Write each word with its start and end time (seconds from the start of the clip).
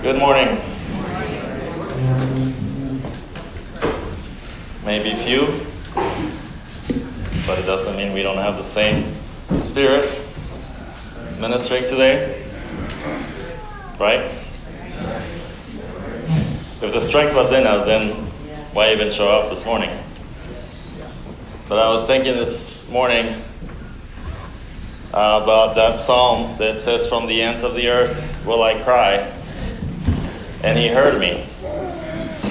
Good 0.00 0.18
morning. 0.18 0.58
Maybe 4.82 5.14
few, 5.14 5.66
but 7.46 7.58
it 7.58 7.66
doesn't 7.66 7.96
mean 7.98 8.14
we 8.14 8.22
don't 8.22 8.38
have 8.38 8.56
the 8.56 8.62
same 8.62 9.14
spirit 9.60 10.08
ministering 11.38 11.82
today. 11.82 12.42
Right? 13.98 14.22
If 16.80 16.94
the 16.94 17.00
strength 17.02 17.34
was 17.34 17.52
in 17.52 17.66
us, 17.66 17.84
then 17.84 18.14
why 18.72 18.90
even 18.92 19.10
show 19.10 19.28
up 19.28 19.50
this 19.50 19.66
morning? 19.66 19.90
But 21.68 21.78
I 21.78 21.90
was 21.90 22.06
thinking 22.06 22.36
this 22.36 22.74
morning 22.88 23.42
uh, 25.12 25.40
about 25.42 25.74
that 25.76 26.00
psalm 26.00 26.56
that 26.58 26.80
says, 26.80 27.06
From 27.08 27.26
the 27.26 27.42
ends 27.42 27.62
of 27.62 27.74
the 27.74 27.88
earth 27.88 28.46
will 28.46 28.62
I 28.62 28.80
cry 28.82 29.36
and 30.62 30.78
he 30.78 30.88
heard 30.88 31.18
me. 31.18 31.46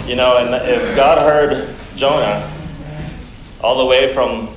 You 0.08 0.16
know, 0.16 0.38
and 0.38 0.54
if 0.68 0.96
God 0.96 1.22
heard 1.22 1.76
Jonah 1.96 2.52
all 3.62 3.78
the 3.78 3.86
way 3.86 4.12
from 4.14 4.50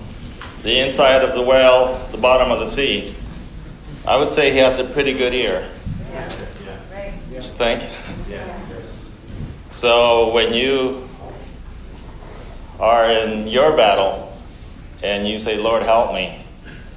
the 0.62 0.78
inside 0.78 1.22
of 1.22 1.34
the 1.34 1.42
well, 1.42 2.06
the 2.12 2.18
bottom 2.18 2.50
of 2.50 2.60
the 2.60 2.66
sea, 2.66 3.14
I 4.06 4.16
would 4.16 4.32
say 4.32 4.52
he 4.52 4.58
has 4.58 4.78
a 4.78 4.84
pretty 4.84 5.12
good 5.12 5.34
ear. 5.34 5.70
You 7.30 7.42
think? 7.42 7.82
So 9.70 10.32
when 10.32 10.52
you 10.54 11.08
are 12.78 13.10
in 13.10 13.48
your 13.48 13.76
battle 13.76 14.36
and 15.02 15.28
you 15.28 15.38
say, 15.38 15.56
Lord, 15.56 15.82
help 15.82 16.14
me, 16.14 16.41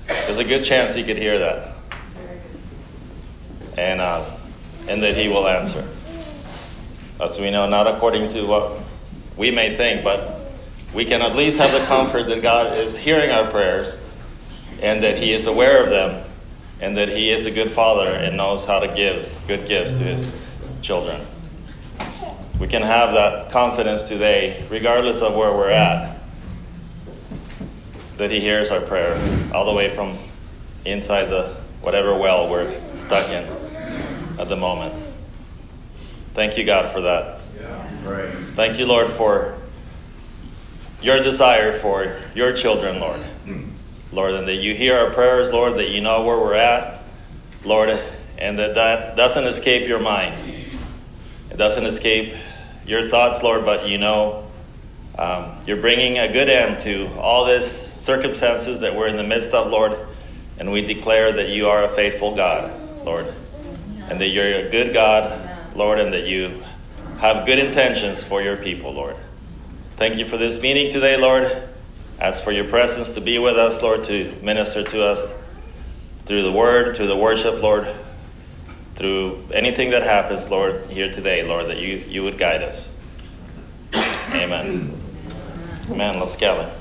there's 0.07 0.37
a 0.37 0.43
good 0.43 0.63
chance 0.63 0.93
he 0.93 1.03
could 1.03 1.17
hear 1.17 1.39
that. 1.39 1.75
And, 3.77 4.01
uh, 4.01 4.29
and 4.87 5.01
that 5.03 5.15
he 5.15 5.27
will 5.27 5.47
answer. 5.47 5.87
As 7.19 7.39
we 7.39 7.51
know, 7.51 7.67
not 7.67 7.87
according 7.87 8.29
to 8.29 8.45
what 8.45 8.79
we 9.37 9.51
may 9.51 9.75
think, 9.75 10.03
but 10.03 10.35
we 10.93 11.03
can 11.03 11.21
at 11.21 11.35
least 11.35 11.57
have 11.57 11.71
the 11.71 11.85
comfort 11.87 12.23
that 12.27 12.41
God 12.41 12.77
is 12.77 12.97
hearing 12.97 13.29
our 13.29 13.49
prayers 13.51 13.97
and 14.81 15.03
that 15.03 15.17
He 15.17 15.33
is 15.33 15.47
aware 15.47 15.83
of 15.83 15.89
them 15.89 16.25
and 16.79 16.95
that 16.97 17.09
He 17.09 17.31
is 17.31 17.45
a 17.45 17.51
good 17.51 17.71
Father 17.71 18.09
and 18.09 18.37
knows 18.37 18.65
how 18.65 18.79
to 18.79 18.87
give 18.87 19.37
good 19.47 19.67
gifts 19.67 19.93
to 19.97 20.03
His 20.03 20.33
children. 20.81 21.21
We 22.59 22.67
can 22.67 22.81
have 22.81 23.13
that 23.13 23.51
confidence 23.51 24.03
today, 24.03 24.65
regardless 24.69 25.21
of 25.21 25.35
where 25.35 25.51
we're 25.51 25.69
at, 25.69 26.14
that 28.17 28.31
He 28.31 28.39
hears 28.39 28.71
our 28.71 28.81
prayer 28.81 29.15
all 29.53 29.65
the 29.65 29.73
way 29.73 29.89
from 29.89 30.17
inside 30.85 31.25
the 31.25 31.55
whatever 31.81 32.17
well 32.17 32.49
we're 32.49 32.95
stuck 32.95 33.29
in 33.29 33.47
at 34.39 34.49
the 34.49 34.55
moment. 34.55 34.93
Thank 36.33 36.57
you, 36.57 36.65
God, 36.65 36.91
for 36.91 37.01
that. 37.01 37.41
Right. 38.03 38.29
Thank 38.53 38.77
you, 38.77 38.85
Lord, 38.85 39.09
for 39.09 39.57
your 41.01 41.21
desire 41.21 41.71
for 41.71 42.19
your 42.33 42.53
children, 42.53 42.99
Lord. 42.99 43.21
Lord, 44.11 44.33
and 44.33 44.47
that 44.47 44.55
you 44.55 44.73
hear 44.73 44.97
our 44.97 45.11
prayers, 45.11 45.51
Lord, 45.51 45.73
that 45.73 45.89
you 45.89 46.01
know 46.01 46.23
where 46.23 46.37
we're 46.37 46.53
at, 46.53 47.03
Lord, 47.63 47.89
and 48.37 48.57
that 48.59 48.75
that 48.75 49.15
doesn't 49.15 49.45
escape 49.45 49.87
your 49.87 49.99
mind. 49.99 50.53
It 51.49 51.57
doesn't 51.57 51.85
escape 51.85 52.33
your 52.85 53.09
thoughts, 53.09 53.43
Lord, 53.43 53.65
but 53.65 53.87
you 53.87 53.97
know 53.97 54.44
um, 55.17 55.51
you're 55.65 55.77
bringing 55.77 56.17
a 56.19 56.31
good 56.31 56.49
end 56.49 56.79
to 56.81 57.07
all 57.17 57.45
these 57.45 57.69
circumstances 57.69 58.81
that 58.81 58.95
we're 58.95 59.07
in 59.07 59.15
the 59.15 59.23
midst 59.23 59.51
of, 59.51 59.67
Lord, 59.67 59.97
and 60.57 60.71
we 60.71 60.81
declare 60.81 61.31
that 61.31 61.49
you 61.49 61.67
are 61.67 61.83
a 61.83 61.87
faithful 61.87 62.35
God, 62.35 62.71
Lord, 63.05 63.33
and 64.09 64.19
that 64.19 64.27
you're 64.27 64.67
a 64.67 64.69
good 64.69 64.93
God, 64.93 65.75
Lord, 65.75 65.99
and 65.99 66.13
that 66.13 66.27
you 66.27 66.63
have 67.19 67.45
good 67.45 67.59
intentions 67.59 68.23
for 68.23 68.41
your 68.41 68.57
people, 68.57 68.91
Lord. 68.91 69.15
Thank 69.95 70.17
you 70.17 70.25
for 70.25 70.37
this 70.37 70.61
meeting 70.61 70.91
today, 70.91 71.15
Lord. 71.15 71.69
Ask 72.19 72.43
for 72.43 72.51
your 72.51 72.65
presence 72.65 73.13
to 73.13 73.21
be 73.21 73.39
with 73.39 73.57
us, 73.57 73.81
Lord, 73.81 74.03
to 74.05 74.33
minister 74.41 74.83
to 74.83 75.03
us 75.03 75.33
through 76.25 76.43
the 76.43 76.51
word, 76.51 76.97
through 76.97 77.07
the 77.07 77.15
worship, 77.15 77.61
Lord, 77.61 77.93
through 78.95 79.43
anything 79.53 79.91
that 79.91 80.03
happens, 80.03 80.49
Lord, 80.49 80.87
here 80.89 81.11
today, 81.11 81.43
Lord, 81.43 81.67
that 81.67 81.77
you, 81.77 82.03
you 82.07 82.23
would 82.23 82.37
guide 82.37 82.63
us. 82.63 82.91
Amen. 84.33 84.94
Amen. 85.89 86.19
Let's 86.19 86.35
gather. 86.35 86.71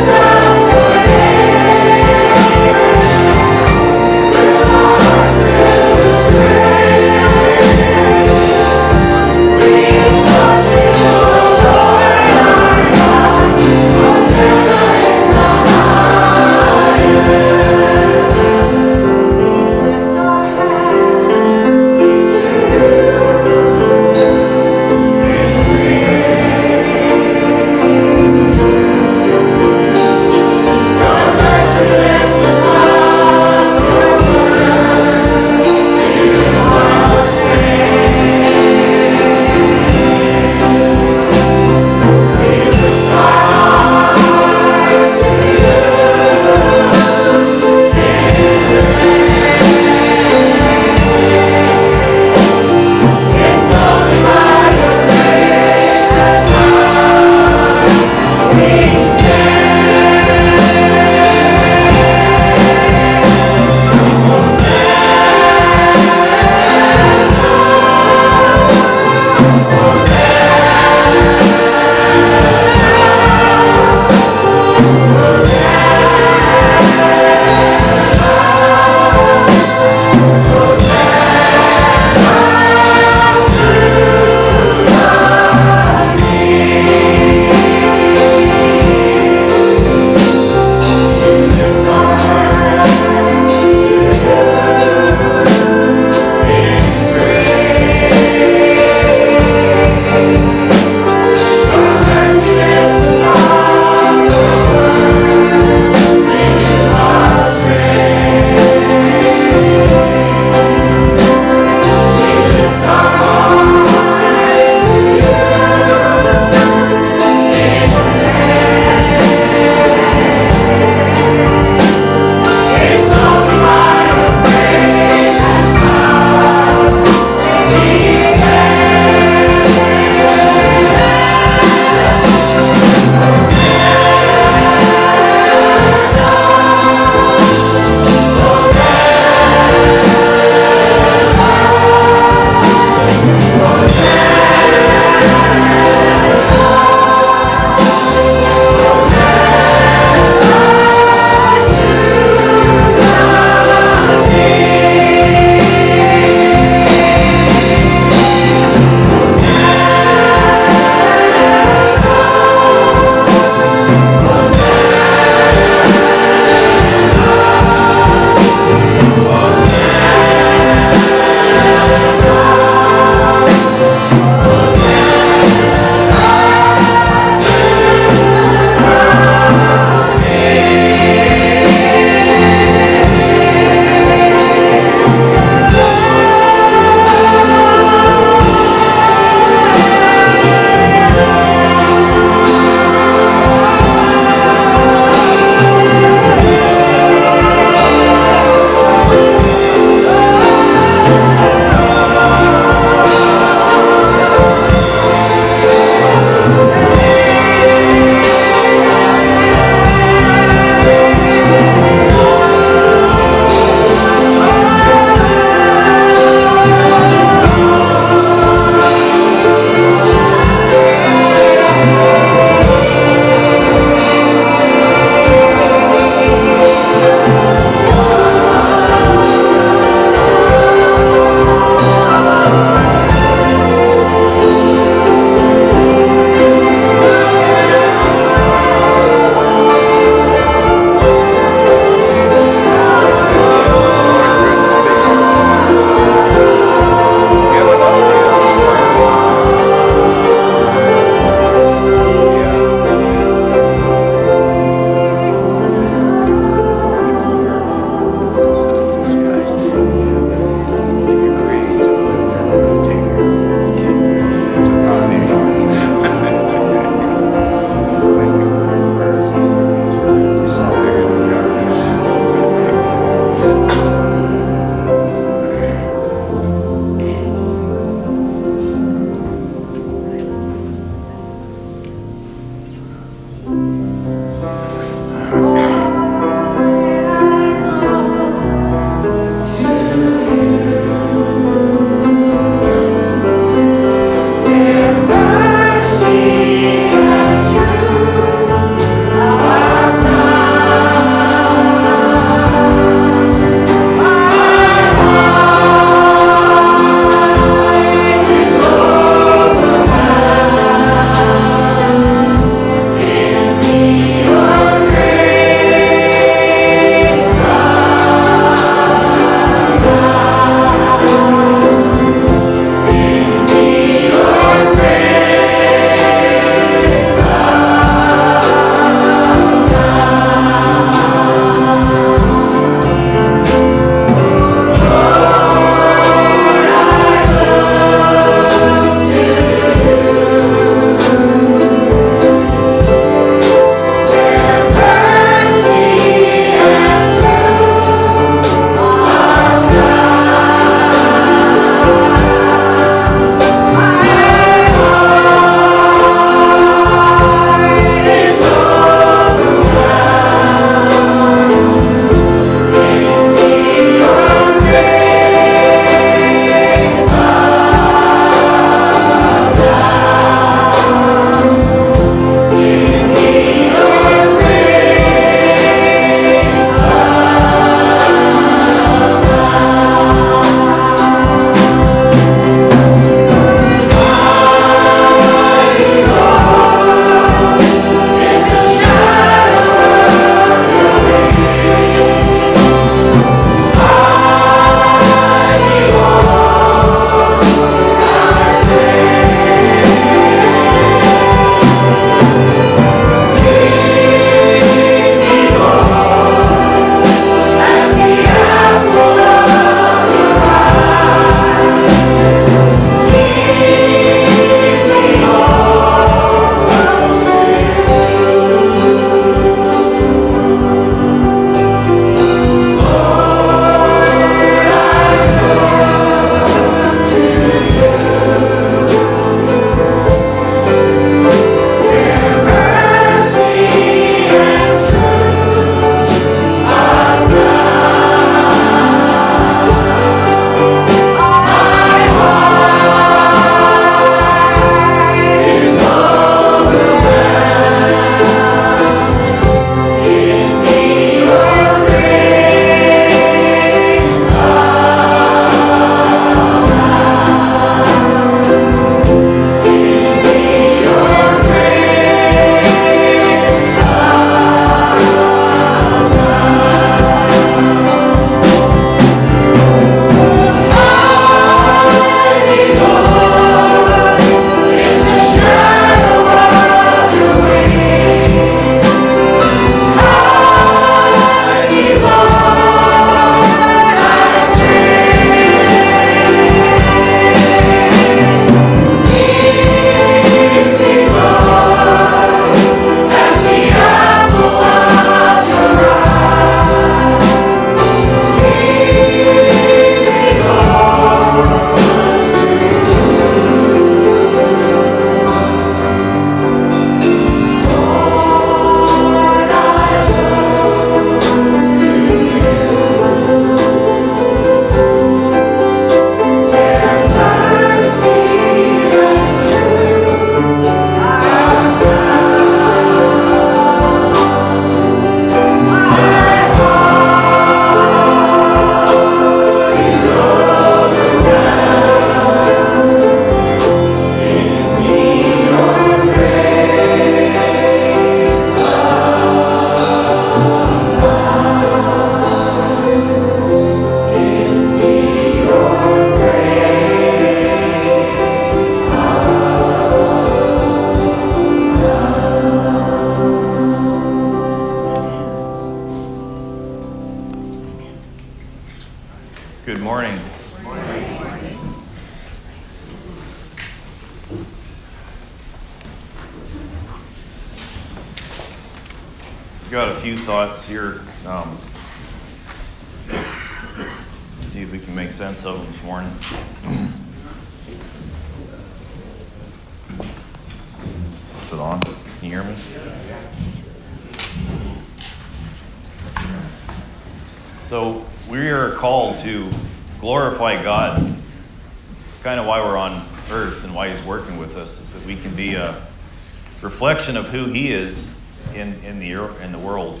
Who 597.32 597.46
He 597.46 597.72
is 597.72 598.14
in, 598.54 598.74
in, 598.84 599.00
the, 599.00 599.12
in 599.42 599.52
the 599.52 599.58
world. 599.58 600.00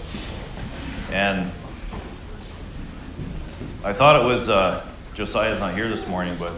And 1.10 1.50
I 3.82 3.92
thought 3.92 4.22
it 4.22 4.24
was, 4.24 4.48
uh, 4.48 4.86
Josiah's 5.14 5.58
not 5.58 5.74
here 5.74 5.88
this 5.88 6.06
morning, 6.06 6.36
but 6.38 6.52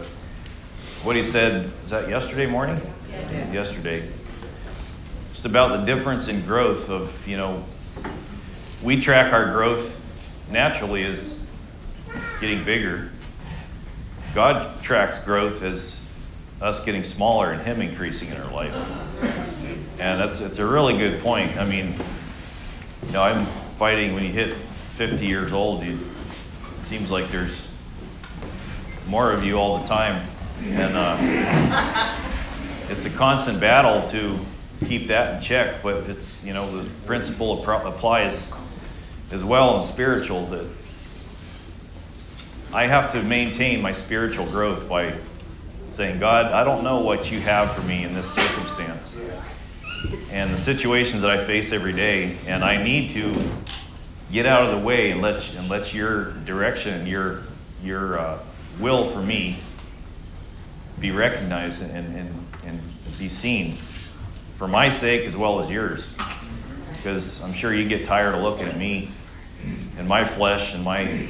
what 1.03 1.15
he 1.15 1.23
said, 1.23 1.71
is 1.83 1.89
that 1.91 2.09
yesterday 2.09 2.45
morning? 2.45 2.79
Yeah. 3.09 3.53
Yesterday. 3.53 4.07
Just 5.31 5.45
about 5.45 5.79
the 5.79 5.85
difference 5.85 6.27
in 6.27 6.45
growth 6.45 6.89
of, 6.89 7.27
you 7.27 7.37
know, 7.37 7.63
we 8.83 8.99
track 8.99 9.33
our 9.33 9.51
growth 9.51 10.01
naturally 10.51 11.03
as 11.05 11.47
getting 12.41 12.63
bigger. 12.63 13.11
God 14.33 14.83
tracks 14.83 15.19
growth 15.19 15.63
as 15.63 16.05
us 16.61 16.83
getting 16.83 17.03
smaller 17.03 17.51
and 17.51 17.61
Him 17.61 17.81
increasing 17.81 18.29
in 18.29 18.37
our 18.37 18.51
life. 18.51 18.73
And 19.99 20.19
that's 20.19 20.41
it's 20.41 20.59
a 20.59 20.65
really 20.65 20.97
good 20.97 21.21
point. 21.21 21.57
I 21.57 21.65
mean, 21.65 21.95
you 23.05 23.11
know, 23.13 23.23
I'm 23.23 23.45
fighting 23.77 24.13
when 24.13 24.23
you 24.23 24.31
hit 24.31 24.53
50 24.93 25.25
years 25.25 25.53
old. 25.53 25.83
You, 25.83 25.97
it 26.79 26.85
seems 26.85 27.11
like 27.11 27.29
there's 27.29 27.71
more 29.07 29.31
of 29.31 29.45
you 29.45 29.55
all 29.55 29.79
the 29.79 29.87
time, 29.87 30.27
and 30.65 30.97
uh, 30.97 32.17
it's 32.89 33.05
a 33.05 33.09
constant 33.09 33.61
battle 33.61 34.07
to 34.09 34.37
keep 34.85 35.07
that 35.07 35.35
in 35.35 35.41
check. 35.41 35.81
But 35.81 36.09
it's 36.09 36.43
you 36.43 36.53
know 36.53 36.83
the 36.83 36.89
principle 37.05 37.63
applies 37.63 38.51
as 39.31 39.45
well 39.45 39.77
in 39.77 39.83
spiritual 39.83 40.45
that 40.47 40.65
I 42.73 42.87
have 42.87 43.13
to 43.13 43.23
maintain 43.23 43.81
my 43.81 43.93
spiritual 43.93 44.45
growth 44.47 44.89
by 44.89 45.13
saying, 45.87 46.19
God, 46.19 46.47
I 46.47 46.65
don't 46.65 46.83
know 46.83 46.99
what 46.99 47.31
you 47.31 47.39
have 47.39 47.73
for 47.73 47.81
me 47.81 48.03
in 48.03 48.13
this 48.13 48.29
circumstance 48.33 49.17
and 50.31 50.53
the 50.53 50.57
situations 50.57 51.21
that 51.21 51.31
I 51.31 51.37
face 51.37 51.71
every 51.71 51.93
day, 51.93 52.37
and 52.47 52.63
I 52.63 52.81
need 52.81 53.11
to 53.11 53.33
get 54.31 54.45
out 54.45 54.63
of 54.63 54.79
the 54.79 54.85
way 54.85 55.11
and 55.11 55.21
let 55.21 55.53
and 55.55 55.69
let 55.69 55.93
your 55.93 56.31
direction, 56.31 57.07
your 57.07 57.43
your 57.83 58.19
uh, 58.19 58.39
will 58.79 59.09
for 59.09 59.21
me 59.21 59.57
be 60.99 61.11
recognized 61.11 61.83
and, 61.83 62.15
and, 62.15 62.47
and 62.65 62.79
be 63.19 63.29
seen 63.29 63.77
for 64.55 64.67
my 64.67 64.89
sake 64.89 65.25
as 65.25 65.35
well 65.35 65.59
as 65.59 65.69
yours. 65.69 66.15
Because 66.95 67.43
I'm 67.43 67.53
sure 67.53 67.73
you 67.73 67.87
get 67.87 68.05
tired 68.05 68.33
of 68.33 68.41
looking 68.41 68.67
at 68.67 68.77
me 68.77 69.11
and 69.97 70.07
my 70.07 70.23
flesh 70.23 70.73
and 70.73 70.83
my 70.83 71.27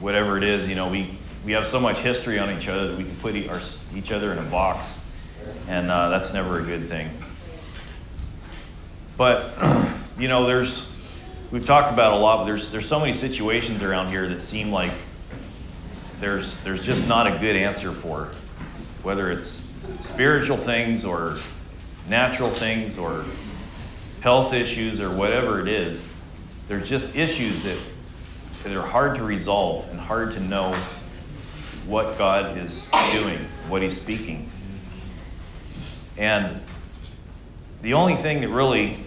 whatever 0.00 0.36
it 0.36 0.44
is. 0.44 0.68
You 0.68 0.74
know, 0.74 0.88
we, 0.88 1.18
we 1.44 1.52
have 1.52 1.66
so 1.66 1.80
much 1.80 1.98
history 1.98 2.38
on 2.38 2.50
each 2.56 2.68
other 2.68 2.88
that 2.88 2.98
we 2.98 3.04
can 3.04 3.16
put 3.16 3.34
each 3.34 4.12
other 4.12 4.32
in 4.32 4.38
a 4.38 4.42
box, 4.42 5.00
and 5.68 5.90
uh, 5.90 6.10
that's 6.10 6.32
never 6.32 6.60
a 6.60 6.62
good 6.62 6.86
thing. 6.86 7.10
But, 9.16 9.54
you 10.18 10.28
know, 10.28 10.46
there's, 10.46 10.88
we've 11.50 11.64
talked 11.64 11.92
about 11.92 12.14
a 12.14 12.16
lot, 12.16 12.38
but 12.38 12.44
there's, 12.44 12.70
there's 12.70 12.86
so 12.86 13.00
many 13.00 13.12
situations 13.12 13.82
around 13.82 14.08
here 14.08 14.28
that 14.28 14.42
seem 14.42 14.70
like 14.70 14.92
there's, 16.20 16.58
there's 16.58 16.84
just 16.84 17.08
not 17.08 17.26
a 17.26 17.38
good 17.38 17.56
answer 17.56 17.92
for, 17.92 18.30
whether 19.02 19.30
it's 19.30 19.64
spiritual 20.00 20.56
things 20.56 21.04
or 21.04 21.36
natural 22.08 22.50
things 22.50 22.98
or 22.98 23.24
health 24.20 24.52
issues 24.52 25.00
or 25.00 25.10
whatever 25.10 25.60
it 25.60 25.68
is. 25.68 26.12
There's 26.68 26.88
just 26.88 27.14
issues 27.14 27.62
that, 27.64 27.78
that 28.64 28.76
are 28.76 28.86
hard 28.86 29.16
to 29.16 29.24
resolve 29.24 29.88
and 29.90 30.00
hard 30.00 30.32
to 30.32 30.40
know 30.40 30.74
what 31.86 32.18
God 32.18 32.58
is 32.58 32.90
doing, 33.12 33.46
what 33.68 33.82
He's 33.82 34.00
speaking. 34.00 34.50
And 36.16 36.60
the 37.82 37.94
only 37.94 38.16
thing 38.16 38.40
that 38.40 38.48
really, 38.48 38.98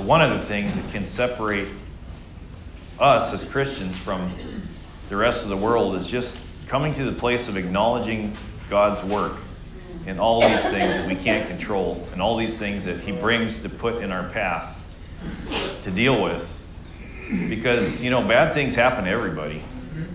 one 0.00 0.20
of 0.22 0.30
the 0.30 0.44
things 0.44 0.74
that 0.74 0.90
can 0.92 1.04
separate 1.04 1.68
us 2.98 3.32
as 3.32 3.42
Christians 3.42 3.96
from 3.96 4.34
the 5.08 5.16
rest 5.16 5.44
of 5.44 5.50
the 5.50 5.56
world 5.56 5.96
is 5.96 6.10
just 6.10 6.38
coming 6.66 6.94
to 6.94 7.04
the 7.04 7.12
place 7.12 7.48
of 7.48 7.56
acknowledging 7.56 8.36
God's 8.68 9.02
work 9.02 9.36
in 10.06 10.18
all 10.18 10.40
these 10.40 10.68
things 10.68 10.88
that 10.88 11.08
we 11.08 11.16
can't 11.16 11.48
control 11.48 12.06
and 12.12 12.22
all 12.22 12.36
these 12.36 12.58
things 12.58 12.84
that 12.84 12.98
He 13.00 13.12
brings 13.12 13.60
to 13.62 13.68
put 13.68 14.02
in 14.02 14.10
our 14.12 14.28
path 14.30 14.76
to 15.82 15.90
deal 15.90 16.22
with. 16.22 16.56
Because, 17.48 18.02
you 18.02 18.10
know, 18.10 18.22
bad 18.22 18.54
things 18.54 18.74
happen 18.74 19.04
to 19.04 19.10
everybody 19.10 19.62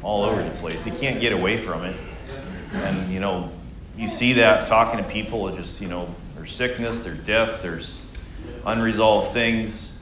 all 0.01 0.23
over 0.23 0.43
the 0.43 0.49
place. 0.51 0.85
You 0.85 0.91
can't 0.91 1.19
get 1.19 1.33
away 1.33 1.57
from 1.57 1.85
it. 1.85 1.95
And, 2.73 3.11
you 3.11 3.19
know, 3.19 3.51
you 3.97 4.07
see 4.07 4.33
that 4.33 4.67
talking 4.67 5.01
to 5.01 5.09
people, 5.09 5.47
it 5.47 5.57
just, 5.57 5.79
you 5.79 5.87
know, 5.87 6.13
there's 6.35 6.53
sickness, 6.53 7.03
there's 7.03 7.19
death, 7.19 7.61
there's 7.61 8.04
unresolved 8.65 9.31
things. 9.31 9.97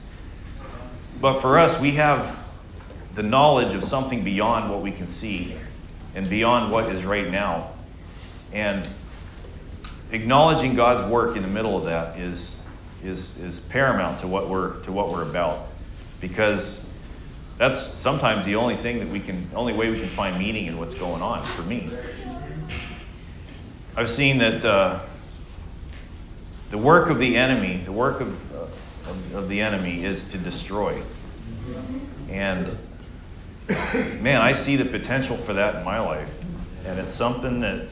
But 1.20 1.40
for 1.40 1.58
us, 1.58 1.80
we 1.80 1.92
have 1.92 2.38
the 3.14 3.22
knowledge 3.22 3.74
of 3.74 3.84
something 3.84 4.24
beyond 4.24 4.70
what 4.70 4.82
we 4.82 4.90
can 4.90 5.06
see 5.06 5.54
and 6.14 6.28
beyond 6.28 6.72
what 6.72 6.90
is 6.92 7.04
right 7.04 7.30
now. 7.30 7.70
And 8.52 8.88
acknowledging 10.10 10.74
God's 10.74 11.08
work 11.10 11.36
in 11.36 11.42
the 11.42 11.48
middle 11.48 11.76
of 11.76 11.84
that 11.84 12.18
is, 12.18 12.62
is, 13.04 13.38
is 13.38 13.60
paramount 13.60 14.20
to 14.20 14.26
what, 14.26 14.48
we're, 14.48 14.80
to 14.82 14.92
what 14.92 15.10
we're 15.10 15.22
about. 15.22 15.66
Because 16.20 16.86
that's 17.58 17.80
sometimes 17.80 18.44
the 18.44 18.56
only 18.56 18.76
thing 18.76 18.98
that 18.98 19.08
we 19.08 19.20
can, 19.20 19.48
only 19.54 19.72
way 19.72 19.90
we 19.90 19.98
can 19.98 20.08
find 20.08 20.38
meaning 20.38 20.66
in 20.66 20.78
what's 20.78 20.94
going 20.94 21.22
on 21.22 21.44
for 21.44 21.62
me. 21.62 21.90
I've 23.96 24.10
seen 24.10 24.38
that 24.38 24.64
uh, 24.64 25.00
the 26.70 26.78
work 26.78 27.10
of 27.10 27.20
the 27.20 27.36
enemy, 27.36 27.76
the 27.84 27.92
work 27.92 28.20
of, 28.20 28.53
of, 29.08 29.34
of 29.34 29.48
the 29.48 29.60
enemy 29.60 30.04
is 30.04 30.24
to 30.24 30.38
destroy. 30.38 31.00
And 32.28 32.76
man, 34.20 34.40
I 34.40 34.52
see 34.52 34.76
the 34.76 34.84
potential 34.84 35.36
for 35.36 35.54
that 35.54 35.76
in 35.76 35.84
my 35.84 35.98
life. 35.98 36.42
And 36.86 36.98
it's 36.98 37.14
something 37.14 37.60
that 37.60 37.86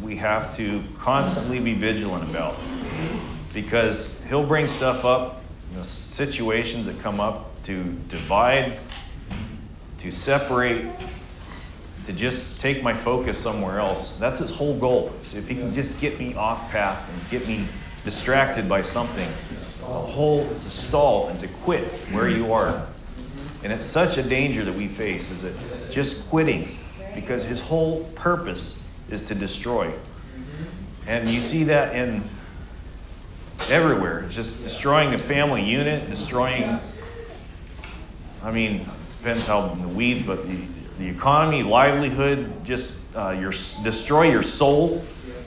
we 0.00 0.16
have 0.16 0.56
to 0.56 0.82
constantly 0.98 1.60
be 1.60 1.74
vigilant 1.74 2.28
about. 2.30 2.56
Because 3.52 4.20
he'll 4.28 4.46
bring 4.46 4.68
stuff 4.68 5.04
up, 5.04 5.42
you 5.70 5.76
know, 5.76 5.82
situations 5.82 6.86
that 6.86 7.00
come 7.00 7.20
up 7.20 7.62
to 7.64 7.84
divide, 8.08 8.78
to 9.98 10.10
separate, 10.10 10.86
to 12.06 12.12
just 12.12 12.58
take 12.60 12.82
my 12.82 12.94
focus 12.94 13.38
somewhere 13.38 13.80
else. 13.80 14.16
That's 14.16 14.38
his 14.38 14.50
whole 14.50 14.78
goal. 14.78 15.12
If 15.22 15.48
he 15.48 15.56
can 15.56 15.74
just 15.74 15.98
get 16.00 16.18
me 16.18 16.34
off 16.34 16.70
path 16.70 17.08
and 17.12 17.30
get 17.30 17.46
me 17.46 17.66
distracted 18.04 18.68
by 18.68 18.82
something, 18.82 19.28
the 19.90 19.98
whole 19.98 20.48
to 20.48 20.70
stall 20.70 21.28
and 21.28 21.40
to 21.40 21.48
quit 21.48 21.84
where 22.12 22.28
you 22.28 22.52
are. 22.52 22.86
And 23.62 23.72
it's 23.72 23.84
such 23.84 24.18
a 24.18 24.22
danger 24.22 24.64
that 24.64 24.74
we 24.74 24.88
face 24.88 25.30
is 25.30 25.42
that 25.42 25.54
just 25.90 26.28
quitting 26.28 26.78
because 27.14 27.44
his 27.44 27.60
whole 27.60 28.04
purpose 28.14 28.80
is 29.10 29.20
to 29.22 29.34
destroy. 29.34 29.92
And 31.06 31.28
you 31.28 31.40
see 31.40 31.64
that 31.64 31.94
in 31.94 32.22
everywhere. 33.68 34.20
It's 34.20 34.34
just 34.34 34.62
destroying 34.62 35.10
the 35.10 35.18
family 35.18 35.64
unit, 35.64 36.08
destroying 36.08 36.78
I 38.42 38.50
mean, 38.50 38.86
depends 39.18 39.46
how 39.46 39.68
the 39.68 39.88
weeds, 39.88 40.22
but 40.26 40.48
the, 40.48 40.56
the 40.98 41.08
economy, 41.08 41.62
livelihood, 41.62 42.64
just 42.64 42.96
uh, 43.14 43.30
your 43.30 43.52
destroy 43.82 44.30
your 44.30 44.42
soul. 44.42 45.04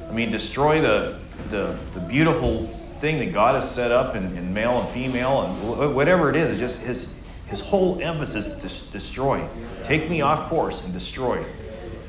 I 0.07 0.11
mean, 0.11 0.31
destroy 0.31 0.79
the, 0.79 1.17
the, 1.49 1.75
the 1.93 1.99
beautiful 1.99 2.69
thing 3.03 3.19
that 3.19 3.33
God 3.33 3.55
has 3.55 3.69
set 3.69 3.91
up 3.91 4.15
in, 4.15 4.23
in 4.37 4.53
male 4.53 4.79
and 4.79 4.87
female 4.87 5.41
and 5.41 5.93
whatever 5.93 6.29
it 6.29 6.37
is. 6.37 6.51
It's 6.51 6.59
just 6.61 6.79
his, 6.79 7.17
his 7.47 7.59
whole 7.59 8.01
emphasis 8.01 8.47
is 8.63 8.81
to 8.83 8.91
destroy. 8.93 9.45
Take 9.83 10.09
me 10.09 10.21
off 10.21 10.47
course 10.47 10.81
and 10.81 10.93
destroy. 10.93 11.43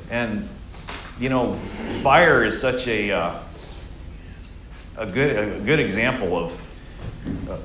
And, 0.09 0.47
you 1.19 1.27
know, 1.27 1.55
fire 2.01 2.45
is 2.45 2.61
such 2.61 2.87
a, 2.87 3.11
uh, 3.11 3.39
a, 4.95 5.05
good, 5.05 5.57
a 5.57 5.59
good 5.59 5.81
example 5.81 6.37
of, 6.37 6.61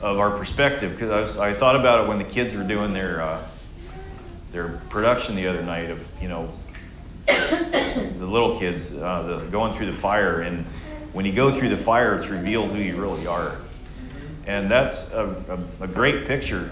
of 0.03 0.19
our 0.19 0.37
perspective 0.37 0.91
because 0.91 1.37
I, 1.37 1.51
I, 1.51 1.55
thought 1.55 1.77
about 1.77 2.03
it 2.03 2.09
when 2.09 2.19
the 2.19 2.25
kids 2.25 2.53
were 2.53 2.65
doing 2.65 2.93
their, 2.93 3.23
uh, 3.23 3.47
their 4.51 4.81
production 4.89 5.37
the 5.37 5.47
other 5.47 5.63
night 5.63 5.89
of, 5.93 6.05
you 6.21 6.27
know, 6.27 6.51
the 7.27 8.27
little 8.27 8.59
kids 8.59 8.93
uh, 8.93 9.23
the, 9.23 9.47
going 9.53 9.73
through 9.73 9.87
the 9.87 9.93
fire. 9.93 10.41
And 10.41 10.67
when 11.13 11.25
you 11.25 11.33
go 11.33 11.51
through 11.51 11.69
the 11.71 11.77
fire, 11.77 12.15
it's 12.17 12.29
revealed 12.29 12.71
who 12.71 12.79
you 12.79 13.01
really 13.01 13.27
are. 13.27 13.57
And 14.47 14.71
that's 14.71 15.11
a, 15.13 15.61
a, 15.81 15.85
a 15.85 15.87
great 15.87 16.27
picture 16.27 16.71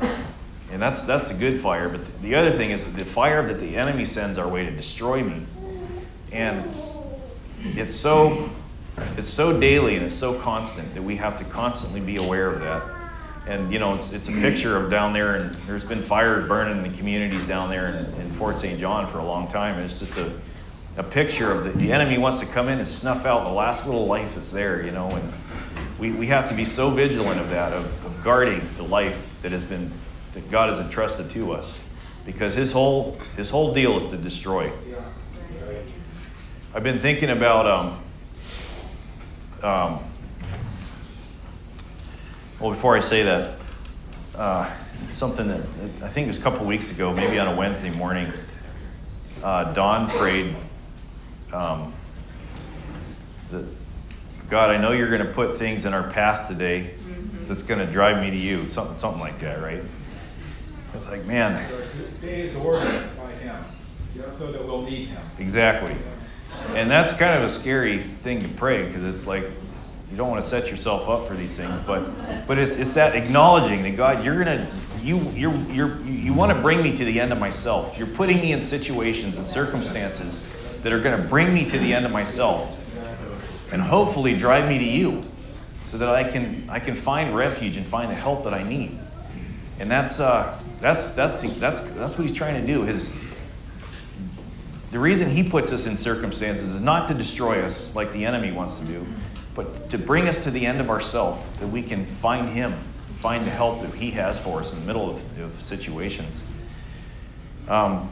and 0.70 0.82
that's 0.82 1.04
that's 1.04 1.28
the 1.28 1.34
good 1.34 1.60
fire. 1.60 1.88
But 1.88 2.04
the, 2.04 2.28
the 2.28 2.34
other 2.34 2.50
thing 2.50 2.70
is 2.70 2.92
the 2.92 3.04
fire 3.04 3.46
that 3.46 3.58
the 3.58 3.76
enemy 3.76 4.04
sends 4.04 4.38
our 4.38 4.48
way 4.48 4.64
to 4.64 4.70
destroy 4.70 5.22
me, 5.22 5.42
and 6.32 6.68
it's 7.62 7.94
so 7.94 8.50
it's 9.16 9.28
so 9.28 9.58
daily 9.58 9.96
and 9.96 10.04
it's 10.04 10.14
so 10.14 10.34
constant 10.34 10.94
that 10.94 11.02
we 11.02 11.16
have 11.16 11.38
to 11.38 11.44
constantly 11.44 12.00
be 12.00 12.16
aware 12.16 12.50
of 12.50 12.60
that. 12.60 12.82
And 13.46 13.72
you 13.72 13.78
know, 13.78 13.94
it's, 13.94 14.12
it's 14.12 14.28
a 14.28 14.32
picture 14.32 14.76
of 14.76 14.90
down 14.90 15.14
there, 15.14 15.36
and 15.36 15.54
there's 15.66 15.84
been 15.84 16.02
fires 16.02 16.46
burning 16.46 16.84
in 16.84 16.92
the 16.92 16.98
communities 16.98 17.46
down 17.46 17.70
there 17.70 17.88
in, 17.88 18.20
in 18.20 18.32
Fort 18.32 18.60
St. 18.60 18.78
John 18.78 19.06
for 19.06 19.18
a 19.20 19.24
long 19.24 19.50
time. 19.50 19.76
And 19.76 19.84
it's 19.84 20.00
just 20.00 20.16
a, 20.18 20.30
a 20.98 21.02
picture 21.04 21.52
of 21.52 21.62
the, 21.64 21.70
the 21.70 21.92
enemy 21.92 22.18
wants 22.18 22.40
to 22.40 22.46
come 22.46 22.68
in 22.68 22.78
and 22.78 22.88
snuff 22.88 23.24
out 23.24 23.44
the 23.44 23.52
last 23.52 23.86
little 23.86 24.06
life 24.06 24.34
that's 24.34 24.50
there, 24.50 24.84
you 24.84 24.90
know. 24.90 25.08
And 25.08 25.32
we, 25.98 26.10
we 26.10 26.26
have 26.26 26.48
to 26.48 26.54
be 26.54 26.64
so 26.64 26.90
vigilant 26.90 27.40
of 27.40 27.50
that, 27.50 27.72
of, 27.72 27.86
of 28.04 28.24
guarding 28.24 28.60
the 28.76 28.82
life 28.82 29.24
that 29.42 29.52
has 29.52 29.64
been 29.64 29.92
that 30.34 30.50
God 30.50 30.68
has 30.68 30.78
entrusted 30.78 31.30
to 31.30 31.52
us, 31.52 31.82
because 32.26 32.54
His 32.54 32.72
whole 32.72 33.18
His 33.36 33.48
whole 33.48 33.72
deal 33.72 33.96
is 33.96 34.10
to 34.10 34.16
destroy. 34.16 34.72
I've 36.74 36.82
been 36.82 36.98
thinking 36.98 37.30
about 37.30 37.66
um, 37.66 38.02
um, 39.62 40.00
well, 42.60 42.70
before 42.70 42.96
I 42.96 43.00
say 43.00 43.22
that, 43.22 43.54
uh, 44.34 44.68
something 45.10 45.46
that 45.46 45.60
I 46.02 46.08
think 46.08 46.24
it 46.24 46.28
was 46.28 46.38
a 46.38 46.42
couple 46.42 46.66
weeks 46.66 46.90
ago, 46.90 47.12
maybe 47.12 47.38
on 47.38 47.46
a 47.46 47.56
Wednesday 47.56 47.90
morning, 47.90 48.32
uh, 49.44 49.72
Don 49.72 50.10
prayed, 50.10 50.54
um, 51.52 51.92
that, 53.50 53.64
God, 54.48 54.70
I 54.70 54.76
know 54.78 54.92
you're 54.92 55.10
going 55.10 55.26
to 55.26 55.32
put 55.32 55.56
things 55.56 55.84
in 55.84 55.94
our 55.94 56.08
path 56.10 56.48
today 56.48 56.94
that's 57.46 57.62
going 57.62 57.84
to 57.84 57.90
drive 57.90 58.22
me 58.22 58.30
to 58.30 58.36
you, 58.36 58.66
something, 58.66 58.98
something 58.98 59.20
like 59.20 59.38
that, 59.40 59.62
right? 59.62 59.82
It's 60.94 61.08
like, 61.08 61.24
man, 61.24 61.66
Day 62.20 62.42
is 62.42 62.56
ordered 62.56 63.10
by 63.16 63.32
him, 63.34 63.62
just 64.16 64.38
so 64.38 64.50
that 64.52 64.64
we'll 64.64 64.82
meet 64.82 65.08
him. 65.08 65.22
exactly. 65.38 65.94
And 66.74 66.90
that's 66.90 67.12
kind 67.12 67.36
of 67.36 67.44
a 67.44 67.50
scary 67.50 67.98
thing 68.02 68.42
to 68.42 68.48
pray 68.48 68.86
because 68.86 69.04
it's 69.04 69.26
like 69.26 69.44
you 70.10 70.16
don't 70.16 70.30
want 70.30 70.42
to 70.42 70.48
set 70.48 70.70
yourself 70.70 71.08
up 71.08 71.28
for 71.28 71.34
these 71.34 71.56
things, 71.56 71.78
but 71.86 72.46
but 72.46 72.58
it's 72.58 72.76
it's 72.76 72.94
that 72.94 73.14
acknowledging 73.14 73.82
that 73.82 73.96
God, 73.96 74.24
you're 74.24 74.42
gonna 74.42 74.66
you 75.02 75.18
you're 75.34 75.54
you're 75.66 76.00
you 76.00 76.32
want 76.32 76.50
to 76.52 76.60
bring 76.60 76.82
me 76.82 76.96
to 76.96 77.04
the 77.04 77.20
end 77.20 77.32
of 77.32 77.38
myself. 77.38 77.96
You're 77.98 78.08
putting 78.08 78.38
me 78.38 78.52
in 78.52 78.60
situations 78.60 79.36
and 79.36 79.46
circumstances 79.46 80.57
that 80.82 80.92
are 80.92 81.00
going 81.00 81.20
to 81.20 81.28
bring 81.28 81.52
me 81.52 81.68
to 81.68 81.78
the 81.78 81.92
end 81.92 82.06
of 82.06 82.12
myself, 82.12 82.74
and 83.72 83.82
hopefully 83.82 84.36
drive 84.36 84.68
me 84.68 84.78
to 84.78 84.84
you, 84.84 85.24
so 85.84 85.98
that 85.98 86.08
I 86.08 86.24
can 86.24 86.68
I 86.68 86.80
can 86.80 86.94
find 86.94 87.34
refuge 87.34 87.76
and 87.76 87.86
find 87.86 88.10
the 88.10 88.14
help 88.14 88.44
that 88.44 88.54
I 88.54 88.62
need. 88.62 88.98
And 89.78 89.90
that's 89.90 90.20
uh 90.20 90.58
that's 90.80 91.10
that's 91.10 91.42
that's 91.58 91.80
that's 91.80 92.18
what 92.18 92.22
he's 92.22 92.32
trying 92.32 92.60
to 92.60 92.66
do. 92.66 92.82
His 92.82 93.10
the 94.90 94.98
reason 94.98 95.28
he 95.28 95.42
puts 95.42 95.72
us 95.72 95.86
in 95.86 95.96
circumstances 95.96 96.74
is 96.74 96.80
not 96.80 97.08
to 97.08 97.14
destroy 97.14 97.62
us 97.62 97.94
like 97.94 98.12
the 98.12 98.24
enemy 98.24 98.52
wants 98.52 98.78
to 98.78 98.84
do, 98.86 99.06
but 99.54 99.90
to 99.90 99.98
bring 99.98 100.28
us 100.28 100.42
to 100.44 100.50
the 100.50 100.64
end 100.64 100.80
of 100.80 100.88
ourself, 100.88 101.58
that 101.60 101.66
we 101.68 101.82
can 101.82 102.06
find 102.06 102.48
him, 102.48 102.72
find 103.14 103.46
the 103.46 103.50
help 103.50 103.82
that 103.82 103.92
he 103.94 104.12
has 104.12 104.38
for 104.38 104.60
us 104.60 104.72
in 104.72 104.80
the 104.80 104.86
middle 104.86 105.10
of, 105.10 105.40
of 105.40 105.60
situations. 105.60 106.42
Um, 107.68 108.10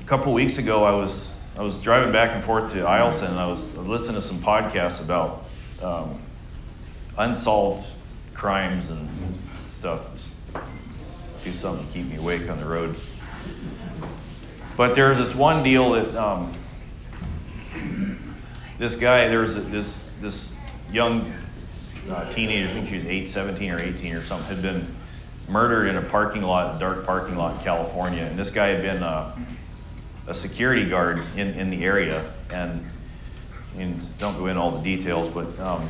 a 0.00 0.04
couple 0.06 0.32
weeks 0.32 0.56
ago, 0.56 0.82
I 0.84 0.92
was 0.92 1.34
I 1.60 1.62
was 1.62 1.78
driving 1.78 2.10
back 2.10 2.34
and 2.34 2.42
forth 2.42 2.72
to 2.72 2.78
Eielson, 2.78 3.28
and 3.28 3.38
I 3.38 3.46
was 3.46 3.76
listening 3.76 4.14
to 4.14 4.22
some 4.22 4.38
podcasts 4.38 5.02
about 5.02 5.44
um, 5.82 6.18
unsolved 7.18 7.86
crimes 8.32 8.88
and 8.88 9.06
stuff. 9.68 10.10
Just 10.14 10.64
do 11.44 11.52
something 11.52 11.86
to 11.86 11.92
keep 11.92 12.06
me 12.06 12.16
awake 12.16 12.48
on 12.48 12.56
the 12.56 12.64
road. 12.64 12.96
But 14.74 14.94
there's 14.94 15.18
this 15.18 15.34
one 15.34 15.62
deal 15.62 15.90
that 15.90 16.14
um, 16.14 16.54
this 18.78 18.96
guy, 18.96 19.28
there's 19.28 19.54
this 19.54 20.10
this 20.22 20.56
young 20.90 21.30
uh, 22.08 22.26
teenager, 22.30 22.70
I 22.70 22.72
think 22.72 22.88
she 22.88 22.94
was 22.94 23.04
8, 23.04 23.28
17 23.28 23.70
or 23.70 23.78
18 23.78 24.14
or 24.14 24.24
something, 24.24 24.48
had 24.48 24.62
been 24.62 24.86
murdered 25.46 25.88
in 25.88 25.98
a 25.98 26.02
parking 26.08 26.40
lot, 26.40 26.76
a 26.76 26.78
dark 26.78 27.04
parking 27.04 27.36
lot 27.36 27.58
in 27.58 27.64
California. 27.64 28.22
And 28.22 28.38
this 28.38 28.48
guy 28.48 28.68
had 28.68 28.80
been 28.80 29.02
uh, 29.02 29.36
a 30.30 30.34
security 30.34 30.88
guard 30.88 31.22
in, 31.36 31.48
in 31.48 31.70
the 31.70 31.84
area. 31.84 32.32
And, 32.50 32.86
and 33.76 34.18
don't 34.18 34.38
go 34.38 34.46
into 34.46 34.60
all 34.60 34.70
the 34.70 34.82
details, 34.82 35.28
but 35.28 35.58
um, 35.58 35.88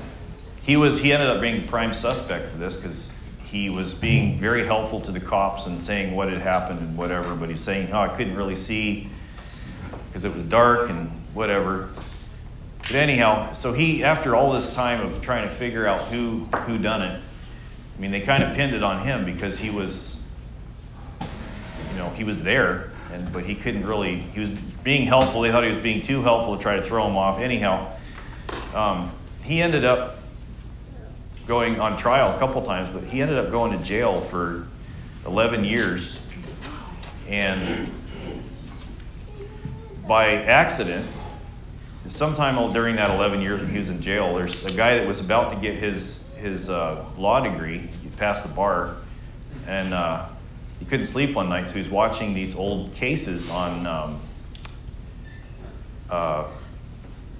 he 0.62 0.76
was 0.76 1.00
he 1.00 1.12
ended 1.12 1.28
up 1.28 1.40
being 1.40 1.66
prime 1.66 1.94
suspect 1.94 2.48
for 2.48 2.58
this 2.58 2.76
because 2.76 3.12
he 3.44 3.68
was 3.70 3.94
being 3.94 4.38
very 4.38 4.64
helpful 4.64 5.00
to 5.00 5.10
the 5.10 5.20
cops 5.20 5.66
and 5.66 5.82
saying 5.82 6.14
what 6.14 6.28
had 6.28 6.40
happened 6.40 6.80
and 6.80 6.96
whatever. 6.96 7.34
But 7.34 7.48
he's 7.48 7.60
saying, 7.60 7.90
"Oh, 7.92 8.00
I 8.00 8.08
couldn't 8.08 8.36
really 8.36 8.56
see 8.56 9.08
because 10.08 10.24
it 10.24 10.34
was 10.34 10.44
dark 10.44 10.90
and 10.90 11.10
whatever." 11.32 11.88
But 12.82 12.92
anyhow, 12.92 13.52
so 13.54 13.72
he 13.72 14.04
after 14.04 14.36
all 14.36 14.52
this 14.52 14.74
time 14.74 15.00
of 15.00 15.22
trying 15.22 15.48
to 15.48 15.54
figure 15.54 15.86
out 15.86 16.00
who 16.08 16.44
who 16.66 16.76
done 16.76 17.02
it, 17.02 17.20
I 17.96 18.00
mean, 18.00 18.10
they 18.10 18.20
kind 18.20 18.42
of 18.42 18.54
pinned 18.54 18.74
it 18.74 18.82
on 18.82 19.04
him 19.04 19.24
because 19.24 19.58
he 19.58 19.70
was, 19.70 20.22
you 21.20 21.98
know, 21.98 22.10
he 22.10 22.24
was 22.24 22.42
there, 22.42 22.89
and 23.12 23.32
but 23.32 23.44
he 23.44 23.54
couldn't 23.54 23.86
really. 23.86 24.16
He 24.16 24.40
was 24.40 24.48
being 24.48 25.04
helpful. 25.04 25.42
They 25.42 25.50
thought 25.50 25.64
he 25.64 25.70
was 25.70 25.82
being 25.82 26.02
too 26.02 26.22
helpful 26.22 26.56
to 26.56 26.62
try 26.62 26.76
to 26.76 26.82
throw 26.82 27.06
him 27.06 27.16
off. 27.16 27.38
Anyhow, 27.38 27.92
um, 28.74 29.12
he 29.42 29.60
ended 29.60 29.84
up 29.84 30.18
going 31.46 31.80
on 31.80 31.96
trial 31.96 32.34
a 32.34 32.38
couple 32.38 32.62
times, 32.62 32.88
but 32.90 33.04
he 33.04 33.20
ended 33.20 33.36
up 33.36 33.50
going 33.50 33.76
to 33.76 33.84
jail 33.84 34.20
for 34.20 34.68
11 35.26 35.64
years. 35.64 36.16
And 37.26 37.90
by 40.06 40.42
accident, 40.42 41.06
sometime 42.06 42.72
during 42.72 42.96
that 42.96 43.10
11 43.10 43.40
years 43.40 43.60
when 43.60 43.70
he 43.70 43.78
was 43.78 43.88
in 43.88 44.00
jail, 44.00 44.34
there's 44.34 44.64
a 44.64 44.72
guy 44.72 44.98
that 44.98 45.06
was 45.06 45.20
about 45.20 45.50
to 45.50 45.56
get 45.56 45.76
his, 45.76 46.24
his 46.36 46.68
uh, 46.68 47.04
law 47.16 47.40
degree, 47.40 47.78
he 47.78 48.08
passed 48.16 48.42
the 48.46 48.52
bar, 48.52 48.96
and 49.66 49.94
uh, 49.94 50.26
he 50.80 50.86
couldn't 50.86 51.06
sleep 51.06 51.36
one 51.36 51.48
night, 51.48 51.68
so 51.68 51.76
he's 51.76 51.90
watching 51.90 52.34
these 52.34 52.56
old 52.56 52.92
cases 52.94 53.48
on 53.48 53.86
um, 53.86 54.20
uh, 56.10 56.48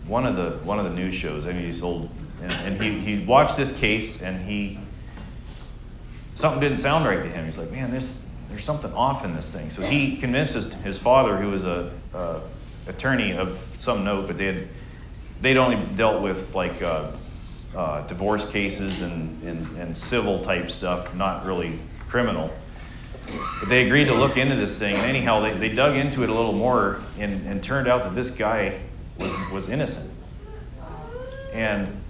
one 0.06 0.26
of 0.26 0.36
the 0.36 0.50
one 0.64 0.78
of 0.78 0.84
the 0.84 0.92
news 0.92 1.14
shows. 1.14 1.46
I 1.46 1.52
mean, 1.52 1.62
these 1.62 1.82
old, 1.82 2.10
and, 2.42 2.52
and 2.52 2.82
he, 2.82 3.00
he 3.00 3.24
watched 3.24 3.56
this 3.56 3.76
case, 3.76 4.22
and 4.22 4.42
he 4.42 4.78
something 6.34 6.60
didn't 6.60 6.78
sound 6.78 7.06
right 7.06 7.22
to 7.22 7.28
him. 7.28 7.46
He's 7.46 7.58
like, 7.58 7.72
man, 7.72 7.90
there's 7.90 8.26
there's 8.50 8.64
something 8.64 8.92
off 8.92 9.24
in 9.24 9.34
this 9.34 9.50
thing. 9.50 9.70
So 9.70 9.82
he 9.82 10.16
convinced 10.16 10.74
his, 10.74 10.98
father, 10.98 11.36
who 11.36 11.50
was 11.50 11.64
a, 11.64 11.92
a 12.12 12.40
attorney 12.88 13.32
of 13.32 13.76
some 13.78 14.04
note, 14.04 14.26
but 14.26 14.36
they 14.36 14.46
had 14.46 14.68
they'd 15.40 15.56
only 15.56 15.76
dealt 15.96 16.22
with 16.22 16.54
like 16.54 16.82
uh, 16.82 17.10
uh, 17.74 18.02
divorce 18.06 18.44
cases 18.44 19.00
and, 19.00 19.42
and, 19.42 19.66
and 19.78 19.96
civil 19.96 20.40
type 20.40 20.70
stuff, 20.70 21.14
not 21.14 21.46
really 21.46 21.78
criminal. 22.08 22.50
But 23.60 23.68
they 23.68 23.86
agreed 23.86 24.06
to 24.06 24.14
look 24.14 24.36
into 24.36 24.56
this 24.56 24.78
thing, 24.78 24.94
and 24.94 25.04
anyhow, 25.04 25.40
they, 25.40 25.52
they 25.52 25.68
dug 25.68 25.96
into 25.96 26.22
it 26.22 26.28
a 26.28 26.34
little 26.34 26.52
more, 26.52 27.00
and, 27.18 27.46
and 27.46 27.62
turned 27.62 27.88
out 27.88 28.02
that 28.02 28.14
this 28.14 28.30
guy 28.30 28.80
was, 29.18 29.30
was 29.50 29.68
innocent. 29.68 30.10
And 31.52 32.00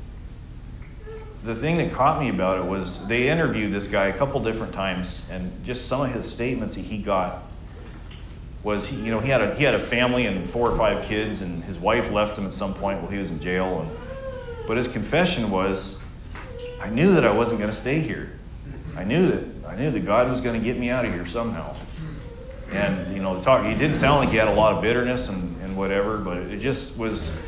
the 1.43 1.55
thing 1.55 1.79
that 1.79 1.93
caught 1.93 2.21
me 2.21 2.29
about 2.29 2.65
it 2.65 2.69
was 2.69 3.07
they 3.07 3.29
interviewed 3.29 3.73
this 3.73 3.87
guy 3.87 4.07
a 4.07 4.17
couple 4.17 4.41
different 4.43 4.73
times, 4.73 5.23
and 5.31 5.65
just 5.65 5.87
some 5.87 6.03
of 6.03 6.13
his 6.13 6.31
statements 6.31 6.77
that 6.77 6.83
he 6.83 6.99
got 6.99 7.43
was 8.63 8.89
he, 8.89 8.97
you 8.97 9.11
know, 9.11 9.21
he 9.21 9.31
had 9.31 9.41
a 9.41 9.55
he 9.55 9.65
had 9.65 9.75
a 9.75 9.81
family 9.81 10.27
and 10.27 10.49
four 10.49 10.71
or 10.71 10.77
five 10.77 11.05
kids, 11.07 11.41
and 11.41 11.65
his 11.65 11.79
wife 11.79 12.11
left 12.13 12.37
him 12.37 12.47
at 12.47 12.53
some 12.53 12.75
point 12.75 13.01
while 13.01 13.11
he 13.11 13.17
was 13.17 13.31
in 13.31 13.41
jail. 13.41 13.81
And 13.81 13.91
but 14.67 14.77
his 14.77 14.87
confession 14.87 15.51
was, 15.51 15.99
I 16.81 16.91
knew 16.91 17.15
that 17.15 17.25
I 17.25 17.33
wasn't 17.33 17.59
going 17.59 17.71
to 17.71 17.77
stay 17.77 18.01
here. 18.01 18.39
I 18.97 19.05
knew 19.05 19.29
that 19.29 19.60
I 19.71 19.77
knew 19.77 19.93
that 19.93 20.05
God 20.05 20.29
was 20.29 20.41
going 20.41 20.61
to 20.61 20.65
get 20.65 20.77
me 20.77 20.91
out 20.91 21.05
of 21.05 21.13
here 21.13 21.25
somehow. 21.27 21.77
And 22.73 23.15
you 23.15 23.23
know, 23.23 23.41
talk 23.41 23.65
he 23.65 23.73
didn't 23.75 23.97
sound 23.97 24.19
like 24.19 24.31
he 24.31 24.37
had 24.37 24.49
a 24.49 24.55
lot 24.55 24.75
of 24.75 24.83
bitterness 24.83 25.29
and, 25.29 25.61
and 25.63 25.77
whatever, 25.77 26.19
but 26.19 26.39
it 26.39 26.59
just 26.59 26.99
was. 26.99 27.39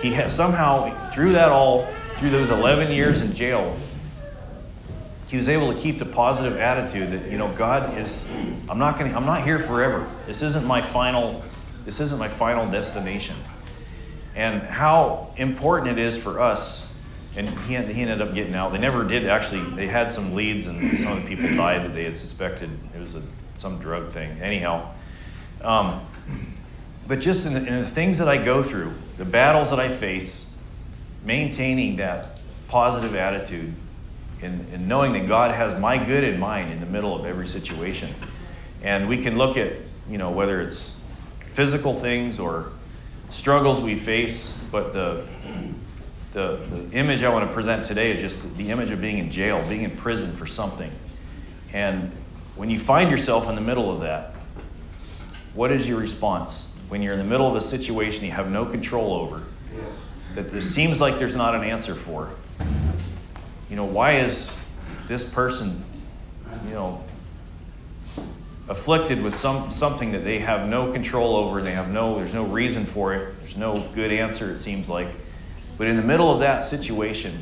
He 0.00 0.12
had 0.12 0.30
somehow 0.30 1.08
through 1.10 1.32
that 1.32 1.50
all 1.50 1.86
through 2.16 2.30
those 2.30 2.50
11 2.50 2.92
years 2.92 3.22
in 3.22 3.32
jail, 3.32 3.76
he 5.26 5.36
was 5.36 5.48
able 5.48 5.72
to 5.72 5.80
keep 5.80 5.98
the 5.98 6.04
positive 6.04 6.58
attitude 6.58 7.10
that 7.10 7.28
you 7.28 7.38
know 7.38 7.48
God 7.52 7.98
is 7.98 8.30
I'm 8.68 8.78
not 8.78 8.96
going 8.96 9.10
to 9.10 9.16
I'm 9.16 9.26
not 9.26 9.42
here 9.42 9.58
forever. 9.58 10.06
This 10.26 10.42
isn't 10.42 10.64
my 10.64 10.80
final 10.80 11.42
this 11.84 11.98
isn't 11.98 12.18
my 12.20 12.28
final 12.28 12.70
destination. 12.70 13.36
And 14.36 14.62
how 14.62 15.34
important 15.36 15.98
it 15.98 16.04
is 16.04 16.16
for 16.20 16.40
us 16.40 16.91
and 17.36 17.48
he, 17.60 17.76
he 17.76 18.02
ended 18.02 18.20
up 18.20 18.34
getting 18.34 18.54
out. 18.54 18.72
They 18.72 18.78
never 18.78 19.04
did 19.04 19.26
actually. 19.26 19.62
They 19.74 19.86
had 19.86 20.10
some 20.10 20.34
leads, 20.34 20.66
and 20.66 20.96
some 20.98 21.12
of 21.12 21.22
the 21.22 21.28
people 21.28 21.54
died 21.56 21.84
that 21.84 21.94
they 21.94 22.04
had 22.04 22.16
suspected 22.16 22.70
it 22.94 22.98
was 22.98 23.14
a, 23.14 23.22
some 23.56 23.78
drug 23.78 24.10
thing. 24.10 24.30
Anyhow, 24.40 24.92
um, 25.62 26.04
but 27.06 27.20
just 27.20 27.46
in 27.46 27.54
the, 27.54 27.60
in 27.60 27.80
the 27.80 27.84
things 27.84 28.18
that 28.18 28.28
I 28.28 28.42
go 28.42 28.62
through, 28.62 28.92
the 29.16 29.24
battles 29.24 29.70
that 29.70 29.80
I 29.80 29.88
face, 29.88 30.52
maintaining 31.24 31.96
that 31.96 32.38
positive 32.68 33.14
attitude 33.14 33.74
and, 34.40 34.68
in 34.72 34.88
knowing 34.88 35.12
that 35.12 35.28
God 35.28 35.54
has 35.54 35.78
my 35.80 36.02
good 36.02 36.24
in 36.24 36.38
mind 36.38 36.72
in 36.72 36.80
the 36.80 36.86
middle 36.86 37.14
of 37.14 37.24
every 37.24 37.46
situation. 37.46 38.14
And 38.82 39.08
we 39.08 39.22
can 39.22 39.38
look 39.38 39.56
at, 39.56 39.72
you 40.08 40.18
know, 40.18 40.30
whether 40.30 40.60
it's 40.60 40.98
physical 41.52 41.94
things 41.94 42.38
or 42.38 42.72
struggles 43.30 43.80
we 43.80 43.94
face, 43.94 44.56
but 44.70 44.92
the, 44.92 45.26
the, 46.32 46.58
the 46.70 46.96
image 46.96 47.22
I 47.22 47.28
want 47.28 47.46
to 47.46 47.54
present 47.54 47.84
today 47.84 48.12
is 48.12 48.20
just 48.20 48.56
the 48.56 48.70
image 48.70 48.90
of 48.90 49.00
being 49.00 49.18
in 49.18 49.30
jail, 49.30 49.64
being 49.68 49.82
in 49.82 49.96
prison 49.96 50.34
for 50.36 50.46
something. 50.46 50.90
And 51.72 52.10
when 52.56 52.70
you 52.70 52.78
find 52.78 53.10
yourself 53.10 53.48
in 53.48 53.54
the 53.54 53.60
middle 53.60 53.90
of 53.90 54.00
that, 54.00 54.34
what 55.54 55.70
is 55.70 55.86
your 55.86 56.00
response? 56.00 56.66
When 56.88 57.02
you're 57.02 57.12
in 57.12 57.18
the 57.18 57.24
middle 57.24 57.48
of 57.48 57.56
a 57.56 57.60
situation 57.60 58.24
you 58.24 58.30
have 58.32 58.50
no 58.50 58.64
control 58.64 59.14
over, 59.14 59.42
that 60.34 60.50
there 60.50 60.62
seems 60.62 61.00
like 61.00 61.18
there's 61.18 61.36
not 61.36 61.54
an 61.54 61.62
answer 61.62 61.94
for. 61.94 62.30
You 63.68 63.76
know, 63.76 63.84
why 63.84 64.18
is 64.20 64.56
this 65.08 65.24
person, 65.24 65.84
you 66.66 66.74
know, 66.74 67.04
afflicted 68.68 69.22
with 69.22 69.34
some 69.34 69.70
something 69.70 70.12
that 70.12 70.24
they 70.24 70.38
have 70.38 70.68
no 70.68 70.92
control 70.92 71.34
over 71.34 71.60
they 71.60 71.72
have 71.72 71.90
no 71.90 72.14
there's 72.14 72.32
no 72.32 72.44
reason 72.44 72.86
for 72.86 73.12
it. 73.14 73.34
There's 73.40 73.56
no 73.56 73.86
good 73.94 74.12
answer 74.12 74.50
it 74.52 74.58
seems 74.60 74.88
like. 74.88 75.08
But 75.82 75.88
in 75.88 75.96
the 75.96 76.02
middle 76.04 76.30
of 76.30 76.38
that 76.38 76.64
situation, 76.64 77.36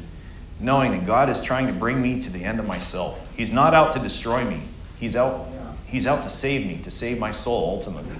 knowing 0.59 0.93
that 0.93 1.05
God 1.05 1.29
is 1.29 1.43
trying 1.43 1.67
to 1.67 1.75
bring 1.75 2.01
me 2.01 2.23
to 2.23 2.31
the 2.31 2.43
end 2.43 2.59
of 2.59 2.67
myself. 2.67 3.29
He's 3.37 3.53
not 3.53 3.75
out 3.75 3.93
to 3.93 3.99
destroy 3.99 4.45
me. 4.45 4.63
He's 4.99 5.15
out 5.15 5.47
he's 5.87 6.07
out 6.07 6.23
to 6.23 6.31
save 6.31 6.67
me, 6.67 6.79
to 6.85 6.91
save 6.91 7.19
my 7.19 7.33
soul 7.33 7.69
ultimately. 7.69 8.17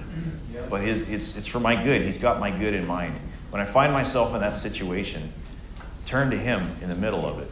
But 0.69 0.81
his, 0.81 1.09
it's, 1.09 1.35
it's 1.37 1.47
for 1.47 1.59
my 1.59 1.75
good. 1.75 2.03
He's 2.03 2.19
got 2.19 2.39
my 2.39 2.51
good 2.51 2.75
in 2.75 2.85
mind. 2.85 3.19
When 3.49 3.63
I 3.63 3.65
find 3.65 3.91
myself 3.91 4.35
in 4.35 4.41
that 4.41 4.57
situation, 4.57 5.33
turn 6.05 6.29
to 6.29 6.37
him 6.37 6.61
in 6.83 6.89
the 6.89 6.95
middle 6.95 7.25
of 7.25 7.39
it. 7.39 7.49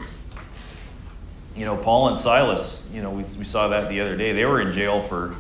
You 1.56 1.66
know, 1.66 1.76
Paul 1.76 2.10
and 2.10 2.18
Silas, 2.20 2.88
you 2.94 3.02
know, 3.02 3.10
we, 3.10 3.24
we 3.24 3.46
saw 3.46 3.70
that 3.70 3.90
the 3.90 4.00
other 4.00 4.16
day. 4.16 4.32
They 4.32 4.46
were 4.46 4.62
in 4.62 4.74
jail 4.74 5.02
for 5.02 5.36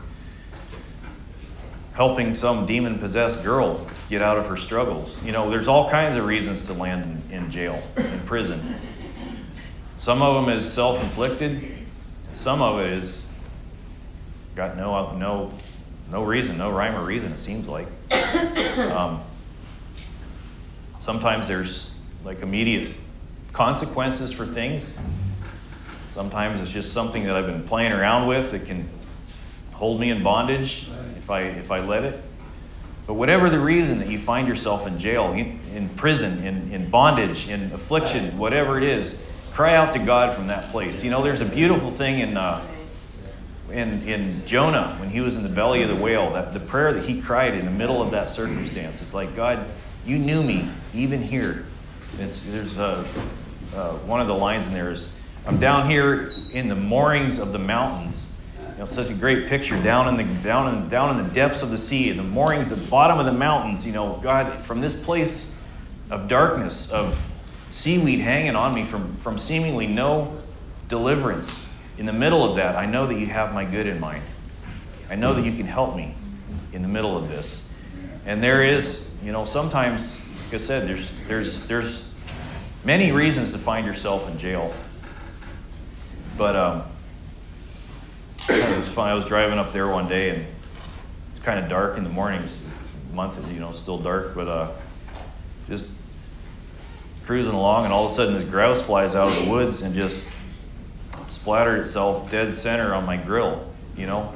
helping 1.93 2.33
some 2.33 2.65
demon 2.65 2.97
possessed 2.97 3.43
girl 3.43 3.87
get 4.09 4.21
out 4.23 4.37
of 4.37 4.47
her 4.47 4.57
struggles. 4.57 5.23
You 5.23 5.31
know, 5.31 5.49
there's 5.49 5.67
all 5.67 5.89
kinds 5.89 6.17
of 6.17 6.25
reasons 6.25 6.63
to 6.65 6.73
land 6.73 7.23
in, 7.29 7.43
in 7.43 7.51
jail, 7.51 7.81
in 7.95 8.19
prison. 8.21 8.75
Some 9.99 10.21
of 10.21 10.43
them 10.43 10.53
is 10.53 10.69
self 10.69 11.01
inflicted, 11.01 11.63
some 12.33 12.61
of 12.61 12.79
it 12.79 12.93
is 12.93 13.25
got 14.55 14.75
no, 14.75 15.15
no, 15.15 15.53
no 16.11 16.23
reason, 16.23 16.57
no 16.57 16.71
rhyme 16.71 16.95
or 16.95 17.03
reason, 17.03 17.31
it 17.31 17.39
seems 17.39 17.67
like. 17.67 17.87
Um, 18.79 19.21
sometimes 20.99 21.47
there's 21.47 21.93
like 22.23 22.41
immediate 22.41 22.95
consequences 23.51 24.31
for 24.31 24.45
things. 24.45 24.97
Sometimes 26.13 26.61
it's 26.61 26.71
just 26.71 26.93
something 26.93 27.25
that 27.25 27.35
I've 27.35 27.45
been 27.45 27.63
playing 27.63 27.91
around 27.91 28.27
with 28.27 28.51
that 28.51 28.65
can 28.65 28.89
hold 29.73 29.99
me 29.99 30.09
in 30.09 30.23
bondage 30.23 30.87
if 31.17 31.29
I, 31.29 31.41
if 31.41 31.71
I 31.71 31.79
let 31.79 32.03
it. 32.03 32.23
But 33.09 33.15
whatever 33.15 33.49
the 33.49 33.59
reason 33.59 33.97
that 33.97 34.09
you 34.09 34.19
find 34.19 34.47
yourself 34.47 34.85
in 34.85 34.99
jail, 34.99 35.31
in, 35.31 35.89
prison, 35.95 36.45
in, 36.45 36.71
in 36.71 36.91
bondage, 36.91 37.49
in 37.49 37.71
affliction, 37.71 38.37
whatever 38.37 38.77
it 38.77 38.83
is, 38.83 39.19
cry 39.51 39.73
out 39.73 39.93
to 39.93 39.97
God 39.97 40.35
from 40.35 40.45
that 40.45 40.69
place. 40.69 41.03
You 41.03 41.09
know, 41.09 41.23
there's 41.23 41.41
a 41.41 41.45
beautiful 41.45 41.89
thing 41.89 42.19
in, 42.19 42.37
uh, 42.37 42.63
in, 43.71 44.07
in 44.07 44.45
Jonah 44.45 44.95
when 44.99 45.09
he 45.09 45.21
was 45.21 45.37
in 45.37 45.41
the 45.41 45.49
belly 45.49 45.81
of 45.81 45.89
the 45.89 45.95
whale, 45.95 46.33
that 46.33 46.53
the 46.53 46.59
prayer 46.59 46.93
that 46.93 47.05
he 47.05 47.19
cried 47.19 47.55
in 47.55 47.65
the 47.65 47.71
middle 47.71 47.99
of 47.99 48.11
that 48.11 48.29
circumstance. 48.29 49.01
It's 49.01 49.15
like, 49.15 49.35
God, 49.35 49.65
you 50.05 50.19
knew 50.19 50.43
me 50.43 50.69
even 50.93 51.23
here. 51.23 51.65
It's, 52.19 52.43
there's 52.43 52.77
a, 52.77 53.07
uh, 53.75 53.93
one 54.05 54.21
of 54.21 54.27
the 54.27 54.35
lines 54.35 54.67
in 54.67 54.73
there 54.73 54.91
is, 54.91 55.11
I'm 55.47 55.59
down 55.59 55.89
here 55.89 56.29
in 56.51 56.69
the 56.69 56.75
moorings 56.75 57.39
of 57.39 57.53
the 57.53 57.59
mountains. 57.59 58.28
Know, 58.79 58.85
such 58.85 59.09
a 59.09 59.13
great 59.13 59.47
picture 59.47 59.77
down 59.83 60.07
in 60.07 60.15
the 60.15 60.41
down 60.41 60.73
in 60.73 60.87
down 60.87 61.19
in 61.19 61.27
the 61.27 61.33
depths 61.33 61.61
of 61.61 61.69
the 61.69 61.77
sea, 61.77 62.13
the 62.13 62.23
moorings, 62.23 62.69
the 62.69 62.89
bottom 62.89 63.19
of 63.19 63.25
the 63.25 63.33
mountains. 63.33 63.85
You 63.85 63.91
know, 63.91 64.17
God, 64.23 64.63
from 64.63 64.79
this 64.79 64.95
place 64.95 65.53
of 66.09 66.29
darkness, 66.29 66.89
of 66.89 67.19
seaweed 67.71 68.21
hanging 68.21 68.55
on 68.55 68.73
me, 68.73 68.85
from 68.85 69.13
from 69.17 69.37
seemingly 69.37 69.85
no 69.85 70.33
deliverance. 70.87 71.67
In 71.97 72.05
the 72.05 72.13
middle 72.13 72.49
of 72.49 72.55
that, 72.55 72.77
I 72.77 72.85
know 72.85 73.05
that 73.05 73.19
you 73.19 73.25
have 73.25 73.53
my 73.53 73.65
good 73.65 73.85
in 73.85 73.99
mind. 73.99 74.23
I 75.09 75.15
know 75.15 75.33
that 75.33 75.43
you 75.43 75.51
can 75.51 75.65
help 75.65 75.97
me 75.97 76.15
in 76.71 76.81
the 76.81 76.87
middle 76.87 77.17
of 77.17 77.27
this. 77.27 77.61
And 78.25 78.41
there 78.41 78.63
is, 78.63 79.09
you 79.21 79.33
know, 79.33 79.43
sometimes, 79.43 80.25
like 80.45 80.53
I 80.53 80.57
said, 80.57 80.87
there's 80.87 81.11
there's 81.27 81.63
there's 81.63 82.09
many 82.85 83.11
reasons 83.11 83.51
to 83.51 83.57
find 83.57 83.85
yourself 83.85 84.29
in 84.29 84.37
jail. 84.37 84.73
But 86.37 86.55
um, 86.55 86.83
it 88.49 88.77
was 88.77 88.89
fun. 88.89 89.09
I 89.09 89.13
was 89.13 89.25
driving 89.25 89.59
up 89.59 89.71
there 89.71 89.87
one 89.87 90.07
day, 90.07 90.29
and 90.29 90.45
it's 91.31 91.39
kind 91.39 91.59
of 91.59 91.69
dark 91.69 91.97
in 91.97 92.03
the 92.03 92.09
mornings. 92.09 92.59
Month, 93.13 93.39
you 93.51 93.59
know, 93.59 93.71
still 93.71 93.97
dark, 93.97 94.35
but 94.35 94.47
uh, 94.47 94.71
just 95.67 95.91
cruising 97.25 97.53
along, 97.53 97.85
and 97.85 97.93
all 97.93 98.05
of 98.05 98.11
a 98.11 98.13
sudden, 98.13 98.35
this 98.35 98.43
grouse 98.43 98.81
flies 98.81 99.15
out 99.15 99.27
of 99.27 99.43
the 99.43 99.49
woods 99.49 99.81
and 99.81 99.95
just 99.95 100.27
splattered 101.27 101.79
itself 101.79 102.29
dead 102.31 102.53
center 102.53 102.93
on 102.93 103.05
my 103.05 103.17
grill. 103.17 103.71
You 103.97 104.07
know. 104.07 104.33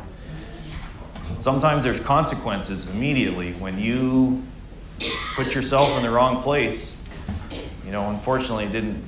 Sometimes 1.39 1.83
there's 1.83 1.99
consequences 1.99 2.89
immediately 2.89 3.53
when 3.53 3.77
you 3.77 4.43
put 5.35 5.53
yourself 5.53 5.97
in 5.97 6.03
the 6.03 6.09
wrong 6.09 6.41
place. 6.41 6.97
You 7.85 7.91
know, 7.91 8.09
unfortunately, 8.09 8.65
it 8.65 8.71
didn't 8.71 9.03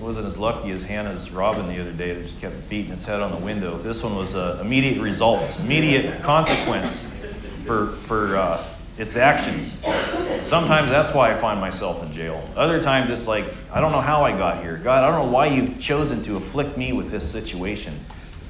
wasn't 0.00 0.26
as 0.26 0.38
lucky 0.38 0.70
as 0.70 0.82
Hannah's 0.82 1.30
robin 1.30 1.66
the 1.68 1.80
other 1.80 1.92
day 1.92 2.14
that 2.14 2.22
just 2.22 2.40
kept 2.40 2.68
beating 2.68 2.92
its 2.92 3.04
head 3.04 3.20
on 3.20 3.30
the 3.30 3.44
window. 3.44 3.76
This 3.78 4.02
one 4.02 4.14
was 4.16 4.34
uh, 4.34 4.58
immediate 4.60 5.00
results, 5.00 5.58
immediate 5.58 6.22
consequence 6.22 7.06
for, 7.64 7.88
for 7.88 8.36
uh, 8.36 8.64
its 8.96 9.16
actions. 9.16 9.74
Sometimes 10.46 10.90
that's 10.90 11.14
why 11.14 11.32
I 11.32 11.36
find 11.36 11.60
myself 11.60 12.02
in 12.04 12.12
jail. 12.12 12.48
Other 12.56 12.82
times 12.82 13.10
it's 13.10 13.28
like, 13.28 13.44
I 13.72 13.80
don't 13.80 13.92
know 13.92 14.00
how 14.00 14.24
I 14.24 14.32
got 14.32 14.62
here. 14.62 14.76
God, 14.76 15.04
I 15.04 15.10
don't 15.10 15.26
know 15.26 15.32
why 15.32 15.46
you've 15.46 15.80
chosen 15.80 16.22
to 16.24 16.36
afflict 16.36 16.76
me 16.76 16.92
with 16.92 17.10
this 17.10 17.30
situation. 17.30 17.98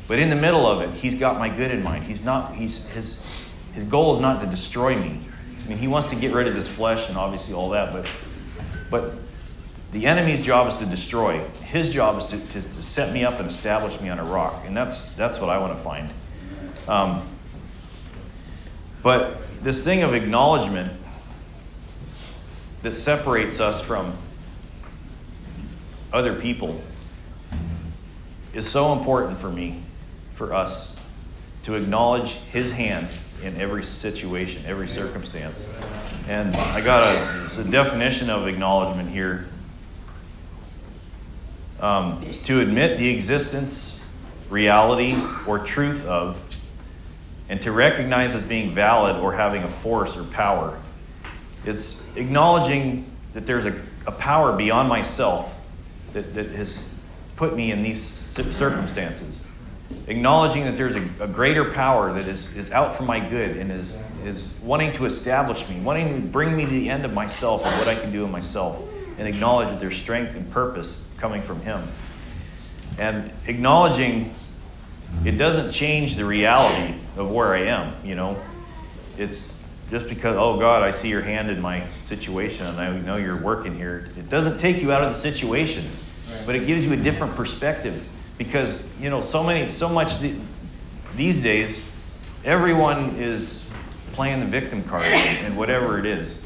But 0.06 0.18
in 0.18 0.30
the 0.30 0.36
middle 0.36 0.66
of 0.66 0.80
it, 0.80 0.90
He's 0.94 1.14
got 1.14 1.38
my 1.38 1.48
good 1.48 1.70
in 1.70 1.82
mind. 1.82 2.04
He's 2.04 2.24
not, 2.24 2.54
he's, 2.54 2.86
his, 2.88 3.20
his 3.74 3.84
goal 3.84 4.14
is 4.14 4.20
not 4.20 4.40
to 4.40 4.46
destroy 4.46 4.96
me. 4.96 5.20
I 5.64 5.68
mean, 5.68 5.78
He 5.78 5.86
wants 5.86 6.10
to 6.10 6.16
get 6.16 6.32
rid 6.32 6.46
of 6.46 6.54
this 6.54 6.68
flesh 6.68 7.08
and 7.08 7.18
obviously 7.18 7.54
all 7.54 7.70
that, 7.70 7.92
but, 7.92 8.10
but 8.90 9.12
the 9.90 10.04
enemy's 10.06 10.44
job 10.44 10.68
is 10.68 10.74
to 10.76 10.86
destroy. 10.86 11.40
His 11.62 11.92
job 11.92 12.18
is 12.18 12.26
to, 12.26 12.38
to, 12.38 12.60
to, 12.60 12.82
set 12.82 13.12
me 13.12 13.24
up 13.24 13.40
and 13.40 13.48
establish 13.48 13.98
me 14.00 14.10
on 14.10 14.18
a 14.18 14.24
rock. 14.24 14.64
And 14.66 14.76
that's, 14.76 15.12
that's 15.12 15.40
what 15.40 15.48
I 15.48 15.58
want 15.58 15.76
to 15.76 15.82
find. 15.82 16.10
Um, 16.86 17.26
but 19.02 19.38
this 19.62 19.84
thing 19.84 20.02
of 20.02 20.12
acknowledgement 20.12 20.92
that 22.82 22.94
separates 22.94 23.60
us 23.60 23.80
from 23.80 24.14
other 26.12 26.34
people 26.34 26.80
is 28.52 28.68
so 28.68 28.92
important 28.92 29.38
for 29.38 29.50
me, 29.50 29.82
for 30.34 30.52
us, 30.52 30.96
to 31.62 31.74
acknowledge 31.74 32.32
His 32.52 32.72
hand 32.72 33.08
in 33.42 33.56
every 33.56 33.84
situation, 33.84 34.64
every 34.66 34.88
circumstance. 34.88 35.68
And 36.28 36.54
I 36.56 36.82
got 36.82 37.02
a, 37.04 37.60
a 37.60 37.64
definition 37.64 38.28
of 38.28 38.46
acknowledgement 38.46 39.10
here 39.10 39.48
um, 41.80 42.20
is 42.22 42.38
to 42.40 42.60
admit 42.60 42.98
the 42.98 43.08
existence, 43.08 44.00
reality, 44.50 45.16
or 45.46 45.58
truth 45.58 46.04
of, 46.06 46.42
and 47.48 47.60
to 47.62 47.72
recognize 47.72 48.34
as 48.34 48.42
being 48.42 48.70
valid 48.70 49.16
or 49.16 49.32
having 49.32 49.62
a 49.62 49.68
force 49.68 50.16
or 50.16 50.24
power. 50.24 50.80
It's 51.64 52.02
acknowledging 52.16 53.10
that 53.34 53.46
there's 53.46 53.64
a, 53.64 53.80
a 54.06 54.12
power 54.12 54.56
beyond 54.56 54.88
myself 54.88 55.60
that, 56.12 56.34
that 56.34 56.50
has 56.50 56.88
put 57.36 57.54
me 57.54 57.70
in 57.70 57.82
these 57.82 58.02
circumstances. 58.02 59.46
Acknowledging 60.06 60.64
that 60.64 60.76
there's 60.76 60.96
a, 60.96 61.08
a 61.20 61.28
greater 61.28 61.72
power 61.72 62.12
that 62.12 62.28
is, 62.28 62.54
is 62.56 62.70
out 62.70 62.94
for 62.94 63.04
my 63.04 63.20
good 63.20 63.56
and 63.56 63.70
is, 63.72 64.02
is 64.24 64.58
wanting 64.62 64.92
to 64.92 65.04
establish 65.04 65.66
me, 65.68 65.80
wanting 65.80 66.14
to 66.14 66.28
bring 66.28 66.56
me 66.56 66.64
to 66.64 66.70
the 66.70 66.90
end 66.90 67.04
of 67.04 67.12
myself 67.12 67.64
and 67.64 67.78
what 67.78 67.88
I 67.88 67.94
can 67.94 68.12
do 68.12 68.24
in 68.24 68.30
myself, 68.30 68.82
and 69.18 69.26
acknowledge 69.26 69.68
that 69.68 69.80
there's 69.80 69.96
strength 69.96 70.36
and 70.36 70.50
purpose 70.50 71.06
coming 71.18 71.42
from 71.42 71.60
Him. 71.60 71.88
And 72.98 73.32
acknowledging 73.46 74.34
it 75.24 75.32
doesn't 75.32 75.72
change 75.72 76.16
the 76.16 76.24
reality 76.24 76.94
of 77.16 77.30
where 77.30 77.54
I 77.54 77.64
am, 77.64 77.94
you 78.04 78.14
know. 78.14 78.36
It's 79.16 79.62
just 79.90 80.08
because, 80.08 80.36
oh 80.36 80.58
God, 80.58 80.82
I 80.82 80.90
see 80.90 81.08
your 81.08 81.22
hand 81.22 81.50
in 81.50 81.60
my 81.60 81.84
situation 82.02 82.66
and 82.66 82.78
I 82.78 82.96
know 82.98 83.16
you're 83.16 83.40
working 83.40 83.76
here. 83.76 84.08
It 84.16 84.28
doesn't 84.28 84.58
take 84.58 84.82
you 84.82 84.92
out 84.92 85.02
of 85.02 85.12
the 85.12 85.18
situation, 85.18 85.90
but 86.46 86.54
it 86.54 86.66
gives 86.66 86.84
you 86.84 86.92
a 86.92 86.96
different 86.96 87.34
perspective 87.34 88.06
because, 88.36 88.94
you 89.00 89.10
know, 89.10 89.20
so 89.20 89.42
many, 89.42 89.70
so 89.70 89.88
much 89.88 90.18
the, 90.18 90.34
these 91.16 91.40
days, 91.40 91.84
everyone 92.44 93.16
is 93.16 93.68
playing 94.12 94.40
the 94.40 94.46
victim 94.46 94.84
card 94.84 95.06
and 95.06 95.56
whatever 95.56 95.98
it 95.98 96.06
is. 96.06 96.44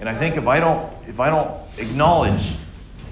And 0.00 0.08
I 0.08 0.14
think 0.14 0.36
if 0.36 0.46
I 0.46 0.60
don't, 0.60 0.92
if 1.06 1.20
I 1.20 1.30
don't 1.30 1.63
acknowledge 1.78 2.54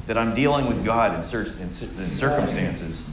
that 0.06 0.18
I'm 0.18 0.34
dealing 0.34 0.66
with 0.66 0.84
God 0.84 1.14
in, 1.14 1.22
cir- 1.22 1.52
in, 1.58 1.62
in 1.62 2.10
circumstances, 2.10 3.06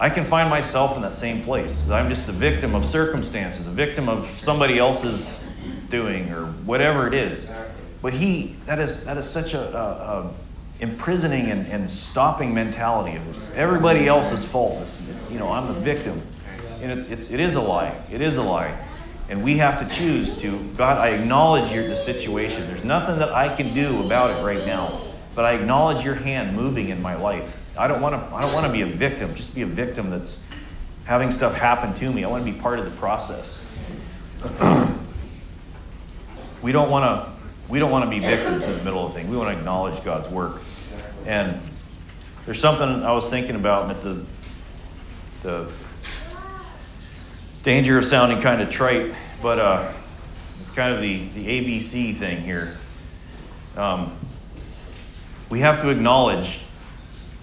I 0.00 0.10
can 0.10 0.24
find 0.24 0.50
myself 0.50 0.96
in 0.96 1.02
that 1.02 1.12
same 1.12 1.42
place. 1.42 1.88
I'm 1.88 2.08
just 2.08 2.28
a 2.28 2.32
victim 2.32 2.74
of 2.74 2.84
circumstances, 2.84 3.66
a 3.66 3.70
victim 3.70 4.08
of 4.08 4.26
somebody 4.26 4.78
else's 4.78 5.48
doing 5.88 6.30
or 6.30 6.46
whatever 6.46 7.06
it 7.06 7.14
is. 7.14 7.48
But 8.02 8.12
he, 8.12 8.56
that 8.66 8.78
is, 8.78 9.04
that 9.04 9.16
is 9.16 9.28
such 9.28 9.54
a, 9.54 9.76
a, 9.76 9.80
a 9.80 10.30
imprisoning 10.80 11.50
and, 11.50 11.66
and 11.68 11.90
stopping 11.90 12.52
mentality 12.52 13.16
this. 13.16 13.48
Everybody 13.54 14.08
else's 14.08 14.44
fault. 14.44 14.82
It's, 14.82 15.00
it's, 15.08 15.30
you 15.30 15.38
know, 15.38 15.50
I'm 15.50 15.72
the 15.72 15.80
victim. 15.80 16.20
And 16.80 16.92
it's, 16.92 17.08
it's, 17.08 17.30
it 17.30 17.40
is 17.40 17.54
a 17.54 17.60
lie. 17.60 17.94
It 18.10 18.20
is 18.20 18.36
a 18.36 18.42
lie. 18.42 18.76
And 19.28 19.42
we 19.42 19.56
have 19.58 19.86
to 19.86 19.94
choose 19.94 20.36
to, 20.42 20.58
God, 20.76 20.98
I 20.98 21.08
acknowledge 21.10 21.72
your, 21.72 21.88
the 21.88 21.96
situation. 21.96 22.66
There's 22.66 22.84
nothing 22.84 23.18
that 23.18 23.32
I 23.32 23.54
can 23.54 23.72
do 23.72 24.02
about 24.04 24.30
it 24.30 24.44
right 24.44 24.66
now. 24.66 25.00
But 25.34 25.46
I 25.46 25.52
acknowledge 25.52 26.04
your 26.04 26.14
hand 26.14 26.54
moving 26.54 26.90
in 26.90 27.00
my 27.00 27.16
life. 27.16 27.58
I 27.76 27.88
don't 27.88 28.00
want 28.00 28.14
to, 28.14 28.34
I 28.34 28.42
don't 28.42 28.52
want 28.52 28.66
to 28.66 28.72
be 28.72 28.82
a 28.82 28.86
victim, 28.86 29.34
just 29.34 29.54
be 29.54 29.62
a 29.62 29.66
victim 29.66 30.10
that's 30.10 30.40
having 31.04 31.30
stuff 31.30 31.54
happen 31.54 31.94
to 31.94 32.12
me. 32.12 32.24
I 32.24 32.28
want 32.28 32.44
to 32.44 32.52
be 32.52 32.58
part 32.58 32.78
of 32.78 32.84
the 32.84 32.90
process. 32.92 33.64
we 36.62 36.70
don't 36.70 36.90
want 36.90 37.04
to, 37.04 37.32
we 37.68 37.78
don't 37.78 37.90
want 37.90 38.04
to 38.04 38.10
be 38.10 38.20
victims 38.20 38.66
in 38.66 38.76
the 38.76 38.84
middle 38.84 39.04
of 39.04 39.14
things. 39.14 39.28
We 39.28 39.36
want 39.36 39.50
to 39.50 39.58
acknowledge 39.58 40.04
God's 40.04 40.28
work. 40.28 40.62
And 41.26 41.58
there's 42.44 42.60
something 42.60 42.86
I 42.86 43.12
was 43.12 43.28
thinking 43.30 43.56
about 43.56 43.90
at 43.90 44.02
the, 44.02 44.24
the 45.40 45.72
danger 47.64 47.96
of 47.96 48.04
sounding 48.04 48.42
kind 48.42 48.60
of 48.60 48.68
trite, 48.68 49.14
but 49.40 49.58
uh, 49.58 49.90
it's 50.60 50.70
kind 50.70 50.94
of 50.94 51.00
the, 51.00 51.28
the 51.28 51.46
ABC 51.46 52.14
thing 52.14 52.42
here. 52.42 52.76
Um, 53.74 54.12
we 55.48 55.60
have 55.60 55.80
to 55.80 55.88
acknowledge 55.88 56.60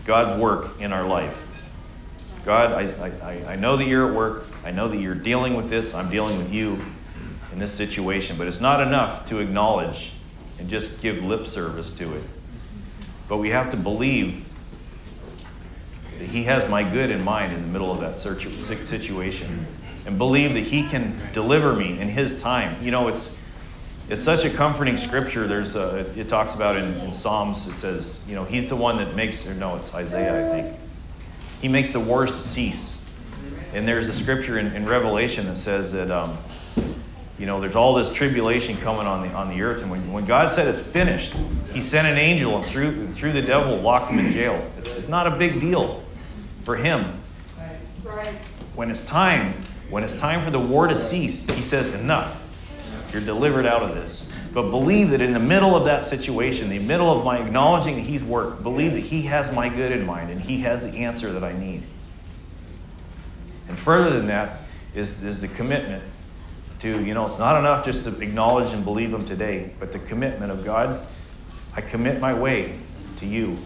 God's 0.05 0.39
work 0.39 0.79
in 0.79 0.93
our 0.93 1.05
life. 1.05 1.47
God, 2.45 2.71
I, 2.71 3.09
I, 3.23 3.53
I 3.53 3.55
know 3.55 3.77
that 3.77 3.87
you're 3.87 4.07
at 4.07 4.15
work. 4.15 4.45
I 4.63 4.69
know 4.69 4.87
that 4.87 4.97
you're 4.97 5.15
dealing 5.15 5.55
with 5.55 5.69
this. 5.69 5.95
I'm 5.95 6.11
dealing 6.11 6.37
with 6.37 6.53
you 6.53 6.79
in 7.51 7.57
this 7.57 7.73
situation. 7.73 8.37
But 8.37 8.47
it's 8.47 8.61
not 8.61 8.79
enough 8.79 9.25
to 9.27 9.39
acknowledge 9.39 10.13
and 10.59 10.69
just 10.69 11.01
give 11.01 11.23
lip 11.23 11.47
service 11.47 11.91
to 11.93 12.15
it. 12.15 12.23
But 13.27 13.37
we 13.37 13.49
have 13.49 13.71
to 13.71 13.77
believe 13.77 14.47
that 16.19 16.27
He 16.27 16.43
has 16.43 16.69
my 16.69 16.83
good 16.83 17.09
in 17.09 17.23
mind 17.23 17.53
in 17.53 17.61
the 17.61 17.67
middle 17.67 17.91
of 17.91 18.01
that 18.01 18.15
situation 18.15 19.67
and 20.05 20.17
believe 20.17 20.53
that 20.53 20.65
He 20.65 20.87
can 20.87 21.19
deliver 21.33 21.73
me 21.73 21.99
in 21.99 22.07
His 22.07 22.41
time. 22.41 22.83
You 22.83 22.91
know, 22.91 23.07
it's. 23.07 23.37
It's 24.09 24.23
such 24.23 24.43
a 24.43 24.49
comforting 24.49 24.97
scripture. 24.97 25.47
There's 25.47 25.77
a, 25.77 25.99
it 26.19 26.27
talks 26.27 26.53
about 26.53 26.75
in, 26.75 26.95
in 26.95 27.13
Psalms. 27.13 27.65
It 27.67 27.75
says, 27.75 28.21
you 28.27 28.35
know, 28.35 28.43
he's 28.43 28.67
the 28.67 28.75
one 28.75 28.97
that 28.97 29.15
makes, 29.15 29.47
or 29.47 29.53
no, 29.53 29.77
it's 29.77 29.93
Isaiah, 29.93 30.47
I 30.47 30.61
think. 30.61 30.79
He 31.61 31.69
makes 31.69 31.93
the 31.93 32.01
wars 32.01 32.33
to 32.33 32.37
cease. 32.37 33.01
And 33.73 33.87
there's 33.87 34.09
a 34.09 34.13
scripture 34.13 34.59
in, 34.59 34.73
in 34.73 34.85
Revelation 34.85 35.45
that 35.45 35.55
says 35.55 35.93
that, 35.93 36.11
um, 36.11 36.37
you 37.39 37.45
know, 37.45 37.61
there's 37.61 37.77
all 37.77 37.93
this 37.93 38.11
tribulation 38.11 38.75
coming 38.75 39.07
on 39.07 39.27
the 39.27 39.33
on 39.33 39.49
the 39.49 39.61
earth, 39.61 39.81
and 39.81 39.89
when, 39.89 40.11
when 40.11 40.25
God 40.25 40.51
said 40.51 40.67
it's 40.67 40.85
finished, 40.85 41.33
He 41.73 41.81
sent 41.81 42.05
an 42.05 42.17
angel 42.17 42.57
and 42.57 42.65
threw 42.65 43.07
threw 43.13 43.31
the 43.31 43.41
devil 43.41 43.77
locked 43.77 44.11
him 44.11 44.19
in 44.19 44.31
jail. 44.31 44.69
It's, 44.77 44.91
it's 44.91 45.07
not 45.07 45.25
a 45.25 45.31
big 45.31 45.61
deal 45.61 46.03
for 46.63 46.75
him. 46.75 47.19
When 48.75 48.91
it's 48.91 49.05
time, 49.05 49.53
when 49.91 50.03
it's 50.03 50.13
time 50.13 50.41
for 50.41 50.49
the 50.49 50.59
war 50.59 50.87
to 50.87 50.95
cease, 50.95 51.45
He 51.51 51.61
says 51.61 51.89
enough. 51.93 52.41
You're 53.11 53.21
delivered 53.21 53.65
out 53.65 53.83
of 53.83 53.93
this. 53.93 54.27
But 54.53 54.71
believe 54.71 55.09
that 55.09 55.21
in 55.21 55.33
the 55.33 55.39
middle 55.39 55.75
of 55.75 55.85
that 55.85 56.05
situation, 56.05 56.69
the 56.69 56.79
middle 56.79 57.11
of 57.11 57.25
my 57.25 57.39
acknowledging 57.39 57.97
that 57.97 58.03
He's 58.03 58.23
worked, 58.23 58.63
believe 58.63 58.93
that 58.93 59.01
He 59.01 59.23
has 59.23 59.51
my 59.51 59.67
good 59.69 59.91
in 59.91 60.05
mind 60.05 60.29
and 60.29 60.41
He 60.41 60.61
has 60.61 60.89
the 60.89 60.99
answer 60.99 61.31
that 61.33 61.43
I 61.43 61.51
need. 61.51 61.83
And 63.67 63.77
further 63.77 64.09
than 64.09 64.27
that 64.27 64.61
is, 64.95 65.21
is 65.23 65.41
the 65.41 65.49
commitment 65.49 66.03
to, 66.79 67.03
you 67.03 67.13
know, 67.13 67.25
it's 67.25 67.37
not 67.37 67.59
enough 67.59 67.85
just 67.85 68.05
to 68.05 68.17
acknowledge 68.21 68.73
and 68.73 68.85
believe 68.85 69.13
Him 69.13 69.25
today, 69.25 69.73
but 69.77 69.91
the 69.91 69.99
commitment 69.99 70.53
of 70.53 70.63
God, 70.63 71.05
I 71.75 71.81
commit 71.81 72.21
my 72.21 72.33
way 72.33 72.79
to 73.17 73.25
you. 73.25 73.57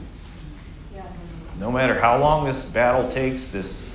No 1.59 1.71
matter 1.71 1.99
how 1.99 2.17
long 2.19 2.45
this 2.45 2.65
battle 2.65 3.09
takes, 3.11 3.51
this 3.51 3.94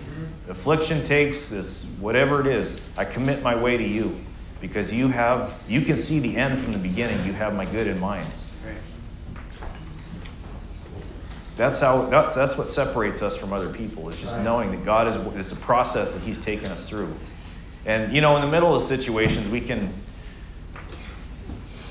affliction 0.50 1.04
takes, 1.06 1.48
this 1.48 1.84
whatever 2.00 2.40
it 2.40 2.46
is, 2.46 2.80
I 2.96 3.04
commit 3.04 3.42
my 3.42 3.54
way 3.54 3.76
to 3.76 3.84
you 3.84 4.18
because 4.60 4.92
you 4.92 5.08
have 5.08 5.54
you 5.68 5.82
can 5.82 5.96
see 5.96 6.18
the 6.18 6.36
end 6.36 6.58
from 6.58 6.72
the 6.72 6.78
beginning 6.78 7.24
you 7.24 7.32
have 7.32 7.54
my 7.54 7.64
good 7.64 7.86
in 7.86 7.98
mind. 7.98 8.26
That's 11.56 11.78
how 11.78 12.06
that's, 12.06 12.34
that's 12.34 12.56
what 12.56 12.68
separates 12.68 13.20
us 13.20 13.36
from 13.36 13.52
other 13.52 13.68
people 13.68 14.08
It's 14.08 14.20
just 14.20 14.36
knowing 14.38 14.70
that 14.70 14.84
god 14.84 15.08
is 15.08 15.36
it's 15.36 15.52
a 15.52 15.56
process 15.56 16.14
that 16.14 16.22
he's 16.22 16.38
taken 16.38 16.66
us 16.66 16.88
through. 16.88 17.14
And 17.86 18.14
you 18.14 18.20
know 18.20 18.36
in 18.36 18.42
the 18.42 18.48
middle 18.48 18.74
of 18.74 18.82
situations 18.82 19.48
we 19.48 19.60
can 19.60 19.92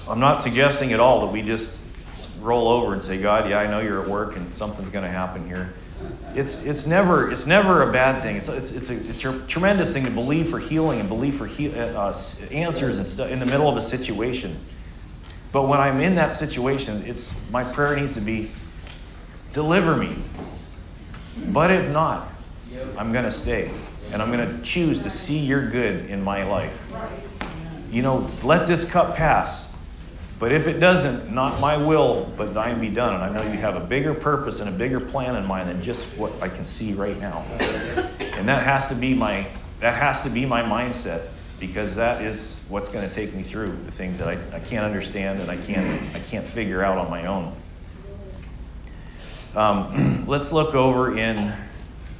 i'm 0.07 0.19
not 0.19 0.39
suggesting 0.39 0.91
at 0.91 0.99
all 0.99 1.21
that 1.21 1.31
we 1.31 1.41
just 1.41 1.83
roll 2.41 2.67
over 2.67 2.93
and 2.93 3.01
say 3.01 3.21
god 3.21 3.49
yeah 3.49 3.59
i 3.59 3.67
know 3.67 3.79
you're 3.79 4.01
at 4.01 4.09
work 4.09 4.35
and 4.35 4.51
something's 4.51 4.89
going 4.89 5.03
to 5.03 5.09
happen 5.09 5.45
here 5.47 5.73
it's, 6.35 6.65
it's, 6.65 6.85
never, 6.85 7.31
it's 7.31 7.45
never 7.45 7.81
a 7.87 7.91
bad 7.91 8.21
thing. 8.21 8.37
It's, 8.37 8.49
it's, 8.49 8.71
it's, 8.71 8.89
a, 8.89 8.93
it's 8.93 9.25
a 9.25 9.47
tremendous 9.47 9.93
thing 9.93 10.05
to 10.05 10.11
believe 10.11 10.49
for 10.49 10.59
healing 10.59 10.99
and 10.99 11.09
believe 11.09 11.35
for 11.35 11.45
he, 11.45 11.73
uh, 11.73 12.13
answers 12.51 12.97
and 12.97 13.07
stuff 13.07 13.29
in 13.29 13.39
the 13.39 13.45
middle 13.45 13.69
of 13.69 13.77
a 13.77 13.81
situation. 13.81 14.59
But 15.51 15.67
when 15.67 15.79
I'm 15.79 15.99
in 15.99 16.15
that 16.15 16.33
situation, 16.33 17.03
it's, 17.05 17.33
my 17.49 17.63
prayer 17.63 17.95
needs 17.95 18.13
to 18.13 18.21
be 18.21 18.51
deliver 19.53 19.95
me. 19.95 20.15
But 21.47 21.71
if 21.71 21.89
not, 21.89 22.29
I'm 22.97 23.11
going 23.11 23.25
to 23.25 23.31
stay. 23.31 23.71
And 24.11 24.21
I'm 24.21 24.31
going 24.31 24.47
to 24.47 24.63
choose 24.63 25.01
to 25.03 25.09
see 25.09 25.39
your 25.39 25.69
good 25.69 26.09
in 26.09 26.23
my 26.23 26.43
life. 26.43 26.79
You 27.91 28.01
know, 28.01 28.29
let 28.43 28.67
this 28.67 28.85
cup 28.85 29.15
pass. 29.15 29.68
But 30.39 30.53
if 30.53 30.67
it 30.67 30.79
doesn't, 30.79 31.33
not 31.33 31.59
my 31.59 31.75
will, 31.75 32.31
but 32.37 32.53
thine 32.53 32.79
be 32.79 32.87
done. 32.87 33.13
And 33.13 33.23
I 33.23 33.29
know 33.29 33.43
you 33.51 33.59
have 33.59 33.75
a 33.75 33.81
bigger 33.81 34.13
purpose 34.13 34.61
and 34.61 34.69
a 34.69 34.71
bigger 34.71 35.01
plan 35.01 35.35
in 35.35 35.45
mind 35.45 35.69
than 35.69 35.81
just 35.81 36.05
what 36.17 36.31
I 36.41 36.47
can 36.47 36.63
see 36.63 36.93
right 36.93 37.19
now. 37.19 37.43
And 38.37 38.47
that 38.47 38.63
has 38.63 38.87
to 38.87 38.95
be 38.95 39.13
my 39.13 39.47
that 39.81 39.95
has 39.95 40.23
to 40.23 40.29
be 40.29 40.45
my 40.45 40.61
mindset 40.61 41.27
because 41.59 41.95
that 41.95 42.21
is 42.21 42.63
what's 42.69 42.89
going 42.89 43.07
to 43.07 43.13
take 43.13 43.33
me 43.33 43.43
through 43.43 43.77
the 43.85 43.91
things 43.91 44.19
that 44.19 44.27
I, 44.29 44.37
I 44.55 44.59
can't 44.59 44.85
understand 44.85 45.41
and 45.41 45.51
I 45.51 45.57
can't 45.57 46.15
I 46.15 46.19
can't 46.19 46.47
figure 46.47 46.81
out 46.81 46.97
on 46.97 47.09
my 47.09 47.25
own. 47.25 47.55
Um, 49.55 50.23
let's 50.27 50.53
look 50.53 50.73
over 50.73 51.17
in 51.17 51.53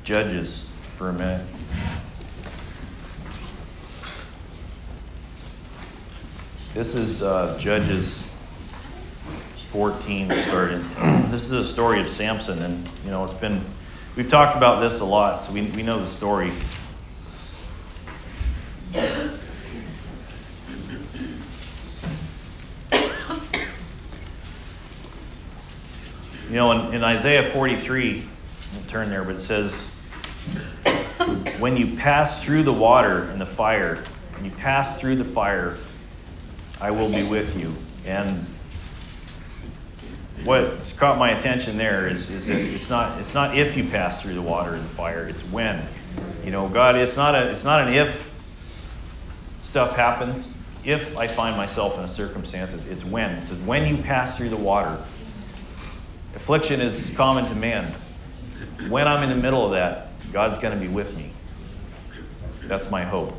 Judges 0.03 0.70
for 0.95 1.09
a 1.09 1.13
minute. 1.13 1.45
This 6.76 6.93
is 6.93 7.24
uh, 7.24 7.57
Judges 7.59 8.30
14 9.70 10.30
started. 10.34 10.78
this 11.32 11.45
is 11.45 11.51
a 11.51 11.63
story 11.63 11.99
of 11.99 12.07
Samson, 12.07 12.61
and 12.61 12.88
you 13.03 13.09
know 13.09 13.26
it's 13.26 13.34
been 13.34 13.59
we've 14.15 14.28
talked 14.28 14.55
about 14.55 14.80
this 14.80 14.99
a 14.99 15.05
lot, 15.05 15.43
so 15.43 15.51
we, 15.51 15.63
we 15.63 15.82
know 15.82 15.99
the 15.99 16.05
story. 16.05 16.51
You 26.49 26.55
know, 26.55 26.72
in, 26.72 26.93
in 26.93 27.03
Isaiah 27.03 27.43
43, 27.43 28.24
we'll 28.74 28.84
turn 28.84 29.09
there, 29.09 29.24
but 29.24 29.36
it 29.36 29.41
says, 29.41 29.89
When 31.57 31.78
you 31.78 31.97
pass 31.97 32.43
through 32.43 32.61
the 32.61 32.74
water 32.74 33.24
and 33.24 33.41
the 33.41 33.45
fire, 33.47 34.03
when 34.36 34.45
you 34.45 34.51
pass 34.51 34.99
through 34.99 35.15
the 35.15 35.26
fire, 35.26 35.76
I 36.82 36.91
will 36.91 37.09
be 37.09 37.23
with 37.23 37.57
you. 37.57 37.73
And 38.05 38.45
what's 40.43 40.93
caught 40.93 41.17
my 41.17 41.32
attention 41.32 41.77
there 41.77 42.07
is, 42.07 42.30
is 42.30 42.47
that 42.47 42.59
it's 42.59 42.89
not, 42.89 43.19
it's 43.19 43.34
not 43.34 43.57
if 43.57 43.75
you 43.75 43.84
pass 43.84 44.21
through 44.21 44.36
the 44.36 44.41
water 44.41 44.73
and 44.73 44.84
the 44.84 44.89
fire, 44.89 45.27
it's 45.27 45.43
when. 45.43 45.86
You 46.43 46.51
know, 46.51 46.69
God, 46.69 46.95
it's 46.95 47.17
not, 47.17 47.36
a, 47.36 47.49
it's 47.49 47.65
not 47.65 47.88
an 47.88 47.93
if 47.93 48.34
stuff 49.61 49.95
happens, 49.95 50.55
if 50.84 51.17
I 51.17 51.27
find 51.27 51.57
myself 51.57 51.97
in 51.97 52.03
a 52.03 52.07
circumstance, 52.07 52.73
it's 52.73 53.03
when. 53.03 53.32
It 53.32 53.43
says, 53.43 53.59
when 53.59 53.93
you 53.93 54.01
pass 54.01 54.38
through 54.38 54.49
the 54.49 54.57
water. 54.57 54.97
Affliction 56.36 56.80
is 56.80 57.11
common 57.11 57.45
to 57.45 57.55
man. 57.55 57.93
When 58.88 59.07
I'm 59.07 59.23
in 59.23 59.30
the 59.30 59.41
middle 59.41 59.65
of 59.65 59.71
that, 59.71 60.07
God's 60.32 60.57
going 60.57 60.73
to 60.73 60.80
be 60.80 60.88
with 60.88 61.15
me. 61.17 61.32
That's 62.63 62.89
my 62.89 63.03
hope. 63.03 63.34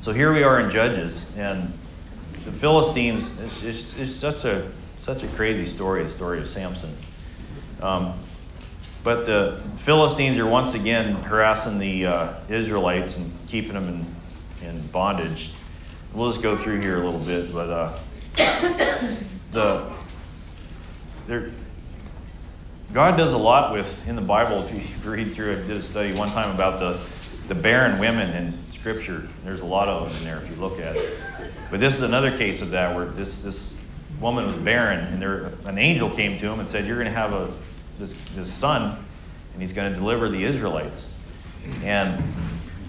So 0.00 0.12
here 0.12 0.32
we 0.32 0.42
are 0.42 0.60
in 0.60 0.70
Judges, 0.70 1.34
and 1.36 1.72
the 2.46 2.52
Philistines, 2.52 3.38
it's, 3.40 3.64
it's, 3.64 3.98
it's 3.98 4.14
such, 4.14 4.44
a, 4.44 4.70
such 5.00 5.24
a 5.24 5.28
crazy 5.28 5.66
story, 5.66 6.04
the 6.04 6.08
story 6.08 6.38
of 6.38 6.46
Samson. 6.46 6.94
Um, 7.82 8.14
but 9.02 9.26
the 9.26 9.60
Philistines 9.76 10.38
are 10.38 10.46
once 10.46 10.74
again 10.74 11.14
harassing 11.14 11.78
the 11.78 12.06
uh, 12.06 12.34
Israelites 12.48 13.16
and 13.16 13.32
keeping 13.48 13.74
them 13.74 14.06
in, 14.62 14.68
in 14.68 14.86
bondage. 14.86 15.52
We'll 16.14 16.30
just 16.30 16.40
go 16.40 16.56
through 16.56 16.80
here 16.80 17.02
a 17.02 17.04
little 17.04 17.20
bit, 17.20 17.52
but 17.52 17.68
uh, 17.68 17.98
the 19.52 19.92
they're, 21.26 21.50
God 22.92 23.16
does 23.16 23.32
a 23.32 23.38
lot 23.38 23.72
with 23.72 24.06
in 24.06 24.14
the 24.14 24.22
Bible. 24.22 24.62
If 24.62 24.72
you, 24.72 24.78
if 24.78 25.04
you 25.04 25.10
read 25.10 25.34
through, 25.34 25.52
I 25.52 25.54
did 25.66 25.72
a 25.72 25.82
study 25.82 26.12
one 26.12 26.28
time 26.28 26.54
about 26.54 26.78
the 26.78 27.00
the 27.48 27.54
barren 27.54 27.98
women 27.98 28.30
in 28.30 28.54
Scripture. 28.70 29.28
There's 29.44 29.60
a 29.60 29.66
lot 29.66 29.88
of 29.88 30.08
them 30.08 30.18
in 30.18 30.24
there 30.24 30.42
if 30.42 30.50
you 30.50 30.56
look 30.56 30.80
at 30.80 30.96
it. 30.96 31.18
But 31.70 31.80
this 31.80 31.94
is 31.94 32.02
another 32.02 32.36
case 32.36 32.62
of 32.62 32.70
that 32.70 32.94
where 32.94 33.06
this 33.06 33.42
this 33.42 33.74
woman 34.20 34.46
was 34.46 34.56
barren, 34.56 35.00
and 35.00 35.20
there 35.20 35.52
an 35.66 35.78
angel 35.78 36.10
came 36.10 36.38
to 36.38 36.46
him 36.46 36.60
and 36.60 36.68
said, 36.68 36.86
"You're 36.86 36.96
going 36.96 37.12
to 37.12 37.18
have 37.18 37.32
a 37.32 37.50
this 37.98 38.14
this 38.34 38.52
son, 38.52 38.96
and 39.52 39.60
he's 39.60 39.72
going 39.72 39.92
to 39.92 39.98
deliver 39.98 40.28
the 40.28 40.44
Israelites." 40.44 41.10
And 41.82 42.22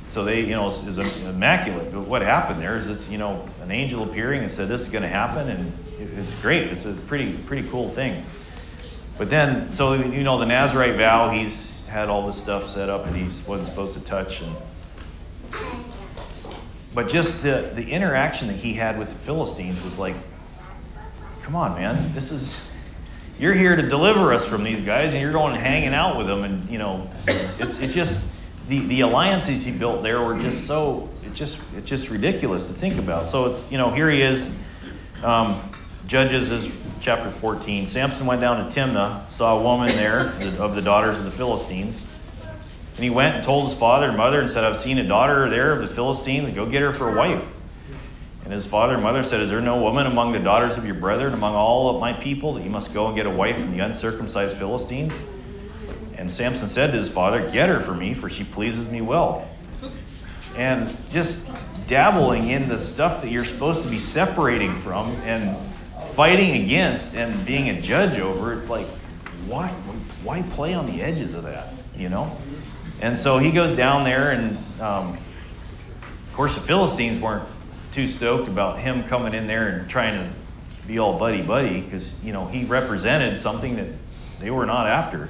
so 0.09 0.23
they, 0.23 0.41
you 0.41 0.55
know, 0.55 0.67
is 0.69 0.97
immaculate. 0.99 1.91
But 1.91 2.01
what 2.01 2.21
happened 2.21 2.61
there 2.61 2.77
is 2.77 2.87
it's, 2.87 3.09
you 3.09 3.17
know, 3.17 3.47
an 3.61 3.71
angel 3.71 4.03
appearing 4.03 4.41
and 4.41 4.51
said, 4.51 4.67
"This 4.67 4.81
is 4.81 4.89
going 4.89 5.01
to 5.03 5.09
happen," 5.09 5.49
and 5.49 5.73
it- 5.99 6.09
it's 6.17 6.39
great. 6.41 6.67
It's 6.67 6.85
a 6.85 6.93
pretty 6.93 7.33
pretty 7.33 7.67
cool 7.69 7.89
thing. 7.89 8.23
But 9.17 9.31
then, 9.31 9.69
so 9.71 9.93
you 9.93 10.23
know, 10.23 10.37
the 10.37 10.45
Nazarite 10.45 10.95
vow, 10.95 11.29
he's 11.29 11.87
had 11.87 12.09
all 12.09 12.27
this 12.27 12.37
stuff 12.37 12.69
set 12.69 12.89
up, 12.89 13.07
and 13.07 13.15
he 13.15 13.23
wasn't 13.47 13.67
supposed 13.67 13.95
to 13.95 13.99
touch. 14.01 14.41
And 14.41 14.55
but 16.97 17.07
just 17.07 17.43
the 17.43 17.69
the 17.75 17.91
interaction 17.91 18.47
that 18.47 18.55
he 18.55 18.73
had 18.73 18.97
with 18.97 19.09
the 19.09 19.19
Philistines 19.19 19.83
was 19.83 19.99
like, 19.99 20.15
come 21.43 21.55
on, 21.55 21.75
man, 21.79 22.11
this 22.13 22.31
is 22.31 22.59
you're 23.37 23.53
here 23.53 23.75
to 23.75 23.87
deliver 23.87 24.33
us 24.33 24.43
from 24.43 24.63
these 24.63 24.81
guys, 24.81 25.13
and 25.13 25.21
you're 25.21 25.31
going 25.31 25.53
hanging 25.53 25.93
out 25.93 26.17
with 26.17 26.25
them, 26.25 26.43
and 26.43 26.67
you 26.71 26.79
know, 26.79 27.07
it's 27.27 27.79
it's 27.79 27.93
just 27.93 28.27
the 28.67 28.79
the 28.87 29.01
alliances 29.01 29.63
he 29.63 29.77
built 29.77 30.01
there 30.01 30.23
were 30.23 30.39
just 30.39 30.65
so 30.65 31.07
it 31.23 31.35
just 31.35 31.59
it's 31.75 31.87
just 31.87 32.09
ridiculous 32.09 32.67
to 32.67 32.73
think 32.73 32.97
about. 32.97 33.27
So 33.27 33.45
it's 33.45 33.71
you 33.71 33.77
know 33.77 33.91
here 33.91 34.09
he 34.09 34.23
is. 34.23 34.49
Um, 35.21 35.61
Judges 36.07 36.49
is 36.49 36.81
chapter 36.99 37.29
14. 37.29 37.85
Samson 37.85 38.25
went 38.25 38.41
down 38.41 38.67
to 38.67 38.75
Timnah, 38.75 39.29
saw 39.29 39.59
a 39.59 39.61
woman 39.61 39.89
there 39.89 40.29
of 40.59 40.73
the 40.73 40.81
daughters 40.81 41.19
of 41.19 41.25
the 41.25 41.31
Philistines. 41.31 42.07
And 42.97 43.03
he 43.03 43.11
went 43.11 43.35
and 43.35 43.43
told 43.43 43.65
his 43.65 43.75
father 43.75 44.07
and 44.07 44.17
mother 44.17 44.39
and 44.39 44.49
said, 44.49 44.63
I've 44.63 44.75
seen 44.75 44.97
a 44.97 45.07
daughter 45.07 45.47
there 45.49 45.71
of 45.71 45.79
the 45.79 45.87
Philistines, 45.87 46.49
go 46.55 46.65
get 46.65 46.81
her 46.81 46.91
for 46.91 47.09
a 47.09 47.15
wife. 47.15 47.55
And 48.43 48.51
his 48.51 48.65
father 48.65 48.95
and 48.95 49.03
mother 49.03 49.23
said, 49.23 49.39
Is 49.41 49.49
there 49.49 49.61
no 49.61 49.79
woman 49.79 50.07
among 50.07 50.31
the 50.31 50.39
daughters 50.39 50.77
of 50.77 50.85
your 50.85 50.95
brethren, 50.95 51.33
among 51.33 51.53
all 51.53 51.93
of 51.93 52.01
my 52.01 52.13
people, 52.13 52.55
that 52.55 52.63
you 52.63 52.71
must 52.71 52.95
go 52.95 53.05
and 53.05 53.15
get 53.15 53.27
a 53.27 53.29
wife 53.29 53.59
from 53.59 53.77
the 53.77 53.83
uncircumcised 53.83 54.57
Philistines? 54.57 55.23
And 56.15 56.31
Samson 56.31 56.67
said 56.67 56.91
to 56.91 56.97
his 56.97 57.09
father, 57.09 57.51
Get 57.51 57.69
her 57.69 57.79
for 57.79 57.93
me, 57.93 58.15
for 58.15 58.29
she 58.29 58.43
pleases 58.43 58.89
me 58.89 59.01
well. 59.01 59.47
And 60.55 60.97
just 61.11 61.47
dabbling 61.85 62.49
in 62.49 62.67
the 62.67 62.79
stuff 62.79 63.21
that 63.21 63.29
you're 63.29 63.45
supposed 63.45 63.83
to 63.83 63.89
be 63.89 63.99
separating 63.99 64.73
from 64.73 65.11
and 65.17 65.55
fighting 66.13 66.63
against 66.63 67.15
and 67.15 67.45
being 67.45 67.69
a 67.69 67.79
judge 67.79 68.19
over, 68.19 68.53
it's 68.53 68.69
like, 68.69 68.87
why, 69.45 69.67
why 70.23 70.41
play 70.41 70.73
on 70.73 70.87
the 70.87 71.01
edges 71.01 71.35
of 71.35 71.43
that, 71.43 71.73
you 71.95 72.09
know? 72.09 72.35
And 73.01 73.17
so 73.17 73.37
he 73.37 73.51
goes 73.51 73.73
down 73.73 74.03
there, 74.03 74.31
and 74.31 74.57
um, 74.81 75.17
of 76.27 76.33
course, 76.33 76.55
the 76.55 76.61
Philistines 76.61 77.19
weren't 77.19 77.47
too 77.91 78.07
stoked 78.07 78.47
about 78.47 78.79
him 78.79 79.03
coming 79.03 79.33
in 79.33 79.47
there 79.47 79.67
and 79.67 79.89
trying 79.89 80.19
to 80.19 80.87
be 80.87 80.99
all 80.99 81.17
buddy 81.17 81.41
buddy 81.41 81.81
because, 81.81 82.21
you 82.23 82.31
know, 82.31 82.45
he 82.45 82.63
represented 82.63 83.37
something 83.37 83.75
that 83.75 83.87
they 84.39 84.49
were 84.49 84.65
not 84.65 84.87
after. 84.87 85.29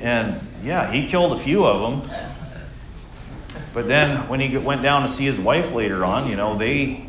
And 0.00 0.40
yeah, 0.62 0.90
he 0.90 1.06
killed 1.06 1.32
a 1.32 1.38
few 1.38 1.64
of 1.64 2.02
them. 2.02 2.10
But 3.72 3.88
then 3.88 4.28
when 4.28 4.40
he 4.40 4.56
went 4.56 4.82
down 4.82 5.02
to 5.02 5.08
see 5.08 5.24
his 5.24 5.38
wife 5.38 5.72
later 5.72 6.04
on, 6.04 6.28
you 6.28 6.36
know, 6.36 6.56
they, 6.56 7.08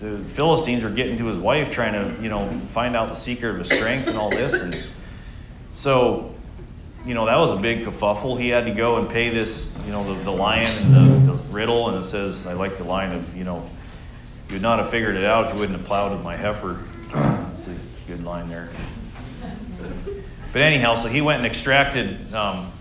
the 0.00 0.18
Philistines 0.18 0.82
were 0.82 0.90
getting 0.90 1.16
to 1.18 1.26
his 1.26 1.38
wife 1.38 1.70
trying 1.70 1.92
to, 1.92 2.22
you 2.22 2.28
know, 2.28 2.48
find 2.68 2.96
out 2.96 3.08
the 3.08 3.14
secret 3.14 3.50
of 3.50 3.58
his 3.58 3.68
strength 3.68 4.08
and 4.08 4.18
all 4.18 4.30
this. 4.30 4.60
And 4.60 4.76
so, 5.74 6.34
you 7.04 7.14
know, 7.14 7.26
that 7.26 7.36
was 7.36 7.52
a 7.52 7.56
big 7.56 7.84
kerfuffle. 7.84 8.38
He 8.38 8.48
had 8.50 8.66
to 8.66 8.72
go 8.72 8.98
and 8.98 9.08
pay 9.08 9.30
this, 9.30 9.78
you 9.86 9.92
know, 9.92 10.14
the, 10.14 10.22
the 10.24 10.30
lion 10.30 10.70
and 10.82 10.94
the, 11.28 11.32
the 11.32 11.38
riddle. 11.50 11.88
And 11.88 11.98
it 11.98 12.04
says, 12.04 12.46
I 12.46 12.52
like 12.52 12.76
the 12.76 12.84
line 12.84 13.12
of, 13.12 13.34
you 13.34 13.44
know, 13.44 13.68
you 14.48 14.54
would 14.54 14.62
not 14.62 14.78
have 14.78 14.90
figured 14.90 15.16
it 15.16 15.24
out 15.24 15.46
if 15.46 15.54
you 15.54 15.60
wouldn't 15.60 15.78
have 15.78 15.86
plowed 15.86 16.12
with 16.12 16.22
my 16.22 16.36
heifer. 16.36 16.78
It's 17.52 17.66
a, 17.68 17.72
it's 17.72 18.00
a 18.00 18.04
good 18.06 18.22
line 18.22 18.48
there. 18.48 18.68
But 20.52 20.62
anyhow, 20.62 20.96
so 20.96 21.08
he 21.08 21.20
went 21.20 21.38
and 21.38 21.46
extracted 21.46 22.34
um, 22.34 22.72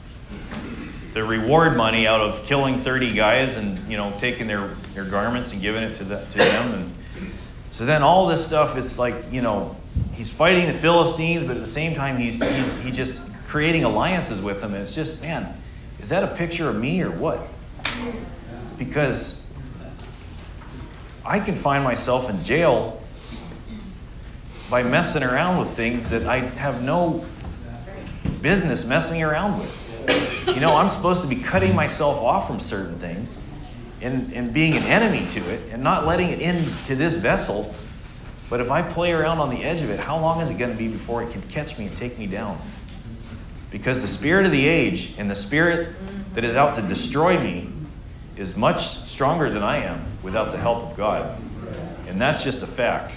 the 1.13 1.24
reward 1.24 1.78
money 1.78 2.07
out 2.07 2.20
of 2.20 2.43
killing 2.43 2.80
30 2.80 3.11
guys 3.13 3.55
and, 3.55 3.80
you 3.89 3.95
know, 3.95 4.13
taking 4.20 4.47
their, 4.47 4.70
their 4.95 5.05
garments 5.05 5.53
and 5.53 5.61
giving 5.61 5.84
it 5.84 5.95
to, 5.95 6.03
the, 6.03 6.26
to 6.32 6.38
them. 6.38 6.74
And 6.74 6.95
so 7.72 7.86
then 7.86 8.01
all 8.01 8.28
this 8.28 8.45
stuff, 8.45 8.76
it's 8.76 8.97
like, 8.97 9.32
you 9.32 9.41
know, 9.41 9.76
he's 10.13 10.32
fighting 10.32 10.65
the 10.65 10.74
Philistines, 10.74 11.45
but 11.45 11.55
at 11.55 11.61
the 11.61 11.67
same 11.67 11.93
time, 11.93 12.17
he's, 12.17 12.43
he's 12.43 12.78
he 12.80 12.91
just 12.91 13.22
creating 13.50 13.84
alliances 13.84 14.39
with 14.39 14.62
them. 14.62 14.76
And 14.76 14.84
it's 14.84 14.93
just, 14.93 15.22
man, 15.22 15.60
is 16.00 16.10
that 16.10 16.24
a 16.24 16.28
picture 16.36 16.70
of 16.70 16.76
me 16.76 17.02
or 17.02 17.10
what? 17.10 17.47
Because 18.78 19.43
I 21.26 21.39
can 21.39 21.56
find 21.56 21.84
myself 21.84 22.30
in 22.30 22.43
jail 22.43 23.02
by 24.70 24.84
messing 24.84 25.24
around 25.24 25.58
with 25.58 25.70
things 25.70 26.12
that 26.12 26.28
I 26.28 26.41
have 26.41 26.84
no 26.84 27.26
business 28.41 28.86
messing 28.86 29.24
around 29.24 29.60
with. 29.60 30.45
You 30.47 30.60
know, 30.60 30.76
I'm 30.76 30.89
supposed 30.89 31.24
to 31.24 31.28
be 31.28 31.38
cutting 31.38 31.76
myself 31.76 32.18
off 32.18 32.45
from 32.45 32.60
certain 32.60 33.00
things 33.00 33.41
and, 34.00 34.32
and 34.32 34.54
being 34.54 34.74
an 34.74 34.84
enemy 34.84 35.28
to 35.32 35.39
it 35.39 35.74
and 35.74 35.84
not 35.84 36.06
letting 36.06 36.30
it 36.30 36.39
into 36.39 36.95
this 36.95 37.16
vessel. 37.16 37.74
But 38.47 38.62
if 38.62 38.70
I 38.70 38.84
play 38.84 39.12
around 39.12 39.39
on 39.39 39.50
the 39.50 39.64
edge 39.64 39.82
of 39.82 39.89
it, 39.89 40.00
how 40.00 40.20
long 40.20 40.39
is 40.39 40.50
it 40.50 40.60
going 40.60 40.72
to 40.72 40.78
be 40.78 40.88
before 40.88 41.24
it 41.24 41.32
can 41.32 41.41
catch 41.43 41.80
me 41.80 41.88
and 41.88 41.97
take 41.97 42.20
me 42.20 42.28
down? 42.28 42.60
Because 43.72 44.01
the 44.01 44.07
spirit 44.07 44.45
of 44.45 44.51
the 44.51 44.67
age 44.67 45.13
and 45.17 45.30
the 45.30 45.36
spirit 45.36 45.89
that 46.34 46.43
is 46.43 46.55
out 46.55 46.76
to 46.76 46.82
destroy 46.82 47.39
me 47.39 47.70
is 48.36 48.55
much 48.55 48.88
stronger 48.88 49.49
than 49.49 49.63
I 49.63 49.78
am 49.78 50.03
without 50.24 50.51
the 50.51 50.57
help 50.57 50.89
of 50.89 50.97
God. 50.97 51.39
And 52.07 52.20
that's 52.20 52.43
just 52.43 52.63
a 52.63 52.67
fact. 52.67 53.13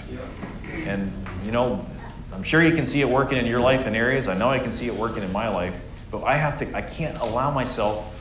And, 0.85 1.11
you 1.45 1.51
know, 1.51 1.85
I'm 2.31 2.43
sure 2.43 2.61
you 2.61 2.75
can 2.75 2.85
see 2.85 3.01
it 3.01 3.09
working 3.09 3.37
in 3.37 3.45
your 3.45 3.61
life 3.61 3.87
in 3.87 3.95
areas. 3.95 4.27
I 4.27 4.35
know 4.37 4.49
I 4.49 4.59
can 4.59 4.71
see 4.71 4.87
it 4.87 4.95
working 4.95 5.23
in 5.23 5.31
my 5.31 5.47
life. 5.47 5.79
But 6.11 6.23
I 6.23 6.35
have 6.35 6.59
to, 6.59 6.75
I 6.75 6.81
can't 6.81 7.17
allow 7.17 7.51
myself 7.51 8.13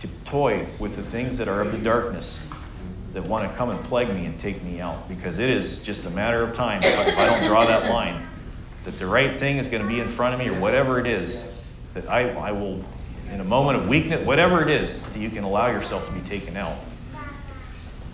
to 0.00 0.08
toy 0.24 0.66
with 0.78 0.96
the 0.96 1.02
things 1.02 1.38
that 1.38 1.48
are 1.48 1.60
of 1.60 1.70
the 1.70 1.78
darkness 1.78 2.44
that 3.12 3.24
want 3.24 3.48
to 3.48 3.56
come 3.56 3.70
and 3.70 3.84
plague 3.84 4.08
me 4.12 4.26
and 4.26 4.38
take 4.40 4.62
me 4.62 4.80
out. 4.80 5.08
Because 5.08 5.38
it 5.38 5.50
is 5.50 5.78
just 5.80 6.06
a 6.06 6.10
matter 6.10 6.42
of 6.42 6.54
time 6.54 6.80
if 6.82 7.18
I, 7.18 7.26
don't 7.26 7.46
draw 7.46 7.66
that 7.66 7.90
line, 7.90 8.26
that 8.84 8.98
the 8.98 9.06
right 9.06 9.38
thing 9.38 9.58
is 9.58 9.68
going 9.68 9.82
to 9.82 9.88
be 9.88 10.00
in 10.00 10.08
front 10.08 10.34
of 10.34 10.40
me 10.40 10.48
or 10.48 10.58
whatever 10.58 10.98
it 10.98 11.06
is, 11.06 11.48
that 11.94 12.08
I, 12.08 12.30
I 12.30 12.52
will, 12.52 12.84
in 13.30 13.40
a 13.40 13.44
moment 13.44 13.78
of 13.78 13.88
weakness, 13.88 14.24
whatever 14.26 14.62
it 14.62 14.68
is, 14.68 15.02
that 15.02 15.18
you 15.18 15.30
can 15.30 15.44
allow 15.44 15.68
yourself 15.68 16.06
to 16.06 16.12
be 16.12 16.20
taken 16.28 16.56
out. 16.56 16.76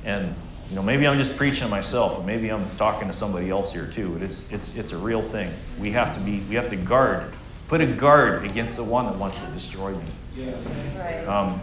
And 0.04 0.34
you 0.70 0.76
know, 0.76 0.82
maybe 0.82 1.06
I'm 1.06 1.16
just 1.16 1.36
preaching 1.36 1.62
to 1.62 1.68
myself, 1.68 2.18
or 2.18 2.24
maybe 2.24 2.50
I'm 2.50 2.68
talking 2.76 3.08
to 3.08 3.14
somebody 3.14 3.48
else 3.48 3.72
here 3.72 3.86
too. 3.86 4.10
But 4.10 4.22
it's 4.22 4.50
it's 4.52 4.76
it's 4.76 4.92
a 4.92 4.98
real 4.98 5.22
thing. 5.22 5.52
We 5.78 5.92
have 5.92 6.14
to 6.14 6.20
be 6.20 6.40
we 6.40 6.56
have 6.56 6.68
to 6.70 6.76
guard, 6.76 7.32
put 7.68 7.80
a 7.80 7.86
guard 7.86 8.44
against 8.44 8.76
the 8.76 8.84
one 8.84 9.06
that 9.06 9.16
wants 9.16 9.38
to 9.38 9.46
destroy 9.46 9.94
me. 9.94 10.04
Yeah. 10.36 11.24
Um, 11.26 11.60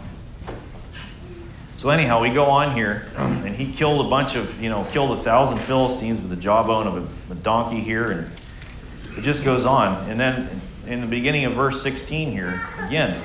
so 1.76 1.90
anyhow, 1.90 2.20
we 2.20 2.30
go 2.30 2.46
on 2.46 2.74
here, 2.74 3.06
and 3.16 3.54
he 3.54 3.72
killed 3.72 4.04
a 4.04 4.08
bunch 4.08 4.34
of 4.34 4.60
you 4.60 4.70
know 4.70 4.84
killed 4.90 5.16
a 5.16 5.22
thousand 5.22 5.58
Philistines 5.58 6.20
with 6.20 6.30
the 6.30 6.36
jawbone 6.36 6.86
of 6.88 6.96
a, 6.96 7.32
a 7.32 7.36
donkey 7.36 7.80
here, 7.80 8.10
and 8.10 8.30
it 9.16 9.22
just 9.22 9.44
goes 9.44 9.64
on. 9.64 10.10
And 10.10 10.18
then 10.18 10.60
in 10.86 11.00
the 11.00 11.06
beginning 11.06 11.44
of 11.44 11.54
verse 11.54 11.82
16 11.82 12.30
here 12.30 12.60
again. 12.86 13.20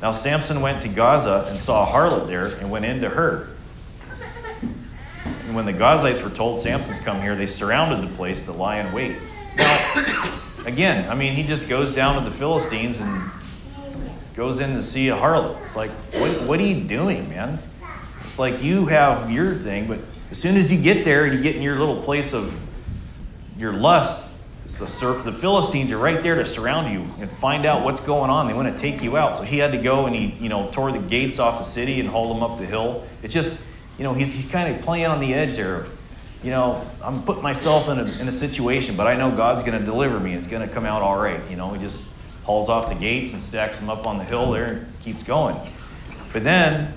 Now 0.00 0.12
Samson 0.12 0.60
went 0.60 0.82
to 0.82 0.88
Gaza 0.88 1.46
and 1.48 1.58
saw 1.58 1.84
a 1.84 1.86
harlot 1.86 2.26
there 2.26 2.46
and 2.46 2.70
went 2.70 2.84
into 2.84 3.08
her. 3.08 3.48
And 5.46 5.54
when 5.54 5.64
the 5.64 5.72
Gazites 5.72 6.22
were 6.22 6.30
told 6.30 6.60
Samson's 6.60 6.98
come 6.98 7.22
here, 7.22 7.34
they 7.34 7.46
surrounded 7.46 8.06
the 8.06 8.14
place 8.14 8.42
to 8.44 8.52
lie 8.52 8.80
in 8.80 8.92
wait. 8.92 9.16
Now, 9.56 10.38
again, 10.66 11.10
I 11.10 11.14
mean, 11.14 11.32
he 11.32 11.42
just 11.42 11.68
goes 11.68 11.90
down 11.90 12.22
to 12.22 12.28
the 12.28 12.36
Philistines 12.36 13.00
and 13.00 13.30
goes 14.34 14.60
in 14.60 14.74
to 14.74 14.82
see 14.82 15.08
a 15.08 15.16
harlot. 15.16 15.60
It's 15.64 15.74
like, 15.74 15.90
what, 16.12 16.42
what 16.42 16.60
are 16.60 16.66
you 16.66 16.82
doing, 16.82 17.28
man? 17.30 17.58
It's 18.24 18.38
like 18.38 18.62
you 18.62 18.86
have 18.86 19.30
your 19.30 19.54
thing, 19.54 19.88
but 19.88 19.98
as 20.30 20.38
soon 20.38 20.58
as 20.58 20.70
you 20.70 20.78
get 20.80 21.04
there 21.04 21.24
and 21.24 21.34
you 21.34 21.40
get 21.40 21.56
in 21.56 21.62
your 21.62 21.76
little 21.76 22.02
place 22.02 22.34
of 22.34 22.56
your 23.56 23.72
lust, 23.72 24.27
the, 24.76 25.32
Philistines 25.32 25.90
are 25.92 25.98
right 25.98 26.22
there 26.22 26.34
to 26.34 26.44
surround 26.44 26.92
you 26.92 27.00
and 27.20 27.30
find 27.30 27.64
out 27.64 27.84
what's 27.84 28.00
going 28.00 28.30
on. 28.30 28.46
They 28.46 28.54
want 28.54 28.74
to 28.74 28.78
take 28.78 29.02
you 29.02 29.16
out. 29.16 29.36
So 29.36 29.42
he 29.42 29.58
had 29.58 29.72
to 29.72 29.78
go 29.78 30.06
and 30.06 30.14
he, 30.14 30.26
you 30.42 30.48
know, 30.48 30.70
tore 30.70 30.92
the 30.92 30.98
gates 30.98 31.38
off 31.38 31.58
the 31.58 31.64
city 31.64 32.00
and 32.00 32.08
hauled 32.08 32.36
them 32.36 32.42
up 32.42 32.58
the 32.58 32.66
hill. 32.66 33.06
It's 33.22 33.32
just, 33.32 33.64
you 33.96 34.04
know, 34.04 34.12
he's, 34.12 34.32
he's 34.32 34.46
kind 34.46 34.74
of 34.74 34.82
playing 34.82 35.06
on 35.06 35.20
the 35.20 35.32
edge 35.32 35.56
there 35.56 35.86
you 36.42 36.50
know, 36.50 36.88
I'm 37.02 37.22
putting 37.24 37.42
myself 37.42 37.88
in 37.88 37.98
a, 37.98 38.04
in 38.20 38.28
a 38.28 38.32
situation, 38.32 38.96
but 38.96 39.06
I 39.06 39.16
know 39.16 39.30
God's 39.30 39.62
going 39.64 39.78
to 39.78 39.84
deliver 39.84 40.20
me. 40.20 40.34
It's 40.34 40.46
going 40.46 40.66
to 40.66 40.72
come 40.72 40.84
out 40.84 41.02
all 41.02 41.18
right. 41.18 41.40
You 41.50 41.56
know, 41.56 41.72
he 41.72 41.80
just 41.80 42.04
hauls 42.44 42.68
off 42.68 42.88
the 42.88 42.94
gates 42.94 43.32
and 43.32 43.42
stacks 43.42 43.78
them 43.78 43.90
up 43.90 44.06
on 44.06 44.18
the 44.18 44.24
hill 44.24 44.52
there 44.52 44.66
and 44.66 45.00
keeps 45.00 45.22
going. 45.24 45.56
But 46.32 46.44
then, 46.44 46.94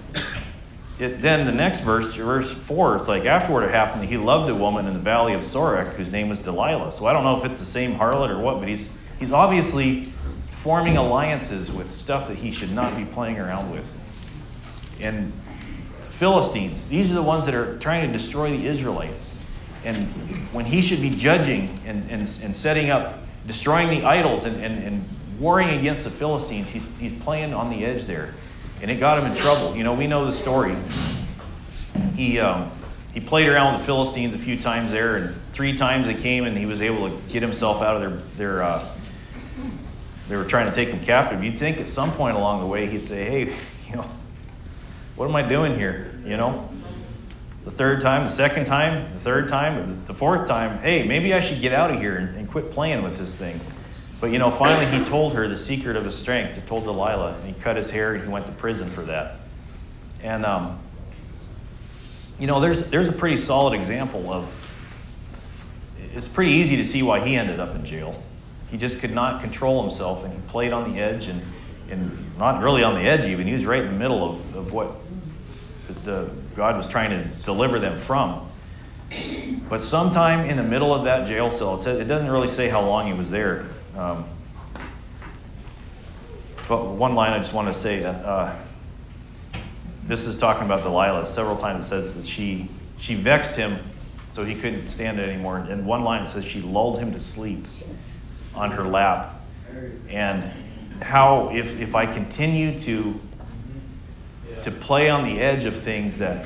it, 1.01 1.21
then 1.21 1.45
the 1.45 1.51
next 1.51 1.81
verse, 1.81 2.15
verse 2.15 2.53
4, 2.53 2.97
it's 2.97 3.07
like, 3.07 3.25
afterward 3.25 3.63
it 3.63 3.71
happened 3.71 4.05
he 4.05 4.17
loved 4.17 4.49
a 4.49 4.55
woman 4.55 4.85
in 4.85 4.93
the 4.93 4.99
valley 4.99 5.33
of 5.33 5.41
Sorek 5.41 5.93
whose 5.93 6.11
name 6.11 6.29
was 6.29 6.39
Delilah. 6.39 6.91
So 6.91 7.07
I 7.07 7.13
don't 7.13 7.23
know 7.23 7.37
if 7.37 7.43
it's 7.43 7.59
the 7.59 7.65
same 7.65 7.95
harlot 7.95 8.29
or 8.29 8.39
what, 8.39 8.59
but 8.59 8.67
he's, 8.67 8.91
he's 9.19 9.31
obviously 9.31 10.05
forming 10.51 10.97
alliances 10.97 11.71
with 11.71 11.91
stuff 11.91 12.27
that 12.27 12.37
he 12.37 12.51
should 12.51 12.71
not 12.71 12.95
be 12.95 13.03
playing 13.03 13.39
around 13.39 13.71
with. 13.71 13.91
And 14.99 15.33
the 16.03 16.11
Philistines, 16.11 16.87
these 16.87 17.11
are 17.11 17.15
the 17.15 17.23
ones 17.23 17.45
that 17.45 17.55
are 17.55 17.79
trying 17.79 18.05
to 18.05 18.13
destroy 18.13 18.55
the 18.55 18.67
Israelites. 18.67 19.33
And 19.83 20.05
when 20.53 20.65
he 20.65 20.83
should 20.83 21.01
be 21.01 21.09
judging 21.09 21.79
and, 21.83 22.03
and, 22.11 22.21
and 22.21 22.55
setting 22.55 22.91
up, 22.91 23.23
destroying 23.47 23.89
the 23.89 24.05
idols 24.05 24.43
and, 24.43 24.63
and, 24.63 24.83
and 24.83 25.05
warring 25.39 25.79
against 25.79 26.03
the 26.03 26.11
Philistines, 26.11 26.69
he's, 26.69 26.85
he's 26.99 27.19
playing 27.23 27.55
on 27.55 27.71
the 27.71 27.83
edge 27.83 28.05
there. 28.05 28.35
And 28.81 28.89
it 28.89 28.99
got 28.99 29.21
him 29.21 29.31
in 29.31 29.37
trouble. 29.37 29.75
You 29.75 29.83
know, 29.83 29.93
we 29.93 30.07
know 30.07 30.25
the 30.25 30.33
story. 30.33 30.75
He, 32.15 32.39
um, 32.39 32.71
he 33.13 33.19
played 33.19 33.47
around 33.47 33.73
with 33.73 33.81
the 33.81 33.85
Philistines 33.85 34.33
a 34.33 34.39
few 34.39 34.59
times 34.59 34.91
there, 34.91 35.17
and 35.17 35.35
three 35.51 35.77
times 35.77 36.07
they 36.07 36.15
came 36.15 36.45
and 36.45 36.57
he 36.57 36.65
was 36.65 36.81
able 36.81 37.09
to 37.09 37.15
get 37.29 37.41
himself 37.41 37.81
out 37.81 37.95
of 37.95 38.01
their, 38.01 38.21
their 38.37 38.63
uh, 38.63 38.87
they 40.31 40.37
were 40.37 40.45
trying 40.45 40.67
to 40.67 40.73
take 40.73 40.89
him 40.89 41.03
captive. 41.03 41.43
You'd 41.43 41.57
think 41.57 41.77
at 41.77 41.89
some 41.89 42.13
point 42.13 42.37
along 42.37 42.61
the 42.61 42.65
way 42.65 42.87
he'd 42.87 43.01
say, 43.01 43.25
hey, 43.25 43.39
you 43.89 43.97
know, 43.97 44.09
what 45.17 45.27
am 45.27 45.35
I 45.35 45.41
doing 45.41 45.75
here? 45.75 46.11
You 46.25 46.37
know? 46.37 46.69
The 47.65 47.71
third 47.71 48.01
time, 48.01 48.23
the 48.23 48.29
second 48.29 48.65
time, 48.65 49.11
the 49.13 49.19
third 49.19 49.49
time, 49.49 50.03
the 50.05 50.13
fourth 50.13 50.47
time, 50.47 50.79
hey, 50.79 51.03
maybe 51.03 51.33
I 51.33 51.41
should 51.41 51.61
get 51.61 51.73
out 51.73 51.91
of 51.91 51.99
here 51.99 52.15
and, 52.15 52.35
and 52.35 52.49
quit 52.49 52.71
playing 52.71 53.03
with 53.03 53.17
this 53.17 53.35
thing. 53.35 53.59
But 54.21 54.31
you 54.31 54.37
know, 54.37 54.51
finally 54.51 54.85
he 54.85 55.03
told 55.03 55.33
her 55.33 55.47
the 55.47 55.57
secret 55.57 55.97
of 55.97 56.05
his 56.05 56.15
strength. 56.15 56.55
He 56.55 56.61
told 56.61 56.83
Delilah, 56.83 57.33
and 57.33 57.55
he 57.55 57.59
cut 57.59 57.75
his 57.75 57.89
hair 57.89 58.13
and 58.13 58.23
he 58.23 58.29
went 58.29 58.45
to 58.45 58.51
prison 58.53 58.89
for 58.89 59.01
that. 59.01 59.37
And 60.21 60.45
um, 60.45 60.79
you 62.39 62.45
know, 62.45 62.59
there's 62.59 62.85
there's 62.85 63.07
a 63.07 63.13
pretty 63.13 63.37
solid 63.37 63.73
example 63.73 64.31
of. 64.31 64.55
It's 66.13 66.27
pretty 66.27 66.51
easy 66.51 66.77
to 66.77 66.85
see 66.85 67.01
why 67.01 67.25
he 67.25 67.35
ended 67.35 67.59
up 67.59 67.73
in 67.73 67.83
jail. 67.83 68.21
He 68.69 68.77
just 68.77 68.99
could 68.99 69.11
not 69.11 69.41
control 69.41 69.81
himself, 69.81 70.23
and 70.23 70.33
he 70.33 70.39
played 70.47 70.71
on 70.71 70.93
the 70.93 70.99
edge, 70.99 71.25
and 71.25 71.41
and 71.89 72.37
not 72.37 72.61
really 72.61 72.83
on 72.83 72.93
the 72.93 73.01
edge 73.01 73.25
even. 73.25 73.47
He 73.47 73.53
was 73.53 73.65
right 73.65 73.81
in 73.81 73.87
the 73.87 73.99
middle 73.99 74.23
of, 74.23 74.55
of 74.55 74.73
what 74.73 74.91
the, 75.87 75.93
the 75.93 76.31
God 76.55 76.77
was 76.77 76.87
trying 76.87 77.09
to 77.09 77.23
deliver 77.43 77.79
them 77.79 77.97
from. 77.97 78.47
But 79.67 79.81
sometime 79.81 80.41
in 80.41 80.57
the 80.57 80.63
middle 80.63 80.93
of 80.93 81.03
that 81.03 81.27
jail 81.27 81.51
cell, 81.51 81.73
it, 81.73 81.79
says, 81.79 81.99
it 81.99 82.05
doesn't 82.05 82.29
really 82.29 82.47
say 82.47 82.69
how 82.69 82.81
long 82.81 83.07
he 83.07 83.13
was 83.13 83.29
there. 83.29 83.65
Um, 83.95 84.25
but 86.67 86.85
one 86.85 87.15
line 87.15 87.33
I 87.33 87.37
just 87.37 87.53
want 87.53 87.67
to 87.67 87.73
say 87.73 88.03
uh, 88.03 88.11
uh, 88.11 88.55
this 90.05 90.25
is 90.25 90.37
talking 90.37 90.65
about 90.65 90.83
Delilah. 90.83 91.25
Several 91.25 91.57
times 91.57 91.85
it 91.85 91.87
says 91.89 92.15
that 92.15 92.25
she, 92.25 92.69
she 92.97 93.15
vexed 93.15 93.55
him 93.55 93.79
so 94.31 94.45
he 94.45 94.55
couldn't 94.55 94.87
stand 94.87 95.19
it 95.19 95.27
anymore. 95.27 95.57
And 95.57 95.85
one 95.85 96.03
line 96.03 96.23
it 96.23 96.27
says 96.27 96.45
she 96.45 96.61
lulled 96.61 96.99
him 96.99 97.11
to 97.13 97.19
sleep 97.19 97.65
on 98.55 98.71
her 98.71 98.85
lap. 98.85 99.35
And 100.09 100.43
how, 101.01 101.49
if, 101.53 101.79
if 101.79 101.95
I 101.95 102.05
continue 102.05 102.79
to, 102.81 103.19
to 104.63 104.71
play 104.71 105.09
on 105.09 105.23
the 105.23 105.41
edge 105.41 105.65
of 105.65 105.75
things 105.75 106.19
that 106.19 106.45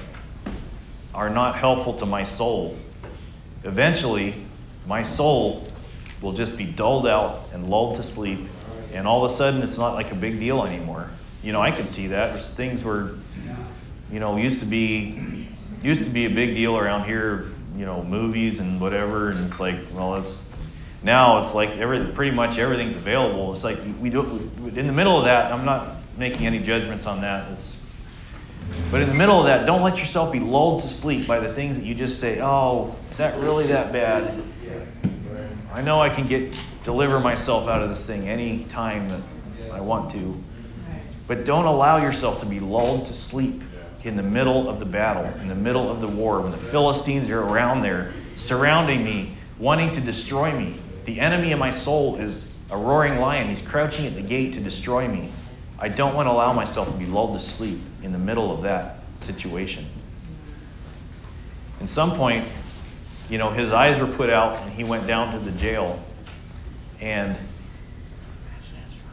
are 1.14 1.30
not 1.30 1.56
helpful 1.56 1.94
to 1.94 2.06
my 2.06 2.24
soul, 2.24 2.78
eventually 3.64 4.36
my 4.88 5.04
soul 5.04 5.68
will 6.26 6.34
just 6.34 6.58
be 6.58 6.66
dulled 6.66 7.06
out 7.06 7.42
and 7.54 7.70
lulled 7.70 7.96
to 7.96 8.04
sleep. 8.04 8.40
And 8.94 9.08
all 9.08 9.24
of 9.24 9.32
a 9.32 9.34
sudden, 9.34 9.62
it's 9.62 9.78
not 9.78 9.94
like 9.94 10.12
a 10.12 10.16
big 10.16 10.40
deal 10.40 10.64
anymore. 10.64 11.12
You 11.44 11.54
know, 11.54 11.62
I 11.62 11.70
can 11.70 11.88
see 11.88 12.08
that. 12.08 12.34
There's 12.34 12.50
things 12.50 12.84
where, 12.84 13.12
you 14.12 14.20
know, 14.20 14.36
used 14.36 14.60
to 14.62 14.66
be 14.66 15.48
used 15.84 16.04
to 16.04 16.10
be 16.10 16.26
a 16.26 16.30
big 16.30 16.56
deal 16.56 16.76
around 16.78 17.06
here. 17.06 17.52
You 17.78 17.86
know, 17.86 18.04
movies 18.04 18.60
and 18.60 18.82
whatever, 18.82 19.30
and 19.30 19.46
it's 19.46 19.60
like, 19.60 19.76
well, 19.94 20.16
it's 20.16 20.50
now 21.04 21.42
it's 21.42 21.54
like 21.54 21.72
every 21.78 22.00
pretty 22.14 22.36
much 22.36 22.58
everything's 22.58 22.96
available. 22.96 23.52
It's 23.52 23.64
like 23.64 23.78
we 24.00 24.10
do 24.10 24.50
in 24.76 24.88
the 24.88 24.94
middle 24.94 25.20
of 25.20 25.26
that. 25.26 25.52
I'm 25.52 25.66
not 25.66 25.98
making 26.18 26.48
any 26.48 26.60
judgments 26.60 27.06
on 27.06 27.22
that. 27.22 27.52
It's, 27.52 27.78
but 28.90 29.02
in 29.02 29.10
the 29.10 29.14
middle 29.14 29.40
of 29.40 29.46
that, 29.46 29.66
don't 29.66 29.84
let 29.84 30.00
yourself 30.00 30.32
be 30.32 30.40
lulled 30.40 30.82
to 30.82 30.88
sleep 30.88 31.28
by 31.28 31.40
the 31.40 31.52
things 31.52 31.78
that 31.78 31.86
you 31.86 31.94
just 31.94 32.20
say, 32.20 32.40
"Oh, 32.42 32.96
is 33.12 33.18
that 33.18 33.38
really 33.40 33.68
that 33.68 33.92
bad?" 33.92 34.42
I 35.76 35.82
know 35.82 36.02
I 36.02 36.08
can 36.08 36.26
get 36.26 36.58
deliver 36.86 37.20
myself 37.20 37.68
out 37.68 37.82
of 37.82 37.90
this 37.90 38.06
thing 38.06 38.30
any 38.30 38.64
time 38.64 39.10
that 39.10 39.20
I 39.74 39.82
want 39.82 40.10
to. 40.12 40.42
But 41.28 41.44
don't 41.44 41.66
allow 41.66 41.98
yourself 41.98 42.40
to 42.40 42.46
be 42.46 42.62
lulled 42.62 43.08
to 43.08 43.14
sleep 43.14 43.62
in 44.06 44.16
the 44.16 44.24
middle 44.24 44.70
of 44.70 44.80
the 44.80 44.86
battle, 44.86 45.26
in 45.42 45.50
the 45.50 45.56
middle 45.56 45.92
of 45.92 46.00
the 46.00 46.08
war, 46.08 46.40
when 46.40 46.52
the 46.52 46.58
Philistines 46.58 47.30
are 47.30 47.42
around 47.42 47.82
there, 47.82 48.14
surrounding 48.38 49.04
me, 49.04 49.36
wanting 49.60 49.92
to 49.92 50.00
destroy 50.00 50.58
me. 50.58 50.78
The 51.04 51.20
enemy 51.20 51.52
of 51.52 51.60
my 51.60 51.72
soul 51.72 52.16
is 52.16 52.56
a 52.72 52.78
roaring 52.78 53.20
lion. 53.20 53.50
He's 53.50 53.62
crouching 53.62 54.06
at 54.06 54.16
the 54.16 54.22
gate 54.22 54.54
to 54.54 54.62
destroy 54.62 55.10
me. 55.10 55.30
I 55.78 55.90
don't 55.90 56.16
want 56.16 56.28
to 56.28 56.32
allow 56.32 56.54
myself 56.54 56.90
to 56.90 56.96
be 56.96 57.06
lulled 57.06 57.38
to 57.38 57.46
sleep 57.46 57.80
in 58.02 58.14
the 58.14 58.18
middle 58.18 58.50
of 58.50 58.62
that 58.62 59.00
situation. 59.18 59.88
At 61.82 61.90
some 61.90 62.16
point, 62.16 62.48
you 63.30 63.38
know, 63.38 63.50
his 63.50 63.72
eyes 63.72 64.00
were 64.00 64.08
put 64.08 64.30
out 64.30 64.58
and 64.62 64.74
he 64.74 64.84
went 64.84 65.08
down 65.08 65.34
to 65.34 65.40
the 65.40 65.52
jail. 65.58 66.02
And 67.00 67.38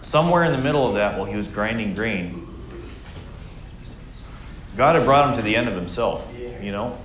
somewhere 0.01 0.45
in 0.45 0.53
the 0.53 0.59
middle 0.59 0.87
of 0.87 0.95
that, 0.95 1.17
while 1.19 1.27
he 1.27 1.37
was 1.37 1.49
grinding 1.49 1.95
grain, 1.95 2.47
God 4.77 4.97
had 4.97 5.05
brought 5.05 5.31
him 5.31 5.37
to 5.37 5.43
the 5.43 5.57
end 5.57 5.69
of 5.69 5.75
himself, 5.75 6.33
you 6.63 6.73
know? 6.73 6.99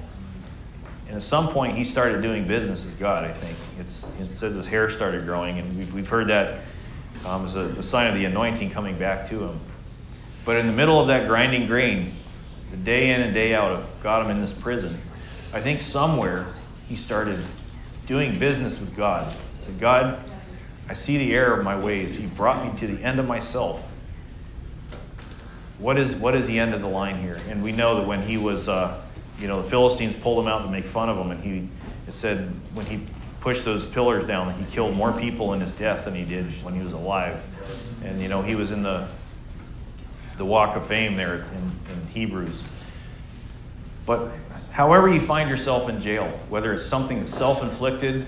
And 1.08 1.16
at 1.16 1.22
some 1.22 1.49
point, 1.49 1.78
he 1.78 1.84
started 1.84 2.22
doing 2.22 2.47
business 2.47 2.84
with 2.84 2.99
God, 2.99 3.24
I 3.24 3.32
think. 3.32 3.58
It's, 3.80 4.10
it 4.20 4.34
says 4.34 4.55
his 4.55 4.68
hair 4.68 4.89
started 4.89 5.26
growing, 5.26 5.58
and 5.58 5.78
we've, 5.78 5.93
we've 5.93 6.08
heard 6.08 6.28
that 6.28 6.62
um, 7.26 7.45
as 7.45 7.55
a, 7.55 7.62
a 7.62 7.84
sign 7.84 8.08
of 8.08 8.16
the 8.16 8.26
anointing 8.26 8.72
coming 8.72 8.97
back 8.97 9.28
to 9.30 9.43
him. 9.45 9.60
But 10.45 10.58
in 10.58 10.68
the 10.68 10.74
middle 10.74 10.99
of 10.99 11.08
that 11.08 11.28
grinding 11.28 11.68
grain, 11.68 12.14
the 12.72 12.78
day 12.78 13.12
in 13.12 13.22
and 13.22 13.34
day 13.34 13.53
out 13.53 13.72
of 13.72 13.89
got 14.03 14.24
him 14.24 14.32
in 14.32 14.41
this 14.41 14.53
prison, 14.53 14.99
I 15.53 15.62
think 15.62 15.82
somewhere 15.82 16.47
he 16.88 16.96
started 16.96 17.44
doing 18.06 18.38
business 18.40 18.80
with 18.80 18.96
God. 18.96 19.34
Said, 19.64 19.80
God, 19.80 20.20
I 20.90 20.94
see 20.94 21.18
the 21.18 21.34
error 21.34 21.58
of 21.58 21.64
my 21.64 21.78
ways. 21.78 22.18
He 22.18 22.28
brought 22.28 22.66
me 22.66 22.78
to 22.80 22.88
the 22.88 23.04
end 23.04 23.20
of 23.20 23.28
myself. 23.28 23.86
What 25.80 25.98
is, 25.98 26.16
what 26.16 26.34
is 26.36 26.48
the 26.48 26.58
end 26.58 26.74
of 26.74 26.82
the 26.82 26.88
line 26.88 27.22
here? 27.22 27.40
And 27.50 27.62
we 27.62 27.72
know 27.72 27.96
that 27.96 28.08
when 28.08 28.22
he 28.22 28.38
was, 28.38 28.68
uh, 28.70 29.02
you 29.40 29.48
know, 29.48 29.62
the 29.62 29.70
Philistines 29.70 30.16
pulled 30.16 30.40
him 30.44 30.48
out 30.48 30.64
to 30.64 30.72
make 30.72 30.86
fun 30.86 31.10
of 31.10 31.18
him, 31.18 31.32
and 31.32 31.44
he 31.44 31.68
it 32.08 32.14
said 32.14 32.52
when 32.74 32.86
he 32.86 33.02
pushed 33.42 33.66
those 33.66 33.86
pillars 33.86 34.26
down, 34.26 34.54
he 34.54 34.66
killed 34.72 34.96
more 34.96 35.12
people 35.12 35.54
in 35.54 35.62
his 35.62 35.72
death 35.74 36.06
than 36.06 36.16
he 36.16 36.24
did 36.24 36.46
when 36.64 36.74
he 36.74 36.82
was 36.82 36.94
alive. 36.94 37.40
And, 38.04 38.22
you 38.22 38.30
know, 38.30 38.42
he 38.42 38.56
was 38.56 38.72
in 38.72 38.84
the, 38.84 39.08
the 40.38 40.46
walk 40.46 40.76
of 40.76 40.88
fame 40.88 41.16
there 41.16 41.36
in, 41.36 41.72
in 41.92 42.08
Hebrews. 42.14 42.64
But 44.06 44.32
however 44.78 45.12
you 45.12 45.20
find 45.20 45.50
yourself 45.50 45.90
in 45.90 46.00
jail, 46.00 46.28
whether 46.50 46.72
it's 46.72 46.86
something 46.86 47.18
that's 47.18 47.34
self 47.34 47.64
inflicted, 47.64 48.28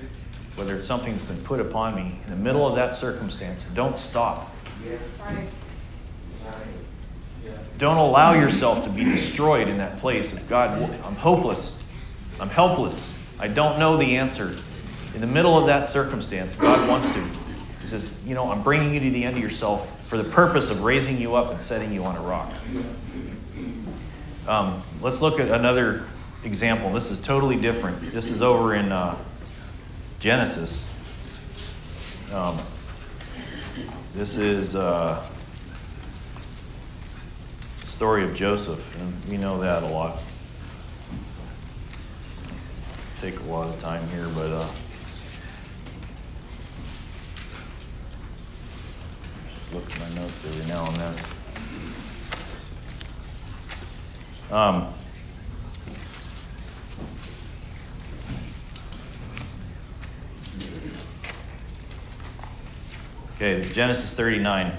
whether 0.56 0.76
it's 0.76 0.88
something 0.88 1.12
that's 1.12 1.24
been 1.24 1.42
put 1.44 1.60
upon 1.60 1.94
me, 1.94 2.20
in 2.24 2.32
the 2.32 2.36
middle 2.36 2.68
of 2.68 2.76
that 2.76 2.96
circumstance, 2.96 3.66
don't 3.66 4.00
stop. 4.00 4.52
Don't 7.78 7.98
allow 7.98 8.34
yourself 8.34 8.84
to 8.84 8.90
be 8.90 9.04
destroyed 9.04 9.68
in 9.68 9.78
that 9.78 10.00
place 10.00 10.34
of 10.34 10.50
God, 10.50 10.72
I'm 11.06 11.16
hopeless. 11.16 11.82
I'm 12.40 12.50
helpless. 12.50 13.16
I 13.38 13.48
don't 13.48 13.78
know 13.78 13.96
the 13.96 14.18
answer. 14.18 14.56
In 15.14 15.22
the 15.22 15.28
middle 15.28 15.56
of 15.56 15.68
that 15.68 15.86
circumstance, 15.86 16.56
God 16.56 16.90
wants 16.90 17.12
to. 17.12 17.20
He 17.82 17.88
says, 17.88 18.12
You 18.26 18.34
know, 18.34 18.52
I'm 18.52 18.64
bringing 18.64 18.96
you 18.96 19.00
to 19.02 19.12
the 19.12 19.24
end 19.24 19.38
of 19.38 19.44
yourself 19.44 20.02
for 20.08 20.18
the 20.18 20.24
purpose 20.24 20.72
of 20.72 20.82
raising 20.82 21.22
you 21.22 21.36
up 21.36 21.52
and 21.52 21.62
setting 21.62 21.94
you 21.94 22.06
on 22.06 22.16
a 22.16 22.22
rock. 22.22 22.52
Um, 24.48 24.82
let's 25.00 25.22
look 25.22 25.40
at 25.40 25.50
another 25.50 26.06
example. 26.44 26.92
This 26.92 27.12
is 27.12 27.20
totally 27.20 27.60
different. 27.60 28.00
This 28.12 28.30
is 28.30 28.42
over 28.42 28.76
in 28.76 28.92
uh, 28.92 29.18
Genesis. 30.20 30.90
Um, 32.34 32.60
this 34.14 34.38
is 34.38 34.76
uh, 34.76 35.26
story 37.86 38.24
of 38.24 38.34
Joseph, 38.34 39.00
and 39.00 39.26
we 39.26 39.38
know 39.38 39.60
that 39.62 39.84
a 39.84 39.88
lot. 39.88 40.20
Take 43.20 43.40
a 43.40 43.44
lot 43.44 43.68
of 43.68 43.80
time 43.80 44.08
here, 44.10 44.28
but 44.30 44.52
uh, 44.52 44.68
look 49.74 49.92
at 49.92 50.00
my 50.00 50.10
notes 50.16 50.46
every 50.46 50.66
now 50.68 50.88
and 50.88 50.96
then. 50.96 51.16
Um, 54.52 54.94
Okay, 63.42 63.70
Genesis 63.70 64.14
39. 64.16 64.70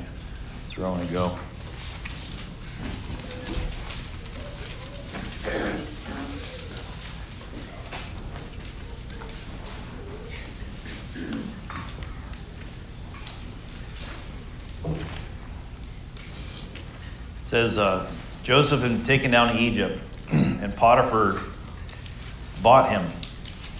That's 0.64 0.76
where 0.76 0.86
I 0.86 0.90
want 0.90 1.06
to 1.06 1.12
go. 1.14 1.38
It 17.40 17.48
says 17.48 17.78
uh, 17.78 18.12
Joseph 18.42 18.82
had 18.82 19.06
taken 19.06 19.30
down 19.30 19.54
to 19.54 19.58
Egypt, 19.58 19.98
and 20.32 20.76
Potiphar 20.76 21.40
bought 22.62 22.90
him 22.90 23.06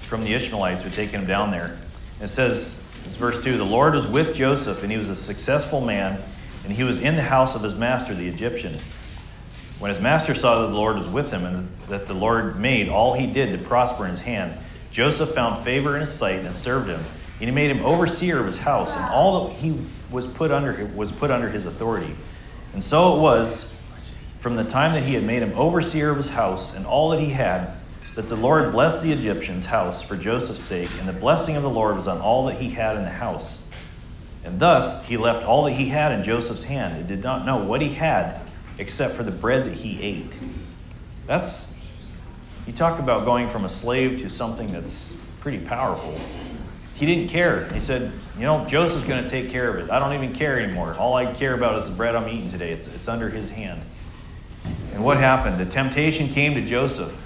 from 0.06 0.24
the 0.24 0.32
Ishmaelites 0.32 0.84
who 0.84 0.88
had 0.88 0.96
taken 0.96 1.20
him 1.20 1.26
down 1.26 1.50
there. 1.50 1.76
And 2.14 2.22
it 2.22 2.28
says 2.28 2.79
it's 3.06 3.16
verse 3.16 3.42
2 3.42 3.56
The 3.56 3.64
Lord 3.64 3.94
was 3.94 4.06
with 4.06 4.34
Joseph, 4.34 4.82
and 4.82 4.90
he 4.90 4.98
was 4.98 5.08
a 5.08 5.16
successful 5.16 5.80
man, 5.80 6.20
and 6.64 6.72
he 6.72 6.84
was 6.84 7.00
in 7.00 7.16
the 7.16 7.22
house 7.22 7.54
of 7.54 7.62
his 7.62 7.74
master, 7.74 8.14
the 8.14 8.28
Egyptian. 8.28 8.76
When 9.78 9.88
his 9.88 10.00
master 10.00 10.34
saw 10.34 10.60
that 10.60 10.68
the 10.68 10.76
Lord 10.76 10.96
was 10.96 11.08
with 11.08 11.30
him, 11.32 11.44
and 11.44 11.68
that 11.88 12.06
the 12.06 12.14
Lord 12.14 12.58
made 12.58 12.88
all 12.88 13.14
he 13.14 13.26
did 13.26 13.58
to 13.58 13.64
prosper 13.64 14.04
in 14.04 14.10
his 14.10 14.20
hand, 14.22 14.58
Joseph 14.90 15.30
found 15.30 15.64
favor 15.64 15.94
in 15.94 16.00
his 16.00 16.12
sight 16.12 16.44
and 16.44 16.54
served 16.54 16.88
him. 16.88 17.02
And 17.40 17.48
he 17.48 17.54
made 17.54 17.70
him 17.70 17.84
overseer 17.84 18.38
of 18.38 18.46
his 18.46 18.58
house, 18.58 18.94
and 18.96 19.04
all 19.06 19.48
that 19.48 19.54
he 19.54 19.74
was 20.10 20.26
put 20.26 20.50
under 20.50 20.84
was 20.94 21.10
put 21.10 21.30
under 21.30 21.48
his 21.48 21.64
authority. 21.64 22.14
And 22.72 22.84
so 22.84 23.16
it 23.16 23.20
was 23.20 23.74
from 24.40 24.56
the 24.56 24.64
time 24.64 24.92
that 24.94 25.02
he 25.02 25.14
had 25.14 25.24
made 25.24 25.42
him 25.42 25.52
overseer 25.54 26.10
of 26.10 26.16
his 26.16 26.30
house 26.30 26.74
and 26.74 26.86
all 26.86 27.10
that 27.10 27.20
he 27.20 27.30
had, 27.30 27.72
that 28.20 28.28
the 28.28 28.36
Lord 28.36 28.70
blessed 28.70 29.02
the 29.02 29.12
Egyptian's 29.12 29.64
house 29.64 30.02
for 30.02 30.14
Joseph's 30.14 30.60
sake, 30.60 30.90
and 30.98 31.08
the 31.08 31.12
blessing 31.14 31.56
of 31.56 31.62
the 31.62 31.70
Lord 31.70 31.96
was 31.96 32.06
on 32.06 32.18
all 32.18 32.44
that 32.48 32.56
he 32.56 32.68
had 32.68 32.98
in 32.98 33.04
the 33.04 33.08
house. 33.08 33.62
And 34.44 34.60
thus 34.60 35.06
he 35.06 35.16
left 35.16 35.42
all 35.42 35.64
that 35.64 35.72
he 35.72 35.86
had 35.86 36.12
in 36.12 36.22
Joseph's 36.22 36.64
hand, 36.64 36.98
and 36.98 37.08
did 37.08 37.22
not 37.22 37.46
know 37.46 37.64
what 37.64 37.80
he 37.80 37.88
had 37.88 38.42
except 38.76 39.14
for 39.14 39.22
the 39.22 39.30
bread 39.30 39.64
that 39.64 39.72
he 39.72 40.02
ate. 40.02 40.38
That's, 41.26 41.72
you 42.66 42.74
talk 42.74 42.98
about 42.98 43.24
going 43.24 43.48
from 43.48 43.64
a 43.64 43.70
slave 43.70 44.20
to 44.20 44.28
something 44.28 44.66
that's 44.66 45.14
pretty 45.40 45.64
powerful. 45.64 46.20
He 46.96 47.06
didn't 47.06 47.28
care. 47.28 47.72
He 47.72 47.80
said, 47.80 48.12
You 48.36 48.42
know, 48.42 48.66
Joseph's 48.66 49.06
going 49.06 49.24
to 49.24 49.30
take 49.30 49.48
care 49.48 49.70
of 49.70 49.82
it. 49.82 49.90
I 49.90 49.98
don't 49.98 50.12
even 50.12 50.34
care 50.34 50.60
anymore. 50.60 50.94
All 50.98 51.14
I 51.14 51.32
care 51.32 51.54
about 51.54 51.78
is 51.78 51.86
the 51.86 51.94
bread 51.94 52.14
I'm 52.14 52.28
eating 52.28 52.50
today, 52.50 52.72
it's, 52.72 52.86
it's 52.86 53.08
under 53.08 53.30
his 53.30 53.48
hand. 53.48 53.80
And 54.92 55.02
what 55.02 55.16
happened? 55.16 55.58
The 55.58 55.64
temptation 55.64 56.28
came 56.28 56.52
to 56.52 56.60
Joseph. 56.60 57.16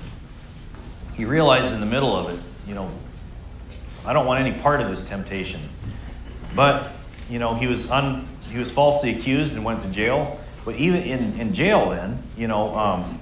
He 1.15 1.25
realized 1.25 1.73
in 1.73 1.81
the 1.81 1.87
middle 1.87 2.15
of 2.15 2.31
it, 2.31 2.41
you 2.67 2.75
know, 2.75 2.91
I 4.05 4.13
don't 4.13 4.27
want 4.27 4.45
any 4.45 4.59
part 4.61 4.81
of 4.81 4.91
this 4.91 5.07
temptation. 5.07 5.61
But, 6.55 6.91
you 7.29 7.39
know, 7.39 7.55
he 7.55 7.67
was, 7.67 7.91
un, 7.91 8.29
he 8.51 8.59
was 8.59 8.71
falsely 8.71 9.17
accused 9.17 9.55
and 9.55 9.65
went 9.65 9.83
to 9.83 9.89
jail. 9.89 10.41
But 10.65 10.77
even 10.77 11.03
in, 11.03 11.39
in 11.41 11.53
jail, 11.53 11.91
then, 11.91 12.23
you 12.37 12.49
know, 12.49 12.75
um, 12.75 13.19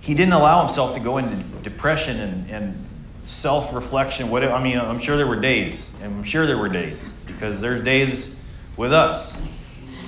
he 0.00 0.14
didn't 0.14 0.32
allow 0.32 0.60
himself 0.60 0.94
to 0.94 1.00
go 1.00 1.18
into 1.18 1.36
depression 1.62 2.18
and, 2.18 2.50
and 2.50 2.86
self 3.24 3.74
reflection. 3.74 4.32
I 4.32 4.62
mean, 4.62 4.78
I'm 4.78 5.00
sure 5.00 5.16
there 5.16 5.26
were 5.26 5.40
days, 5.40 5.92
and 6.02 6.14
I'm 6.14 6.24
sure 6.24 6.46
there 6.46 6.58
were 6.58 6.68
days, 6.68 7.12
because 7.26 7.60
there's 7.60 7.82
days 7.84 8.34
with 8.76 8.92
us 8.92 9.38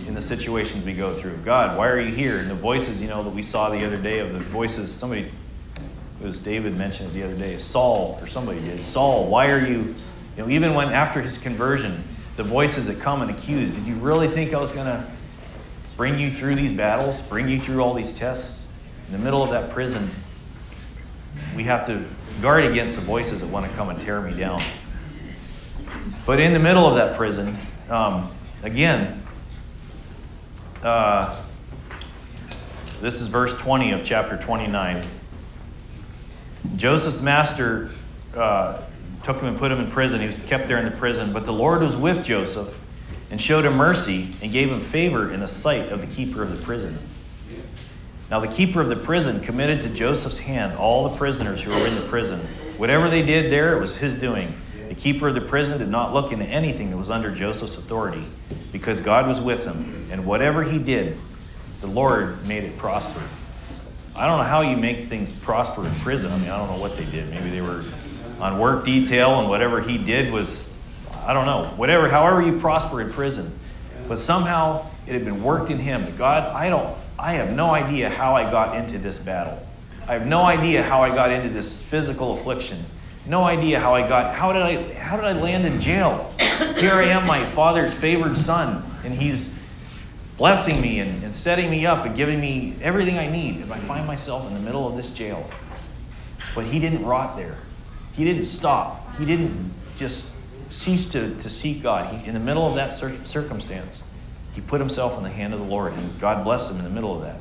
in 0.07 0.15
the 0.15 0.23
situations 0.23 0.85
we 0.85 0.95
go 0.95 1.15
through. 1.15 1.37
God, 1.39 1.77
why 1.77 1.89
are 1.89 2.01
you 2.01 2.15
here? 2.15 2.39
And 2.39 2.51
the 2.51 2.55
voices, 2.55 3.01
you 3.01 3.09
know, 3.09 3.23
that 3.23 3.31
we 3.31 3.43
saw 3.43 3.71
the 3.71 3.85
other 3.87 3.97
day 3.97 4.21
of 4.21 4.33
the 4.33 4.41
voices, 4.41 4.93
somebody, 4.93 5.31
it 6.21 6.25
was 6.27 6.41
David 6.41 6.77
mentioned 6.77 7.11
it 7.11 7.15
the 7.15 7.23
other 7.23 7.35
day, 7.35 7.57
Saul, 7.57 8.19
or 8.21 8.27
somebody 8.27 8.61
did. 8.61 8.81
Saul, 8.81 9.27
why 9.27 9.51
are 9.51 9.65
you, 9.65 9.95
you 10.37 10.43
know, 10.43 10.51
even 10.51 10.75
when 10.75 10.89
after 10.89 11.23
his 11.23 11.39
conversion, 11.39 12.05
the 12.37 12.43
voices 12.43 12.87
that 12.89 13.01
come 13.01 13.23
and 13.23 13.31
accuse, 13.31 13.71
did 13.71 13.87
you 13.87 13.95
really 13.95 14.29
think 14.29 14.53
I 14.53 14.61
was 14.61 14.71
going 14.71 14.87
to 14.87 15.05
bring 15.97 16.19
you 16.19 16.31
through 16.31 16.57
these 16.57 16.73
battles, 16.73 17.21
bring 17.23 17.49
you 17.49 17.59
through 17.59 17.81
all 17.81 17.95
these 17.95 18.13
tests? 18.13 18.69
In 19.07 19.13
the 19.13 19.19
middle 19.19 19.43
of 19.43 19.51
that 19.51 19.71
prison, 19.71 20.11
we 21.57 21.65
have 21.65 21.87
to 21.87 22.05
guard 22.43 22.65
against 22.65 22.97
the 22.97 23.03
voices 23.03 23.41
that 23.41 23.49
want 23.49 23.71
to 23.71 23.77
come 23.77 23.89
and 23.89 24.01
tear 24.01 24.21
me 24.21 24.37
down. 24.37 24.61
But 26.27 26.39
in 26.39 26.53
the 26.53 26.59
middle 26.59 26.87
of 26.87 26.97
that 26.97 27.17
prison, 27.17 27.57
um, 27.89 28.31
again, 28.63 29.23
uh, 30.83 31.43
this 33.01 33.21
is 33.21 33.29
verse 33.29 33.55
20 33.55 33.93
of 33.93 34.05
chapter 34.05 34.37
29. 34.37 35.03
Joseph's 36.77 37.21
master 37.21 37.91
uh, 38.35 38.81
took 39.23 39.39
him 39.39 39.47
and 39.47 39.59
put 39.59 39.73
him 39.73 39.81
in 39.81 39.91
prison. 39.91 40.21
He 40.21 40.27
was 40.27 40.43
kept 40.43 40.69
there 40.69 40.79
in 40.79 40.85
the 40.85 40.97
prison. 40.97 41.33
But 41.33 41.45
the 41.45 41.53
Lord 41.53 41.83
was 41.83 41.97
with 41.97 42.25
Joseph 42.25 42.81
and 43.31 43.41
showed 43.41 43.65
him 43.65 43.77
mercy 43.77 44.31
and 44.43 44.51
gave 44.53 44.71
him 44.71 44.81
favor 44.81 45.31
in 45.33 45.41
the 45.41 45.49
sight 45.49 45.91
of 45.93 46.01
the 46.01 46.07
keeper 46.07 46.43
of 46.43 46.57
the 46.57 46.65
prison. 46.65 46.99
Now, 48.31 48.39
the 48.39 48.49
keeper 48.49 48.81
of 48.81 48.89
the 48.89 48.97
prison 48.97 49.41
committed 49.41 49.83
to 49.83 49.89
Joseph's 49.89 50.39
hand 50.39 50.79
all 50.79 51.09
the 51.09 51.17
prisoners 51.17 51.63
who 51.63 51.71
were 51.71 51.87
in 51.87 51.97
the 51.97 52.03
prison. 52.03 52.41
Whatever 52.77 53.11
they 53.11 53.23
did 53.23 53.51
there, 53.51 53.77
it 53.77 53.81
was 53.81 53.97
his 53.97 54.15
doing. 54.15 54.55
The 54.89 54.95
keeper 54.95 55.29
of 55.29 55.35
the 55.35 55.41
prison 55.41 55.79
did 55.79 55.89
not 55.89 56.13
look 56.13 56.33
into 56.33 56.45
anything 56.47 56.91
that 56.91 56.97
was 56.97 57.11
under 57.11 57.33
Joseph's 57.33 57.77
authority 57.77 58.25
because 58.73 59.01
God 59.01 59.27
was 59.27 59.41
with 59.41 59.65
him. 59.65 60.09
And 60.11 60.25
whatever 60.25 60.63
he 60.63 60.79
did, 60.79 61.19
the 61.81 61.89
Lord 61.89 62.47
made 62.47 62.65
it 62.65 62.77
prosper. 62.77 63.23
I 64.21 64.27
don't 64.27 64.37
know 64.37 64.45
how 64.45 64.61
you 64.61 64.77
make 64.77 65.07
things 65.07 65.33
prosper 65.33 65.87
in 65.87 65.95
prison. 65.95 66.31
I 66.31 66.37
mean, 66.37 66.51
I 66.51 66.59
don't 66.59 66.69
know 66.69 66.79
what 66.79 66.95
they 66.95 67.07
did. 67.07 67.31
Maybe 67.31 67.49
they 67.49 67.63
were 67.63 67.83
on 68.39 68.59
work 68.59 68.85
detail 68.85 69.41
and 69.41 69.49
whatever 69.49 69.81
he 69.81 69.97
did 69.97 70.31
was, 70.31 70.71
I 71.25 71.33
don't 71.33 71.47
know, 71.47 71.65
whatever, 71.77 72.07
however 72.07 72.43
you 72.43 72.61
prosper 72.61 73.01
in 73.01 73.11
prison. 73.11 73.51
But 74.09 74.19
somehow 74.19 74.89
it 75.07 75.15
had 75.15 75.25
been 75.25 75.43
worked 75.43 75.71
in 75.71 75.79
him. 75.79 76.15
God, 76.19 76.55
I 76.55 76.69
don't, 76.69 76.95
I 77.19 77.33
have 77.33 77.57
no 77.57 77.71
idea 77.71 78.11
how 78.11 78.37
I 78.37 78.43
got 78.51 78.77
into 78.77 78.99
this 78.99 79.17
battle. 79.17 79.67
I 80.07 80.13
have 80.13 80.27
no 80.27 80.43
idea 80.43 80.83
how 80.83 81.01
I 81.01 81.15
got 81.15 81.31
into 81.31 81.49
this 81.49 81.83
physical 81.83 82.35
affliction. 82.35 82.85
No 83.25 83.45
idea 83.45 83.81
how 83.81 83.95
I 83.95 84.07
got, 84.07 84.35
how 84.35 84.53
did 84.53 84.61
I, 84.61 84.93
how 84.93 85.17
did 85.17 85.25
I 85.25 85.33
land 85.33 85.65
in 85.65 85.81
jail? 85.81 86.31
Here 86.77 86.93
I 86.93 87.05
am, 87.05 87.27
my 87.27 87.43
father's 87.43 87.95
favored 87.95 88.37
son, 88.37 88.85
and 89.03 89.15
he's 89.15 89.59
blessing 90.41 90.81
me 90.81 91.01
and, 91.01 91.23
and 91.23 91.35
setting 91.35 91.71
me 91.71 91.85
up 91.85 92.07
and 92.07 92.17
giving 92.17 92.41
me 92.41 92.75
everything 92.81 93.19
I 93.19 93.29
need. 93.29 93.59
if 93.61 93.71
I 93.71 93.79
find 93.79 94.07
myself 94.07 94.47
in 94.49 94.55
the 94.55 94.61
middle 94.61 94.87
of 94.87 94.97
this 94.97 95.11
jail. 95.11 95.45
But 96.55 96.65
he 96.65 96.79
didn't 96.79 97.05
rot 97.05 97.37
there. 97.37 97.59
He 98.15 98.25
didn't 98.25 98.47
stop. 98.47 99.17
He 99.19 99.27
didn't 99.27 99.71
just 99.99 100.33
cease 100.71 101.11
to, 101.11 101.35
to 101.43 101.51
seek 101.51 101.83
God. 101.83 102.15
He, 102.15 102.27
in 102.27 102.33
the 102.33 102.41
middle 102.41 102.67
of 102.67 102.75
that 102.77 102.95
cir- 102.95 103.23
circumstance, 103.27 104.03
he 104.55 104.63
put 104.63 104.81
himself 104.81 105.19
in 105.19 105.25
the 105.25 105.29
hand 105.29 105.53
of 105.53 105.61
the 105.61 105.67
Lord, 105.67 105.93
and 105.93 106.19
God 106.19 106.43
blessed 106.43 106.71
him 106.71 106.79
in 106.79 106.85
the 106.85 106.91
middle 106.91 107.15
of 107.15 107.21
that. 107.21 107.37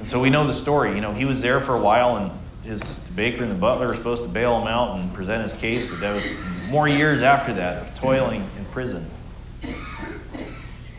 And 0.00 0.08
so 0.08 0.18
we 0.18 0.28
know 0.28 0.44
the 0.44 0.54
story. 0.54 0.96
You 0.96 1.00
know, 1.00 1.14
he 1.14 1.24
was 1.24 1.40
there 1.40 1.60
for 1.60 1.76
a 1.76 1.80
while, 1.80 2.16
and 2.16 2.32
his 2.64 2.98
the 2.98 3.12
baker 3.12 3.44
and 3.44 3.52
the 3.52 3.56
butler 3.56 3.86
were 3.86 3.94
supposed 3.94 4.24
to 4.24 4.28
bail 4.28 4.60
him 4.60 4.66
out 4.66 4.98
and 4.98 5.14
present 5.14 5.44
his 5.44 5.52
case, 5.52 5.86
but 5.86 6.00
that 6.00 6.16
was 6.16 6.26
more 6.68 6.88
years 6.88 7.22
after 7.22 7.54
that 7.54 7.80
of 7.80 7.94
toiling 7.94 8.42
in 8.58 8.64
prison. 8.72 9.08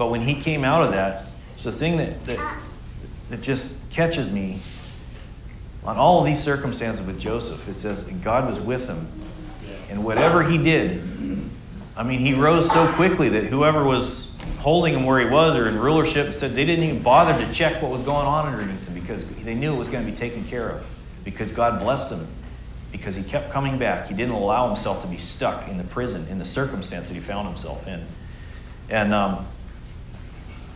But 0.03 0.09
when 0.09 0.19
he 0.19 0.35
came 0.35 0.65
out 0.65 0.83
of 0.83 0.91
that, 0.91 1.27
it's 1.55 1.63
the 1.63 1.71
thing 1.71 1.95
that, 1.95 2.25
that, 2.25 2.57
that 3.29 3.41
just 3.41 3.89
catches 3.89 4.29
me 4.29 4.59
on 5.85 5.95
all 5.95 6.19
of 6.19 6.25
these 6.25 6.43
circumstances 6.43 7.01
with 7.01 7.17
Joseph. 7.17 7.69
It 7.69 7.75
says 7.75 8.03
God 8.03 8.45
was 8.45 8.59
with 8.59 8.89
him. 8.89 9.07
And 9.89 10.03
whatever 10.03 10.43
he 10.43 10.57
did, 10.57 11.01
I 11.95 12.03
mean, 12.03 12.19
he 12.19 12.33
rose 12.33 12.69
so 12.69 12.91
quickly 12.95 13.29
that 13.29 13.45
whoever 13.45 13.85
was 13.85 14.35
holding 14.59 14.93
him 14.93 15.05
where 15.05 15.21
he 15.21 15.25
was 15.25 15.55
or 15.55 15.69
in 15.69 15.79
rulership 15.79 16.33
said 16.33 16.53
they 16.53 16.65
didn't 16.65 16.83
even 16.83 17.01
bother 17.01 17.45
to 17.45 17.53
check 17.53 17.81
what 17.81 17.89
was 17.89 18.01
going 18.01 18.27
on 18.27 18.45
underneath 18.45 18.85
him 18.85 18.95
because 18.95 19.25
they 19.45 19.55
knew 19.55 19.73
it 19.73 19.77
was 19.77 19.87
going 19.87 20.05
to 20.05 20.11
be 20.11 20.17
taken 20.17 20.43
care 20.43 20.67
of 20.67 20.85
because 21.23 21.53
God 21.53 21.79
blessed 21.79 22.11
him 22.11 22.27
because 22.91 23.15
he 23.15 23.23
kept 23.23 23.53
coming 23.53 23.77
back. 23.77 24.09
He 24.09 24.13
didn't 24.13 24.35
allow 24.35 24.67
himself 24.67 25.01
to 25.03 25.07
be 25.07 25.17
stuck 25.17 25.69
in 25.69 25.77
the 25.77 25.85
prison, 25.85 26.27
in 26.27 26.39
the 26.39 26.45
circumstance 26.45 27.07
that 27.07 27.13
he 27.13 27.21
found 27.21 27.47
himself 27.47 27.87
in. 27.87 28.05
And 28.89 29.13
um, 29.13 29.47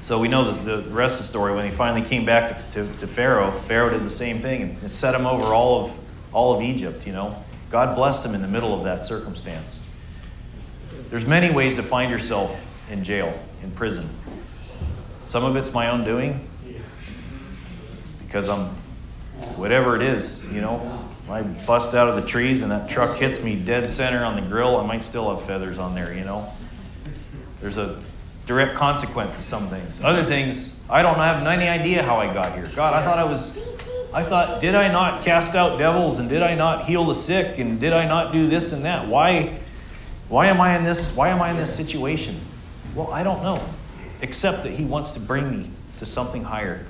so 0.08 0.18
we 0.18 0.30
know 0.30 0.50
the, 0.50 0.78
the 0.78 0.90
rest 0.92 1.20
of 1.20 1.26
the 1.26 1.28
story. 1.28 1.54
When 1.54 1.66
he 1.66 1.70
finally 1.70 2.02
came 2.02 2.24
back 2.24 2.48
to, 2.48 2.86
to, 2.86 2.98
to 3.00 3.08
Pharaoh, 3.08 3.52
Pharaoh 3.52 3.90
did 3.90 4.06
the 4.06 4.10
same 4.10 4.40
thing 4.40 4.62
and 4.62 4.90
set 4.90 5.14
him 5.14 5.26
over 5.26 5.48
all 5.48 5.84
of, 5.84 6.00
all 6.32 6.56
of 6.56 6.62
Egypt, 6.62 7.06
you 7.06 7.12
know. 7.12 7.44
God 7.70 7.94
blessed 7.94 8.26
him 8.26 8.34
in 8.34 8.42
the 8.42 8.48
middle 8.48 8.74
of 8.74 8.86
that 8.86 9.04
circumstance. 9.04 9.82
There's 11.10 11.26
many 11.26 11.54
ways 11.54 11.76
to 11.76 11.84
find 11.84 12.10
yourself 12.10 12.74
in 12.90 13.04
jail, 13.04 13.38
in 13.62 13.72
prison. 13.72 14.10
Some 15.26 15.44
of 15.44 15.58
it's 15.58 15.74
my 15.74 15.90
own 15.90 16.06
doing 16.06 16.48
because 18.26 18.48
I'm, 18.48 18.68
whatever 19.58 19.98
it 19.98 20.02
is, 20.02 20.50
you 20.50 20.62
know, 20.62 21.06
I 21.30 21.42
bust 21.42 21.96
out 21.96 22.08
of 22.08 22.16
the 22.16 22.26
trees 22.26 22.62
and 22.62 22.72
that 22.72 22.88
truck 22.88 23.18
hits 23.18 23.42
me 23.42 23.58
dead 23.58 23.90
center 23.90 24.24
on 24.24 24.38
the 24.38 24.42
grill, 24.42 24.78
I 24.78 24.86
might 24.86 25.04
still 25.04 25.36
have 25.36 25.46
feathers 25.46 25.78
on 25.78 25.96
there, 25.96 26.14
you 26.14 26.24
know. 26.24 26.50
There's 27.60 27.76
a 27.76 28.02
direct 28.48 28.76
consequence 28.76 29.36
to 29.36 29.44
some 29.44 29.70
things. 29.70 30.02
Other 30.02 30.24
things, 30.24 30.80
I 30.90 31.02
don't 31.04 31.16
have 31.16 31.46
any 31.46 31.68
idea 31.68 32.02
how 32.02 32.16
I 32.16 32.34
got 32.34 32.56
here. 32.56 32.68
God, 32.76 32.94
I 32.94 33.04
thought 33.04 33.20
I 33.20 33.26
was, 33.26 33.56
I 34.14 34.24
thought, 34.24 34.62
did 34.62 34.74
I 34.74 34.90
not 34.90 35.22
cast 35.22 35.54
out 35.54 35.78
devils 35.78 36.18
and 36.18 36.30
did 36.30 36.42
I 36.42 36.56
not 36.56 36.86
heal 36.86 37.06
the 37.06 37.14
sick 37.14 37.60
and 37.60 37.78
did 37.78 37.92
I 37.92 38.08
not 38.08 38.32
do 38.32 38.48
this 38.48 38.72
and 38.72 38.86
that? 38.86 39.06
Why, 39.08 39.60
why 40.30 40.48
am 40.48 40.62
I 40.62 40.78
in 40.78 40.86
this? 40.86 41.12
Why 41.12 41.28
am 41.28 41.42
I 41.42 41.52
in 41.52 41.58
this 41.58 41.76
situation? 41.76 42.40
Well, 42.96 43.12
I 43.12 43.22
don't 43.22 43.44
know, 43.44 43.62
except 44.22 44.64
that 44.64 44.72
He 44.72 44.86
wants 44.86 45.12
to 45.12 45.20
bring 45.20 45.52
me 45.52 45.70
to 46.00 46.06
something 46.06 46.46
higher. 46.46 46.86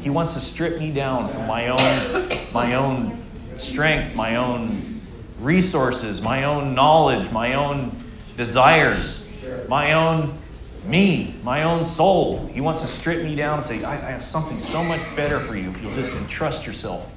He 0.00 0.10
wants 0.10 0.34
to 0.34 0.40
strip 0.40 0.80
me 0.80 0.90
down 0.90 1.28
from 1.28 1.46
my 1.46 1.68
own, 1.68 2.28
my 2.52 2.74
own 2.74 3.22
strength, 3.56 4.16
my 4.16 4.36
own 4.36 5.00
resources, 5.38 6.20
my 6.20 6.42
own 6.42 6.74
knowledge, 6.74 7.30
my 7.30 7.54
own 7.54 7.94
desires, 8.36 9.22
my 9.68 9.92
own 9.92 10.38
Me, 10.84 11.34
my 11.44 11.62
own 11.62 11.84
soul. 11.84 12.46
He 12.52 12.60
wants 12.60 12.82
to 12.82 12.88
strip 12.88 13.22
me 13.22 13.36
down 13.36 13.58
and 13.58 13.64
say, 13.64 13.84
I, 13.84 13.94
I 13.94 14.10
have 14.10 14.24
something 14.24 14.58
so 14.58 14.82
much 14.82 15.00
better 15.14 15.38
for 15.38 15.56
you 15.56 15.70
if 15.70 15.80
you'll 15.80 15.94
just 15.94 16.12
entrust 16.14 16.66
yourself 16.66 17.12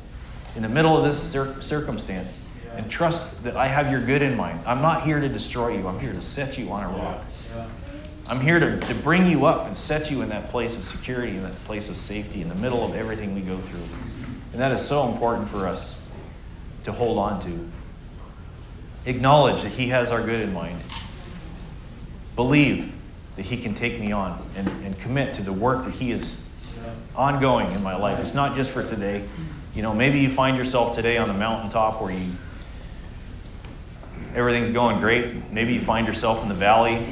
in 0.55 0.61
the 0.61 0.69
middle 0.69 0.95
of 0.95 1.03
this 1.03 1.21
cir- 1.21 1.61
circumstance 1.61 2.47
and 2.75 2.89
trust 2.89 3.43
that 3.43 3.55
I 3.55 3.67
have 3.67 3.89
your 3.89 4.01
good 4.01 4.21
in 4.21 4.35
mind. 4.35 4.59
I'm 4.65 4.81
not 4.81 5.03
here 5.03 5.19
to 5.19 5.29
destroy 5.29 5.77
you, 5.77 5.87
I'm 5.87 5.99
here 5.99 6.13
to 6.13 6.21
set 6.21 6.57
you 6.57 6.71
on 6.71 6.83
a 6.83 6.87
rock. 6.89 7.23
I'm 8.27 8.39
here 8.39 8.59
to, 8.59 8.79
to 8.79 8.95
bring 8.95 9.27
you 9.27 9.45
up 9.45 9.67
and 9.67 9.77
set 9.77 10.09
you 10.09 10.21
in 10.21 10.29
that 10.29 10.49
place 10.49 10.75
of 10.75 10.83
security, 10.83 11.35
in 11.35 11.43
that 11.43 11.63
place 11.65 11.89
of 11.89 11.97
safety, 11.97 12.41
in 12.41 12.49
the 12.49 12.55
middle 12.55 12.83
of 12.83 12.95
everything 12.95 13.35
we 13.35 13.41
go 13.41 13.59
through. 13.59 13.83
And 14.51 14.61
that 14.61 14.71
is 14.71 14.85
so 14.85 15.07
important 15.07 15.47
for 15.47 15.67
us 15.67 16.07
to 16.83 16.91
hold 16.91 17.17
on 17.17 17.39
to. 17.41 17.69
Acknowledge 19.05 19.61
that 19.61 19.73
He 19.73 19.89
has 19.89 20.11
our 20.11 20.23
good 20.23 20.41
in 20.41 20.53
mind. 20.53 20.81
Believe 22.35 22.94
that 23.35 23.43
He 23.43 23.57
can 23.57 23.75
take 23.75 23.99
me 23.99 24.11
on 24.11 24.41
and, 24.55 24.67
and 24.85 24.97
commit 24.99 25.33
to 25.35 25.41
the 25.41 25.53
work 25.53 25.85
that 25.85 25.95
He 25.95 26.11
is 26.11 26.41
ongoing 27.15 27.71
in 27.71 27.83
my 27.83 27.95
life. 27.95 28.19
It's 28.19 28.33
not 28.33 28.55
just 28.55 28.71
for 28.71 28.87
today. 28.87 29.23
You 29.73 29.81
know, 29.81 29.93
maybe 29.93 30.19
you 30.19 30.29
find 30.29 30.57
yourself 30.57 30.95
today 30.95 31.17
on 31.17 31.27
the 31.27 31.33
mountaintop 31.33 32.01
where 32.01 32.11
you 32.11 32.31
everything's 34.33 34.69
going 34.69 34.99
great. 34.99 35.51
Maybe 35.51 35.73
you 35.73 35.81
find 35.81 36.05
yourself 36.07 36.43
in 36.43 36.49
the 36.49 36.55
valley. 36.55 37.05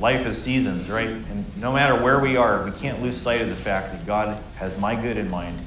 Life 0.00 0.26
is 0.26 0.40
seasons, 0.40 0.88
right? 0.90 1.08
And 1.08 1.44
no 1.58 1.72
matter 1.72 2.02
where 2.02 2.18
we 2.18 2.36
are, 2.36 2.64
we 2.64 2.72
can't 2.72 3.02
lose 3.02 3.16
sight 3.16 3.40
of 3.40 3.48
the 3.48 3.54
fact 3.54 3.92
that 3.92 4.06
God 4.06 4.42
has 4.56 4.76
my 4.78 4.94
good 5.00 5.16
in 5.16 5.30
mind. 5.30 5.58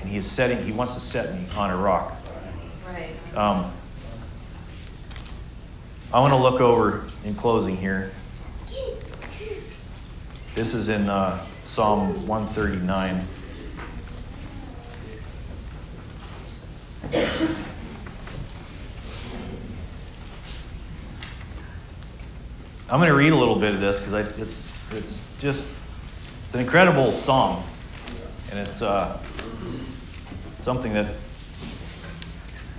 And 0.00 0.08
He 0.08 0.18
is 0.18 0.30
setting, 0.30 0.62
He 0.62 0.72
wants 0.72 0.94
to 0.94 1.00
set 1.00 1.34
me 1.34 1.44
on 1.56 1.70
a 1.70 1.76
rock. 1.76 2.14
Right. 2.86 3.08
Um, 3.34 3.72
I 6.12 6.20
want 6.20 6.32
to 6.32 6.38
look 6.38 6.60
over 6.60 7.08
in 7.24 7.34
closing 7.34 7.76
here. 7.76 8.12
This 10.58 10.74
is 10.74 10.88
in 10.88 11.08
uh, 11.08 11.38
Psalm 11.62 12.26
139. 12.26 13.24
I'm 22.90 22.98
going 22.98 23.06
to 23.06 23.14
read 23.14 23.30
a 23.30 23.36
little 23.36 23.54
bit 23.54 23.72
of 23.72 23.78
this 23.78 24.00
because 24.00 24.36
it's 24.36 24.76
it's 24.90 25.28
just 25.38 25.68
it's 26.46 26.54
an 26.54 26.60
incredible 26.60 27.12
psalm, 27.12 27.62
and 28.50 28.58
it's 28.58 28.82
uh, 28.82 29.16
something 30.58 30.92
that 30.92 31.14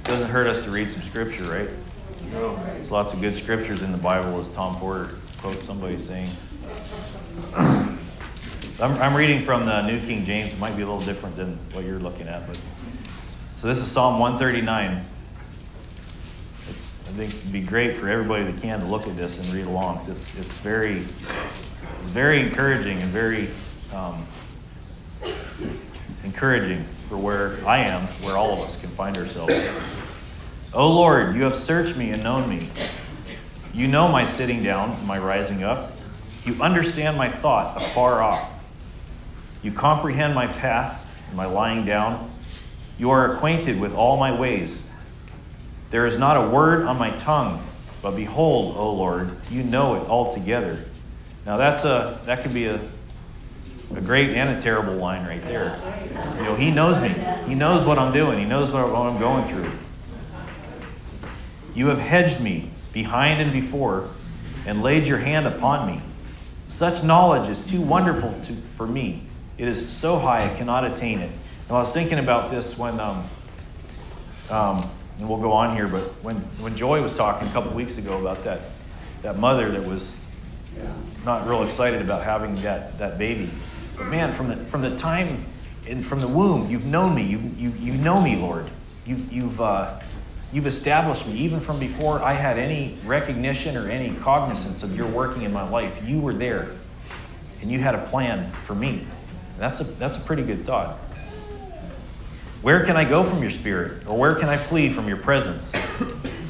doesn't 0.03 0.29
hurt 0.29 0.47
us 0.47 0.65
to 0.65 0.69
read 0.69 0.91
some 0.91 1.01
scripture, 1.01 1.45
right? 1.45 1.69
There's 2.29 2.91
lots 2.91 3.13
of 3.13 3.21
good 3.21 3.35
scriptures 3.35 3.83
in 3.83 3.93
the 3.93 3.97
Bible, 3.97 4.37
as 4.37 4.49
Tom 4.49 4.75
Porter 4.75 5.15
quotes 5.37 5.65
somebody 5.65 5.97
saying. 5.97 6.27
I'm, 8.81 8.93
I'm 9.01 9.15
reading 9.15 9.41
from 9.41 9.65
the 9.65 9.81
New 9.81 9.99
King 9.99 10.23
James. 10.25 10.53
It 10.53 10.59
might 10.59 10.75
be 10.75 10.83
a 10.83 10.85
little 10.85 11.01
different 11.01 11.35
than 11.35 11.57
what 11.73 11.83
you're 11.83 11.99
looking 11.99 12.27
at, 12.27 12.47
but 12.47 12.57
so 13.57 13.67
this 13.67 13.81
is 13.81 13.91
Psalm 13.91 14.19
139. 14.19 15.03
It's 16.69 16.99
I 17.09 17.11
think 17.11 17.33
it'd 17.33 17.51
be 17.51 17.61
great 17.61 17.95
for 17.95 18.07
everybody 18.07 18.45
that 18.45 18.61
can 18.61 18.79
to 18.79 18.85
look 18.85 19.05
at 19.07 19.17
this 19.17 19.37
and 19.39 19.53
read 19.53 19.65
along. 19.65 20.05
It's 20.09 20.33
it's 20.37 20.57
very 20.59 21.03
it's 22.01 22.11
very 22.11 22.41
encouraging 22.41 22.99
and 22.99 23.11
very 23.11 23.49
um, 23.93 24.25
encouraging 26.23 26.85
for 27.09 27.17
where 27.17 27.57
I 27.67 27.79
am, 27.79 28.03
where 28.23 28.37
all 28.37 28.53
of 28.53 28.59
us 28.59 28.79
can 28.79 28.89
find 28.91 29.17
ourselves. 29.17 29.53
O 30.73 30.87
Lord, 30.89 31.35
you 31.35 31.43
have 31.43 31.55
searched 31.55 31.97
me 31.97 32.11
and 32.11 32.23
known 32.23 32.47
me. 32.47 32.69
You 33.73 33.87
know 33.87 34.07
my 34.07 34.23
sitting 34.23 34.63
down, 34.63 35.05
my 35.05 35.17
rising 35.17 35.63
up. 35.63 35.91
You 36.45 36.61
understand 36.61 37.17
my 37.17 37.29
thought 37.29 37.77
afar 37.77 38.21
off. 38.21 38.63
You 39.61 39.71
comprehend 39.71 40.33
my 40.33 40.47
path 40.47 41.09
and 41.27 41.37
my 41.37 41.45
lying 41.45 41.85
down. 41.85 42.31
You 42.97 43.09
are 43.11 43.33
acquainted 43.33 43.79
with 43.79 43.93
all 43.93 44.17
my 44.17 44.37
ways. 44.37 44.89
There 45.89 46.05
is 46.05 46.17
not 46.17 46.37
a 46.37 46.49
word 46.49 46.85
on 46.85 46.97
my 46.97 47.11
tongue, 47.11 47.63
but 48.01 48.15
behold, 48.15 48.77
O 48.77 48.93
Lord, 48.93 49.35
you 49.49 49.63
know 49.63 49.95
it 49.95 50.07
altogether. 50.07 50.85
Now 51.45 51.57
that's 51.57 51.83
a 51.83 52.19
that 52.25 52.43
could 52.43 52.53
be 52.53 52.65
a 52.65 52.79
a 53.95 54.01
great 54.01 54.31
and 54.35 54.55
a 54.55 54.61
terrible 54.61 54.93
line 54.93 55.25
right 55.25 55.43
there. 55.45 55.79
You 56.37 56.43
know, 56.43 56.55
he 56.55 56.69
knows 56.69 56.99
me. 56.99 57.09
He 57.47 57.55
knows 57.55 57.83
what 57.83 57.97
I'm 57.97 58.13
doing. 58.13 58.37
He 58.37 58.45
knows 58.45 58.69
what 58.71 58.83
I'm 58.83 59.19
going 59.19 59.45
through. 59.45 59.71
You 61.73 61.87
have 61.87 61.99
hedged 61.99 62.39
me 62.39 62.69
behind 62.93 63.41
and 63.41 63.51
before 63.51 64.09
and 64.65 64.83
laid 64.83 65.07
your 65.07 65.17
hand 65.17 65.47
upon 65.47 65.87
me. 65.87 66.01
Such 66.69 67.03
knowledge 67.03 67.49
is 67.49 67.63
too 67.63 67.81
wonderful 67.81 68.31
to, 68.43 68.53
for 68.53 68.85
me. 68.85 69.23
It 69.57 69.67
is 69.67 69.89
so 69.89 70.19
high 70.19 70.49
I 70.49 70.55
cannot 70.55 70.85
attain 70.85 71.17
it. 71.17 71.31
And 71.67 71.75
I 71.75 71.79
was 71.79 71.91
thinking 71.91 72.19
about 72.19 72.51
this 72.51 72.77
when, 72.77 72.99
um, 72.99 73.27
um, 74.51 74.87
and 75.17 75.27
we'll 75.27 75.41
go 75.41 75.51
on 75.51 75.75
here, 75.75 75.87
but 75.87 76.03
when, 76.23 76.37
when 76.61 76.77
Joy 76.77 77.01
was 77.01 77.11
talking 77.11 77.47
a 77.47 77.51
couple 77.51 77.71
weeks 77.71 77.97
ago 77.97 78.19
about 78.19 78.43
that, 78.43 78.61
that 79.23 79.39
mother 79.39 79.71
that 79.71 79.83
was 79.83 80.23
not 81.25 81.47
real 81.47 81.63
excited 81.63 82.01
about 82.03 82.23
having 82.23 82.53
that, 82.57 82.99
that 82.99 83.17
baby. 83.17 83.49
But 83.97 84.07
man, 84.07 84.31
from 84.31 84.49
the, 84.49 84.55
from 84.57 84.83
the 84.83 84.95
time, 84.95 85.45
in, 85.87 86.03
from 86.03 86.19
the 86.19 86.27
womb, 86.27 86.69
you've 86.69 86.85
known 86.85 87.15
me. 87.15 87.23
You, 87.23 87.39
you, 87.57 87.71
you 87.79 87.93
know 87.93 88.21
me, 88.21 88.35
Lord. 88.35 88.69
You've, 89.07 89.33
you've, 89.33 89.59
uh, 89.59 89.99
you've 90.51 90.67
established 90.67 91.27
me. 91.27 91.33
Even 91.37 91.59
from 91.59 91.79
before 91.79 92.21
I 92.21 92.33
had 92.33 92.57
any 92.57 92.97
recognition 93.05 93.77
or 93.77 93.89
any 93.89 94.15
cognizance 94.17 94.83
of 94.83 94.95
your 94.95 95.07
working 95.07 95.43
in 95.43 95.53
my 95.53 95.67
life, 95.67 96.01
you 96.05 96.19
were 96.19 96.33
there. 96.33 96.69
And 97.61 97.71
you 97.71 97.79
had 97.79 97.95
a 97.95 98.05
plan 98.05 98.51
for 98.65 98.75
me. 98.75 99.05
That's 99.57 99.81
a, 99.81 99.83
that's 99.83 100.17
a 100.17 100.21
pretty 100.21 100.43
good 100.43 100.61
thought. 100.61 100.97
Where 102.61 102.85
can 102.85 102.97
I 102.97 103.07
go 103.07 103.23
from 103.23 103.41
your 103.41 103.51
spirit? 103.51 104.05
Or 104.07 104.17
where 104.17 104.35
can 104.35 104.49
I 104.49 104.57
flee 104.57 104.89
from 104.89 105.07
your 105.07 105.17
presence? 105.17 105.73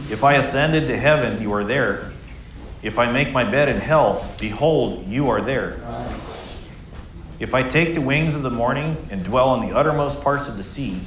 If 0.09 0.23
I 0.23 0.35
ascended 0.35 0.87
to 0.87 0.97
heaven, 0.97 1.41
you 1.41 1.53
are 1.53 1.63
there. 1.63 2.11
If 2.81 2.97
I 2.97 3.11
make 3.11 3.31
my 3.31 3.43
bed 3.43 3.69
in 3.69 3.77
hell, 3.77 4.27
behold, 4.39 5.07
you 5.07 5.29
are 5.29 5.41
there. 5.41 5.79
If 7.39 7.53
I 7.53 7.63
take 7.63 7.93
the 7.93 8.01
wings 8.01 8.35
of 8.35 8.41
the 8.41 8.49
morning 8.49 8.97
and 9.11 9.23
dwell 9.23 9.53
in 9.55 9.67
the 9.67 9.75
uttermost 9.75 10.21
parts 10.21 10.47
of 10.47 10.57
the 10.57 10.63
sea, 10.63 11.01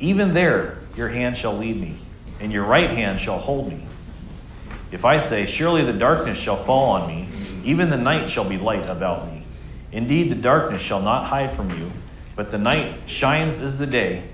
even 0.00 0.34
there 0.34 0.78
your 0.96 1.08
hand 1.08 1.36
shall 1.36 1.56
lead 1.56 1.80
me, 1.80 1.98
and 2.40 2.52
your 2.52 2.64
right 2.64 2.90
hand 2.90 3.20
shall 3.20 3.38
hold 3.38 3.68
me. 3.68 3.86
If 4.90 5.04
I 5.04 5.18
say, 5.18 5.46
Surely 5.46 5.84
the 5.84 5.92
darkness 5.92 6.38
shall 6.38 6.56
fall 6.56 6.90
on 6.90 7.08
me, 7.08 7.28
even 7.64 7.90
the 7.90 7.96
night 7.96 8.28
shall 8.30 8.48
be 8.48 8.58
light 8.58 8.88
about 8.88 9.32
me. 9.32 9.44
Indeed, 9.92 10.30
the 10.30 10.36
darkness 10.36 10.82
shall 10.82 11.00
not 11.00 11.26
hide 11.26 11.52
from 11.52 11.70
you, 11.70 11.90
but 12.36 12.50
the 12.50 12.58
night 12.58 12.94
shines 13.06 13.58
as 13.58 13.78
the 13.78 13.86
day. 13.86 14.24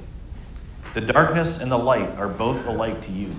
The 0.94 1.00
darkness 1.00 1.58
and 1.58 1.70
the 1.70 1.78
light 1.78 2.10
are 2.16 2.28
both 2.28 2.66
alike 2.66 3.02
to 3.02 3.12
you. 3.12 3.30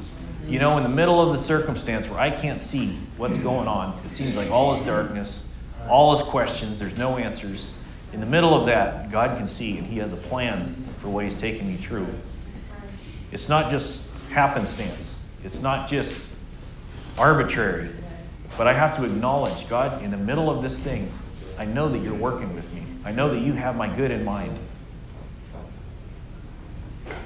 You 0.47 0.59
know, 0.59 0.78
in 0.78 0.84
the 0.84 0.89
middle 0.89 1.22
of 1.22 1.32
the 1.32 1.38
circumstance 1.41 2.09
where 2.09 2.20
I 2.20 2.32
can't 2.32 2.62
see 2.62 2.97
what's 3.18 3.38
going 3.38 3.68
on, 3.68 3.99
it 4.05 4.09
seems 4.09 4.36
like 4.36 4.49
all 4.49 4.74
is 4.74 4.82
darkness, 4.82 5.47
all 5.89 6.16
is 6.16 6.22
questions, 6.22 6.80
there's 6.80 6.97
no 6.97 7.18
answers. 7.18 7.74
In 8.14 8.20
the 8.20 8.26
middle 8.26 8.53
of 8.53 8.66
that, 8.66 9.12
God 9.12 9.38
can 9.38 9.47
see, 9.47 9.78
and 9.78 9.88
He 9.88 9.97
has 9.97 10.14
a 10.14 10.18
plan 10.18 10.88
for 10.99 11.09
what 11.09 11.24
He's 11.24 11.36
taking 11.36 11.68
me 11.68 11.76
through. 11.76 12.07
It's 13.32 13.47
not 13.47 13.72
just 13.72 14.11
happenstance, 14.32 15.24
it's 15.44 15.62
not 15.62 15.90
just 15.90 16.32
arbitrary, 17.18 17.90
but 18.58 18.68
I 18.68 18.74
have 18.74 18.96
to 18.98 19.06
acknowledge, 19.06 19.68
God, 19.70 20.02
in 20.02 20.12
the 20.12 20.18
middle 20.18 20.50
of 20.50 20.62
this 20.62 20.80
thing, 20.80 21.12
I 21.58 21.66
know 21.66 21.90
that 21.90 22.00
you're 22.00 22.16
working 22.16 22.56
with 22.56 22.72
me. 22.74 22.84
I 23.06 23.12
know 23.12 23.30
that 23.30 23.40
you 23.40 23.54
have 23.54 23.76
my 23.76 23.94
good 23.94 24.12
in 24.12 24.26
mind. 24.26 24.58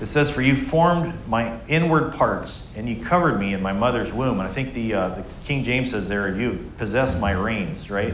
It 0.01 0.08
says, 0.08 0.30
For 0.30 0.41
you 0.41 0.56
formed 0.56 1.14
my 1.28 1.60
inward 1.68 2.14
parts, 2.14 2.66
and 2.76 2.88
you 2.89 3.01
covered 3.01 3.39
me 3.39 3.53
in 3.53 3.62
my 3.62 3.74
mother's 3.74 4.12
womb. 4.12 4.39
And 4.39 4.47
I 4.47 4.51
think 4.51 4.74
the, 4.74 4.93
uh, 4.93 5.10
the 5.10 5.26
King 5.43 5.64
James 5.64 5.91
says 5.91 6.10
there, 6.10 6.36
You've 6.36 6.78
possessed 6.78 7.20
my 7.20 7.32
reins, 7.32 7.89
right? 7.89 8.14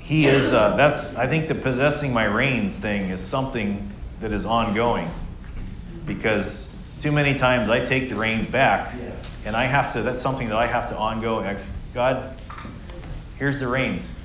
He 0.00 0.26
is, 0.26 0.52
uh, 0.52 0.76
that's, 0.76 1.16
I 1.16 1.26
think 1.26 1.48
the 1.48 1.54
possessing 1.54 2.12
my 2.12 2.24
reins 2.24 2.78
thing 2.78 3.10
is 3.10 3.20
something 3.20 3.90
that 4.20 4.32
is 4.32 4.44
ongoing. 4.44 5.10
Because 6.06 6.75
too 7.00 7.12
many 7.12 7.34
times 7.34 7.68
I 7.68 7.84
take 7.84 8.08
the 8.08 8.16
reins 8.16 8.46
back, 8.46 8.94
and 9.44 9.54
I 9.54 9.64
have 9.64 9.92
to, 9.92 10.02
that's 10.02 10.20
something 10.20 10.48
that 10.48 10.56
I 10.56 10.66
have 10.66 10.88
to 10.88 10.96
ongoing. 10.96 11.46
I've, 11.46 11.70
God, 11.92 12.36
here's 13.38 13.60
the 13.60 13.68
reins. 13.68 14.18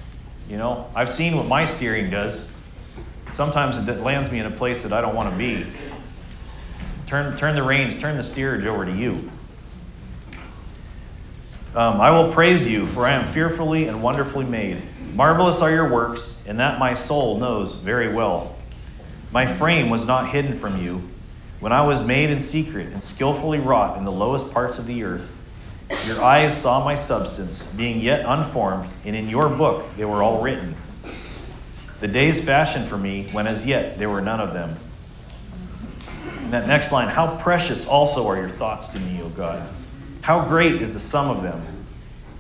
You 0.48 0.58
know, 0.58 0.90
I've 0.96 1.10
seen 1.10 1.36
what 1.36 1.48
my 1.48 1.66
steering 1.66 2.10
does. 2.10 2.50
Sometimes 3.32 3.78
it 3.78 4.02
lands 4.02 4.32
me 4.32 4.40
in 4.40 4.46
a 4.46 4.52
place 4.52 4.84
that 4.84 4.94
I 4.94 5.02
don't 5.02 5.16
want 5.16 5.32
to 5.32 5.38
be. 5.38 5.66
Turn, 7.08 7.38
turn 7.38 7.56
the 7.56 7.64
reins, 7.64 8.00
turn 8.00 8.18
the 8.18 8.24
steerage 8.24 8.66
over 8.66 8.86
to 8.86 8.92
you. 8.92 9.30
Um, 11.74 12.02
I 12.02 12.12
will 12.12 12.32
praise 12.32 12.68
you, 12.68 12.86
for 12.86 13.06
I 13.06 13.14
am 13.14 13.26
fearfully 13.26 13.88
and 13.88 14.02
wonderfully 14.02 14.46
made. 14.46 14.78
Marvelous 15.14 15.62
are 15.62 15.72
your 15.72 15.90
works, 15.90 16.38
and 16.46 16.60
that 16.60 16.80
my 16.80 16.94
soul 16.94 17.38
knows 17.38 17.76
very 17.76 18.14
well. 18.14 18.56
My 19.32 19.46
frame 19.46 19.90
was 19.90 20.06
not 20.06 20.30
hidden 20.30 20.54
from 20.54 20.82
you 20.82 21.04
when 21.62 21.72
I 21.72 21.86
was 21.86 22.02
made 22.02 22.32
in 22.32 22.40
secret 22.40 22.88
and 22.88 23.02
skillfully 23.02 23.60
wrought 23.60 23.98
in 23.98 24.04
the 24.04 24.12
lowest 24.12 24.52
parts 24.52 24.80
of 24.80 24.88
the 24.88 25.04
earth. 25.04 25.38
Your 26.08 26.22
eyes 26.22 26.60
saw 26.60 26.84
my 26.84 26.96
substance, 26.96 27.64
being 27.64 28.02
yet 28.02 28.26
unformed, 28.26 28.90
and 29.06 29.16
in 29.16 29.30
your 29.30 29.48
book 29.48 29.86
they 29.96 30.04
were 30.04 30.24
all 30.24 30.42
written. 30.42 30.76
The 32.00 32.08
days 32.08 32.44
fashioned 32.44 32.88
for 32.88 32.98
me, 32.98 33.30
when 33.32 33.46
as 33.46 33.66
yet 33.66 34.00
there 34.00 34.10
were 34.10 34.22
none 34.22 34.40
of 34.40 34.54
them. 34.54 34.76
And 36.40 36.52
that 36.52 36.68
next 36.68 36.92
line, 36.92 37.10
how 37.10 37.38
precious 37.38 37.86
also 37.86 38.28
are 38.28 38.38
your 38.38 38.50
thoughts 38.50 38.90
to 38.90 39.00
me, 39.00 39.22
O 39.22 39.30
God. 39.30 39.68
How 40.22 40.48
great 40.48 40.82
is 40.82 40.94
the 40.94 41.00
sum 41.00 41.30
of 41.30 41.44
them. 41.44 41.62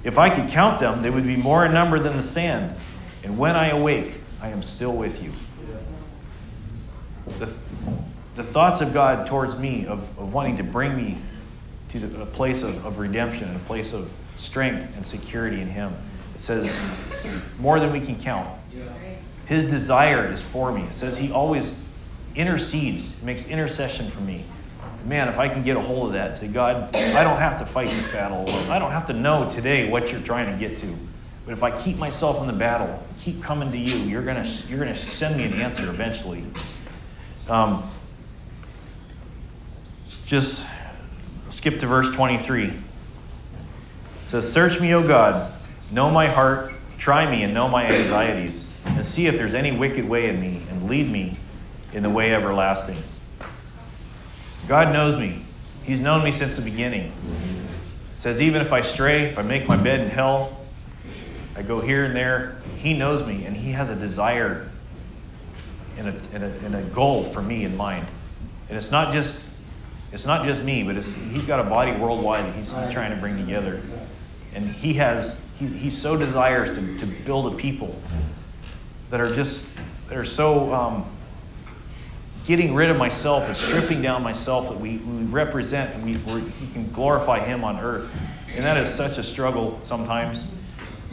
If 0.04 0.18
I 0.18 0.32
could 0.32 0.50
count 0.50 0.80
them, 0.80 1.04
they 1.04 1.12
would 1.12 1.28
be 1.28 1.36
more 1.36 1.64
in 1.64 1.74
number 1.74 2.00
than 2.00 2.16
the 2.16 2.24
sand. 2.24 2.76
And 3.24 3.38
when 3.38 3.56
I 3.56 3.68
awake, 3.68 4.16
I 4.42 4.50
am 4.50 4.64
still 4.64 4.94
with 4.94 5.24
you. 5.24 5.32
The, 8.42 8.48
thoughts 8.48 8.82
of 8.82 8.92
God 8.92 9.28
towards 9.28 9.56
me, 9.56 9.86
of, 9.86 10.00
of 10.18 10.34
wanting 10.34 10.58
to 10.58 10.64
bring 10.64 10.96
me 10.96 11.18
to 11.90 12.00
the, 12.00 12.24
a 12.24 12.26
place 12.26 12.64
of, 12.64 12.84
of 12.84 12.98
redemption 12.98 13.48
and 13.48 13.56
a 13.56 13.64
place 13.66 13.94
of 13.94 14.12
strength 14.38 14.96
and 14.96 15.06
security 15.06 15.62
in 15.62 15.68
Him, 15.68 15.94
it 16.34 16.42
says 16.42 16.82
more 17.60 17.80
than 17.80 17.94
we 17.94 18.02
can 18.02 18.16
count. 18.18 18.50
His 19.46 19.66
desire 19.66 20.26
is 20.26 20.42
for 20.42 20.72
me. 20.72 20.82
It 20.84 20.96
says 20.96 21.20
He 21.20 21.32
always 21.32 21.78
intercedes, 22.34 23.22
makes 23.22 23.48
intercession 23.48 24.10
for 24.10 24.22
me. 24.22 24.44
Man, 25.06 25.28
if 25.28 25.38
I 25.38 25.48
can 25.48 25.62
get 25.62 25.78
a 25.78 25.82
hold 25.82 26.08
of 26.08 26.14
that, 26.14 26.40
say, 26.40 26.48
God, 26.48 26.96
I 26.96 27.24
don't 27.24 27.38
have 27.38 27.60
to 27.60 27.66
fight 27.68 27.90
this 27.90 28.12
battle. 28.12 28.50
I 28.72 28.80
don't 28.80 28.92
have 28.92 29.06
to 29.08 29.14
know 29.14 29.52
today 29.52 29.88
what 29.88 30.12
you're 30.12 30.22
trying 30.22 30.52
to 30.52 30.58
get 30.58 30.80
to. 30.80 30.98
But 31.46 31.54
if 31.54 31.62
I 31.62 31.80
keep 31.80 31.98
myself 31.98 32.42
in 32.42 32.48
the 32.48 32.54
battle, 32.54 33.04
keep 33.20 33.44
coming 33.44 33.72
to 33.72 33.78
you, 33.78 33.98
you're 33.98 34.24
gonna 34.24 34.50
you're 34.68 34.80
gonna 34.80 34.96
send 34.96 35.38
me 35.38 35.44
an 35.44 35.54
answer 35.54 35.90
eventually. 35.90 36.44
Um, 37.48 37.90
just 40.32 40.66
skip 41.50 41.78
to 41.78 41.86
verse 41.86 42.10
23. 42.10 42.68
It 42.68 42.74
says, 44.26 44.50
Search 44.50 44.80
me, 44.80 44.94
O 44.94 45.06
God, 45.06 45.52
know 45.92 46.10
my 46.10 46.28
heart, 46.28 46.74
try 46.98 47.30
me 47.30 47.44
and 47.44 47.54
know 47.54 47.68
my 47.68 47.86
anxieties, 47.86 48.72
and 48.86 49.06
see 49.06 49.28
if 49.28 49.36
there's 49.36 49.54
any 49.54 49.74
wicked 49.74 50.08
way 50.08 50.30
in 50.30 50.40
me, 50.40 50.62
and 50.70 50.90
lead 50.90 51.12
me 51.12 51.38
in 51.92 52.02
the 52.02 52.10
way 52.10 52.34
everlasting. 52.34 53.04
God 54.70 54.94
knows 54.94 55.18
me. 55.18 55.44
He's 55.84 56.00
known 56.00 56.24
me 56.24 56.32
since 56.32 56.56
the 56.56 56.62
beginning. 56.62 57.12
It 58.14 58.20
says, 58.22 58.42
even 58.42 58.62
if 58.62 58.72
I 58.72 58.80
stray, 58.80 59.24
if 59.24 59.38
I 59.38 59.42
make 59.42 59.68
my 59.68 59.76
bed 59.76 60.00
in 60.00 60.08
hell, 60.08 60.62
I 61.58 61.62
go 61.62 61.82
here 61.82 62.06
and 62.06 62.16
there, 62.16 62.62
He 62.78 62.94
knows 62.94 63.28
me, 63.28 63.44
and 63.44 63.58
He 63.58 63.74
has 63.74 63.90
a 63.90 63.96
desire 63.98 64.70
and 65.98 66.08
a, 66.08 66.22
and 66.34 66.44
a, 66.46 66.48
and 66.66 66.76
a 66.76 66.84
goal 66.84 67.22
for 67.22 67.42
me 67.42 67.66
in 67.66 67.76
mind. 67.76 68.08
And 68.70 68.78
it's 68.78 68.92
not 68.92 69.12
just 69.12 69.51
it's 70.12 70.26
not 70.26 70.46
just 70.46 70.62
me, 70.62 70.84
but 70.84 70.98
it's, 70.98 71.14
he's 71.14 71.46
got 71.46 71.60
a 71.60 71.64
body 71.64 71.92
worldwide 71.94 72.46
that 72.46 72.56
he's, 72.56 72.76
he's 72.76 72.92
trying 72.92 73.12
to 73.12 73.18
bring 73.18 73.38
together. 73.38 73.82
And 74.54 74.70
he 74.70 74.94
has 74.96 75.44
he, 75.58 75.68
he 75.68 75.90
so 75.90 76.18
desires 76.18 76.70
to, 76.78 76.98
to 76.98 77.06
build 77.06 77.54
a 77.54 77.56
people 77.56 77.96
that 79.10 79.22
are 79.22 79.34
just 79.34 79.70
that 80.10 80.18
are 80.18 80.26
so 80.26 80.74
um, 80.74 81.06
getting 82.46 82.74
rid 82.74 82.90
of 82.90 82.98
myself 82.98 83.46
and 83.46 83.56
stripping 83.56 84.02
down 84.02 84.24
myself 84.24 84.70
that 84.70 84.80
we, 84.80 84.98
we 84.98 85.24
represent 85.24 85.94
and 85.96 86.04
we, 86.04 86.18
we 86.34 86.52
can 86.74 86.90
glorify 86.92 87.40
him 87.40 87.64
on 87.64 87.80
earth. 87.80 88.14
And 88.56 88.66
that 88.66 88.76
is 88.78 88.94
such 88.94 89.18
a 89.18 89.24
struggle 89.24 89.80
sometimes 89.84 90.52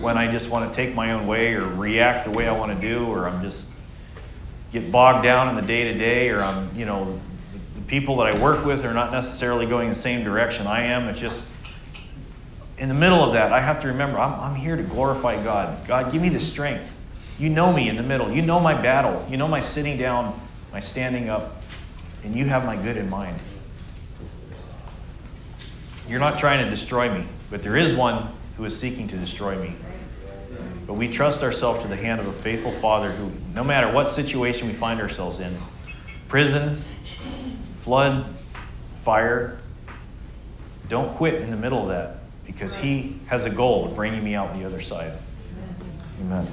when 0.01 0.17
I 0.17 0.31
just 0.31 0.49
want 0.49 0.69
to 0.69 0.75
take 0.75 0.95
my 0.95 1.13
own 1.13 1.27
way 1.27 1.55
or 1.55 1.67
react 1.67 2.25
the 2.25 2.31
way 2.31 2.49
I 2.49 2.57
want 2.57 2.73
to 2.73 2.81
do, 2.81 3.07
or 3.07 3.29
I'm 3.29 3.43
just 3.43 3.71
get 4.73 4.91
bogged 4.91 5.23
down 5.23 5.49
in 5.49 5.57
the 5.57 5.63
day 5.63 5.85
to 5.85 5.95
day, 5.95 6.31
or 6.31 6.41
I'm, 6.41 6.77
you 6.77 6.87
know, 6.87 7.21
people 7.89 8.17
that 8.17 8.37
I 8.37 8.43
work 8.43 8.65
with 8.65 8.85
are 8.85 8.95
not 8.95 9.11
necessarily 9.11 9.67
going 9.67 9.89
the 9.89 9.97
same 9.97 10.23
direction 10.23 10.67
I 10.67 10.83
am. 10.85 11.09
It's 11.09 11.19
just 11.19 11.51
in 12.77 12.89
the 12.89 12.95
middle 12.95 13.25
of 13.25 13.33
that, 13.33 13.53
I 13.53 13.61
have 13.61 13.83
to 13.83 13.89
remember 13.89 14.19
I'm, 14.21 14.39
I'm 14.39 14.55
here 14.55 14.77
to 14.77 14.83
glorify 14.83 15.43
God. 15.43 15.87
God, 15.89 16.13
give 16.13 16.23
me 16.23 16.29
the 16.29 16.39
strength. 16.39 16.95
You 17.39 17.49
know 17.49 17.73
me 17.73 17.89
in 17.89 17.97
the 17.97 18.03
middle. 18.03 18.31
You 18.31 18.43
know 18.43 18.61
my 18.61 18.75
battle. 18.75 19.27
You 19.29 19.37
know 19.37 19.49
my 19.49 19.61
sitting 19.61 19.97
down, 19.97 20.39
my 20.73 20.81
standing 20.81 21.29
up, 21.29 21.63
and 22.23 22.37
you 22.37 22.47
have 22.47 22.65
my 22.65 22.77
good 22.77 22.97
in 22.97 23.11
mind. 23.11 23.39
You're 26.09 26.21
not 26.21 26.39
trying 26.39 26.65
to 26.65 26.71
destroy 26.71 27.13
me, 27.13 27.27
but 27.51 27.63
there 27.63 27.77
is 27.77 27.93
one 27.93 28.33
who 28.57 28.65
is 28.65 28.79
seeking 28.79 29.09
to 29.09 29.17
destroy 29.17 29.59
me. 29.59 29.75
But 30.87 30.95
we 30.95 31.09
trust 31.09 31.43
ourselves 31.43 31.83
to 31.83 31.89
the 31.89 31.97
hand 31.97 32.21
of 32.21 32.27
a 32.27 32.33
faithful 32.33 32.73
Father 32.73 33.11
who, 33.11 33.31
no 33.55 33.63
matter 33.63 33.93
what 33.93 34.09
situation 34.09 34.67
we 34.69 34.73
find 34.73 35.01
ourselves 35.01 35.39
in 35.39 35.55
prison, 36.29 36.83
flood, 37.81 38.27
fire 39.01 39.59
don't 40.89 41.15
quit 41.17 41.35
in 41.43 41.51
the 41.51 41.57
middle 41.57 41.83
of 41.83 41.89
that 41.89 42.17
because 42.47 42.77
He 42.77 43.21
has 43.27 43.45
a 43.45 43.51
goal 43.51 43.87
of 43.87 43.95
bringing 43.95 44.25
me 44.25 44.35
out 44.35 44.55
the 44.55 44.65
other 44.65 44.81
side. 44.81 45.13
Amen. 46.21 46.47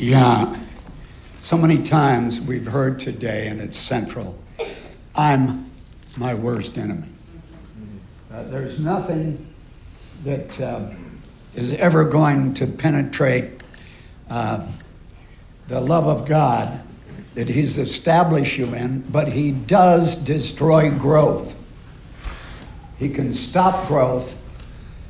Yeah, 0.00 0.56
so 1.40 1.58
many 1.58 1.82
times 1.82 2.40
we've 2.40 2.66
heard 2.66 3.00
today, 3.00 3.48
and 3.48 3.60
it's 3.60 3.76
central 3.76 4.38
I'm 5.16 5.66
my 6.16 6.32
worst 6.32 6.78
enemy. 6.78 7.08
Uh, 8.32 8.44
there's 8.44 8.78
nothing 8.78 9.52
that 10.22 10.60
uh, 10.60 10.90
is 11.54 11.74
ever 11.74 12.04
going 12.04 12.54
to 12.54 12.66
penetrate 12.66 13.62
uh, 14.30 14.66
the 15.68 15.80
love 15.80 16.06
of 16.06 16.26
God 16.26 16.80
that 17.34 17.48
He's 17.48 17.78
established 17.78 18.58
you 18.58 18.66
in, 18.74 19.00
but 19.10 19.28
He 19.28 19.50
does 19.50 20.16
destroy 20.16 20.90
growth. 20.90 21.56
He 22.98 23.08
can 23.08 23.32
stop 23.32 23.86
growth, 23.86 24.36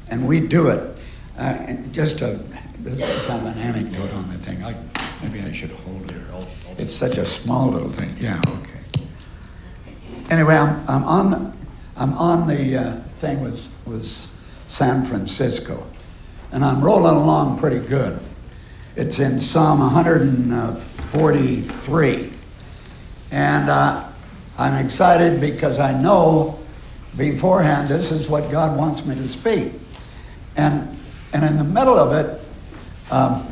and 0.08 0.26
we 0.26 0.40
do 0.40 0.68
it. 0.68 0.96
Uh, 1.38 1.72
just 1.92 2.20
a, 2.20 2.40
this 2.80 2.98
is 2.98 3.26
kind 3.26 3.46
of 3.46 3.56
an 3.56 3.58
anecdote 3.58 4.12
on 4.12 4.28
the 4.28 4.38
thing. 4.38 4.62
I, 4.62 4.74
maybe 5.22 5.40
I 5.40 5.52
should 5.52 5.70
hold 5.70 6.10
it. 6.10 6.18
It's 6.78 6.94
such 6.94 7.18
a 7.18 7.24
small 7.24 7.68
little 7.68 7.88
thing. 7.88 8.14
Yeah, 8.20 8.40
okay. 8.46 8.78
Anyway, 10.30 10.54
I'm, 10.54 10.88
I'm 10.88 11.04
on, 11.04 11.58
I'm 11.96 12.12
on 12.14 12.46
the 12.46 12.76
uh, 12.76 12.96
thing 13.16 13.40
with, 13.40 13.68
with 13.84 14.06
San 14.06 15.04
Francisco, 15.04 15.86
and 16.52 16.64
I'm 16.64 16.82
rolling 16.82 17.14
along 17.14 17.58
pretty 17.58 17.80
good. 17.80 18.18
It's 18.96 19.18
in 19.18 19.38
Psalm 19.38 19.80
143. 19.80 22.32
And 23.30 23.70
uh, 23.70 24.08
I'm 24.56 24.84
excited 24.84 25.40
because 25.40 25.78
I 25.78 25.92
know 25.92 26.58
beforehand 27.16 27.88
this 27.88 28.10
is 28.10 28.28
what 28.28 28.50
God 28.50 28.76
wants 28.76 29.04
me 29.04 29.14
to 29.14 29.28
speak. 29.28 29.72
And, 30.56 30.98
and 31.32 31.44
in 31.44 31.58
the 31.58 31.64
middle 31.64 31.98
of 31.98 32.12
it, 32.12 32.40
um, 33.10 33.46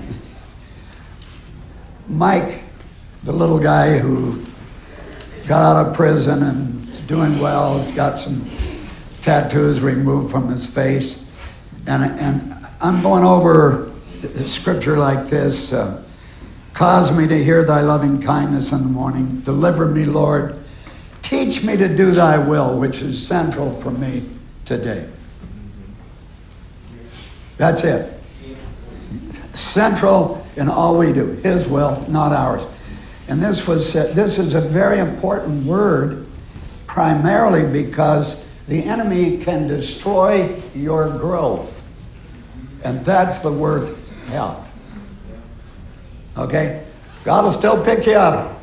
Mike, 2.09 2.63
the 3.25 3.33
little 3.33 3.59
guy 3.59 3.99
who 3.99 4.45
got 5.47 5.77
out 5.77 5.87
of 5.87 5.95
prison 5.95 6.43
and 6.43 6.89
is 6.89 7.01
doing 7.03 7.39
well, 7.39 7.79
has 7.79 7.93
got 7.93 8.19
some 8.19 8.49
tattoos 9.21 9.81
removed 9.81 10.31
from 10.31 10.49
his 10.49 10.67
face. 10.67 11.23
And, 11.87 12.03
and 12.19 12.56
I'm 12.87 13.03
going 13.03 13.25
over 13.25 13.91
scripture 14.45 14.97
like 14.97 15.27
this 15.27 15.73
uh, 15.73 16.05
Cause 16.73 17.11
me 17.11 17.27
to 17.27 17.43
hear 17.43 17.65
thy 17.65 17.81
loving 17.81 18.23
kindness 18.23 18.71
in 18.71 18.83
the 18.83 18.89
morning. 18.89 19.41
Deliver 19.41 19.87
me, 19.87 20.05
Lord. 20.05 20.57
Teach 21.21 21.65
me 21.65 21.77
to 21.79 21.89
do 21.89 22.13
thy 22.13 22.39
will, 22.39 22.79
which 22.79 23.03
is 23.03 23.27
central 23.27 23.75
for 23.75 23.91
me 23.91 24.23
today. 24.65 25.09
That's 27.57 27.83
it. 27.83 28.21
Central 29.53 30.47
in 30.55 30.69
all 30.69 30.97
we 30.97 31.13
do. 31.13 31.33
His 31.43 31.67
will, 31.67 32.05
not 32.09 32.33
ours. 32.33 32.69
And 33.27 33.43
this 33.43 33.67
was 33.67 33.95
this 33.95 34.39
is 34.39 34.55
a 34.55 34.61
very 34.61 35.01
important 35.01 35.65
word, 35.65 36.25
primarily 36.87 37.67
because 37.67 38.47
the 38.69 38.85
enemy 38.85 39.39
can 39.39 39.67
destroy 39.67 40.55
your 40.73 41.09
growth, 41.19 41.76
and 42.87 43.05
that's 43.05 43.41
the 43.41 43.51
word 43.51 43.97
hell. 44.29 44.65
Okay, 46.39 46.85
God 47.25 47.45
will 47.45 47.51
still 47.51 47.83
pick 47.85 48.07
you 48.07 48.13
up, 48.13 48.61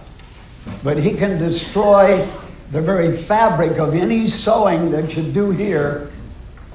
but 0.82 0.98
He 0.98 1.14
can 1.14 1.38
destroy 1.38 2.26
the 2.72 2.82
very 2.82 3.16
fabric 3.16 3.80
of 3.80 3.94
any 3.94 4.28
sowing 4.28 4.92
that 4.92 5.18
you 5.18 5.24
do 5.24 5.52
here, 5.52 6.10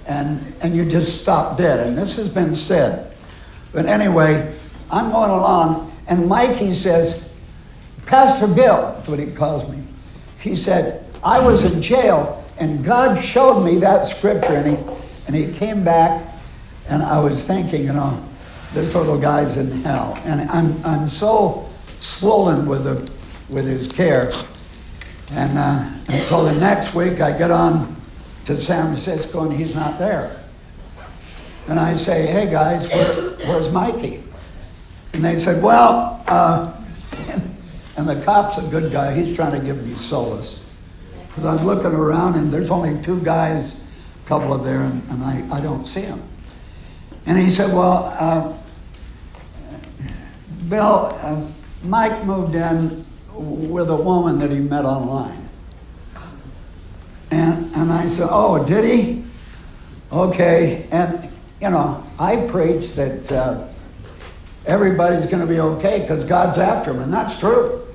and 0.06 0.54
and 0.60 0.76
you 0.76 0.84
just 0.84 1.22
stop 1.22 1.56
dead. 1.56 1.86
And 1.86 1.96
this 1.96 2.16
has 2.16 2.28
been 2.28 2.54
said. 2.54 3.14
But 3.72 3.86
anyway, 3.86 4.54
I'm 4.90 5.10
going 5.10 5.30
along, 5.30 5.90
and 6.06 6.26
Mike 6.26 6.54
he 6.54 6.74
says, 6.74 7.30
Pastor 8.04 8.46
Bill, 8.46 8.92
that's 8.94 9.08
what 9.08 9.18
he 9.18 9.26
calls 9.26 9.66
me. 9.70 9.82
He 10.38 10.54
said, 10.54 11.04
I 11.24 11.40
was 11.40 11.64
in 11.64 11.80
jail 11.80 12.44
and 12.58 12.84
God 12.84 13.16
showed 13.16 13.62
me 13.64 13.76
that 13.76 14.06
scripture 14.06 14.54
and 14.54 14.76
he 14.76 14.84
and 15.26 15.36
he 15.36 15.52
came 15.52 15.84
back 15.84 16.27
and 16.88 17.02
I 17.02 17.20
was 17.20 17.44
thinking, 17.44 17.84
you 17.84 17.92
know, 17.92 18.22
this 18.74 18.94
little 18.94 19.18
guy's 19.18 19.56
in 19.56 19.70
hell. 19.82 20.18
And 20.24 20.48
I'm 20.50 20.84
I'm 20.84 21.08
so 21.08 21.68
swollen 22.00 22.66
with 22.66 22.84
the 22.84 23.10
with 23.48 23.66
his 23.66 23.88
care. 23.88 24.32
And, 25.32 25.58
uh, 25.58 25.90
and 26.08 26.26
so 26.26 26.44
the 26.44 26.58
next 26.58 26.94
week 26.94 27.20
I 27.20 27.36
get 27.36 27.50
on 27.50 27.96
to 28.44 28.56
San 28.56 28.86
Francisco 28.86 29.42
and 29.42 29.52
he's 29.52 29.74
not 29.74 29.98
there. 29.98 30.42
And 31.66 31.78
I 31.78 31.94
say, 31.94 32.26
hey 32.26 32.50
guys, 32.50 32.88
where, 32.88 33.30
where's 33.46 33.68
Mikey? 33.70 34.22
And 35.12 35.24
they 35.24 35.38
said, 35.38 35.62
well, 35.62 36.24
uh, 36.26 36.74
and 37.96 38.08
the 38.08 38.20
cop's 38.22 38.58
a 38.58 38.62
good 38.62 38.90
guy. 38.90 39.14
He's 39.14 39.34
trying 39.34 39.58
to 39.58 39.64
give 39.64 39.86
me 39.86 39.94
solace. 39.96 40.62
Because 41.26 41.44
I'm 41.44 41.66
looking 41.66 41.92
around 41.92 42.36
and 42.36 42.50
there's 42.50 42.70
only 42.70 43.00
two 43.02 43.20
guys, 43.20 43.74
a 43.74 44.28
couple 44.28 44.54
of 44.54 44.64
there, 44.64 44.80
and, 44.80 45.02
and 45.10 45.22
I, 45.22 45.58
I 45.58 45.60
don't 45.60 45.86
see 45.86 46.02
them. 46.02 46.22
And 47.28 47.36
he 47.36 47.50
said, 47.50 47.74
well, 47.74 48.04
uh, 48.18 48.54
Bill, 50.70 51.14
uh, 51.20 51.46
Mike 51.82 52.24
moved 52.24 52.54
in 52.54 53.04
with 53.34 53.90
a 53.90 53.96
woman 53.96 54.38
that 54.38 54.50
he 54.50 54.60
met 54.60 54.86
online. 54.86 55.46
And, 57.30 57.70
and 57.76 57.92
I 57.92 58.06
said, 58.06 58.28
oh, 58.30 58.64
did 58.64 58.82
he? 58.82 59.24
Okay. 60.10 60.88
And, 60.90 61.30
you 61.60 61.68
know, 61.68 62.02
I 62.18 62.46
preach 62.46 62.94
that 62.94 63.30
uh, 63.30 63.68
everybody's 64.64 65.26
going 65.26 65.46
to 65.46 65.46
be 65.46 65.60
okay 65.60 66.00
because 66.00 66.24
God's 66.24 66.56
after 66.56 66.92
him, 66.92 67.00
and 67.00 67.12
that's 67.12 67.38
true. 67.38 67.86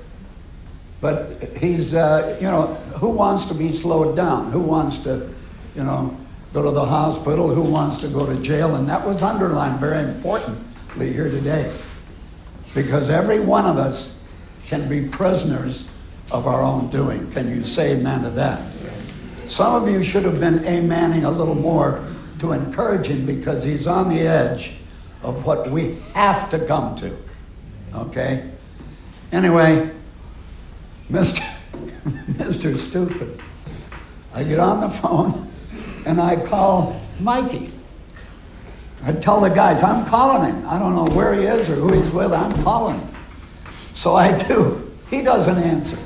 But 1.00 1.42
he's, 1.58 1.92
uh, 1.92 2.38
you 2.40 2.46
know, 2.46 2.74
who 3.00 3.08
wants 3.08 3.46
to 3.46 3.54
be 3.54 3.72
slowed 3.72 4.14
down? 4.14 4.52
Who 4.52 4.60
wants 4.60 4.98
to, 4.98 5.28
you 5.74 5.82
know, 5.82 6.16
go 6.54 6.62
to 6.62 6.70
the 6.70 6.86
hospital? 6.86 7.52
Who 7.52 7.62
wants 7.62 7.98
to 7.98 8.08
go 8.08 8.24
to 8.24 8.40
jail? 8.40 8.76
And 8.76 8.88
that 8.88 9.04
was 9.04 9.22
underlined 9.22 9.80
very 9.80 10.08
importantly 10.08 11.12
here 11.12 11.28
today. 11.28 11.70
Because 12.74 13.10
every 13.10 13.40
one 13.40 13.66
of 13.66 13.76
us 13.76 14.16
can 14.66 14.88
be 14.88 15.02
prisoners 15.08 15.86
of 16.30 16.46
our 16.46 16.62
own 16.62 16.88
doing. 16.90 17.30
Can 17.32 17.50
you 17.50 17.64
say 17.64 17.92
amen 17.92 18.22
to 18.22 18.30
that? 18.30 18.62
Some 19.48 19.82
of 19.82 19.90
you 19.90 20.02
should 20.02 20.24
have 20.24 20.40
been 20.40 20.60
amening 20.60 21.24
a 21.24 21.30
little 21.30 21.56
more 21.56 22.02
to 22.38 22.52
encourage 22.52 23.08
him 23.08 23.26
because 23.26 23.62
he's 23.64 23.86
on 23.86 24.08
the 24.08 24.20
edge 24.20 24.74
of 25.22 25.44
what 25.44 25.68
we 25.70 25.96
have 26.14 26.48
to 26.50 26.64
come 26.66 26.94
to. 26.96 27.16
Okay? 27.94 28.50
Anyway, 29.32 29.90
Mr. 31.10 31.40
Mr. 31.72 32.76
Stupid, 32.76 33.40
I 34.32 34.44
get 34.44 34.60
on 34.60 34.80
the 34.80 34.88
phone 34.88 35.50
and 36.04 36.20
I 36.20 36.36
call 36.44 37.00
Mikey. 37.20 37.70
I 39.02 39.12
tell 39.12 39.40
the 39.40 39.50
guys, 39.50 39.82
I'm 39.82 40.06
calling 40.06 40.50
him. 40.50 40.66
I 40.66 40.78
don't 40.78 40.94
know 40.94 41.14
where 41.14 41.34
he 41.34 41.44
is 41.44 41.68
or 41.68 41.74
who 41.74 41.92
he's 41.92 42.10
with. 42.10 42.32
I'm 42.32 42.62
calling 42.62 42.98
him. 42.98 43.08
So 43.92 44.14
I 44.14 44.36
do. 44.48 44.92
He 45.10 45.22
doesn't 45.22 45.58
answer. 45.58 45.98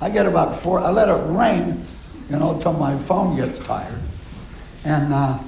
I 0.00 0.10
get 0.10 0.26
about 0.26 0.56
four, 0.56 0.80
I 0.80 0.90
let 0.90 1.08
it 1.08 1.22
ring, 1.30 1.84
you 2.30 2.36
know, 2.36 2.58
till 2.58 2.74
my 2.74 2.96
phone 2.96 3.36
gets 3.36 3.58
tired. 3.58 4.00
And, 4.84 5.12
uh, 5.12 5.38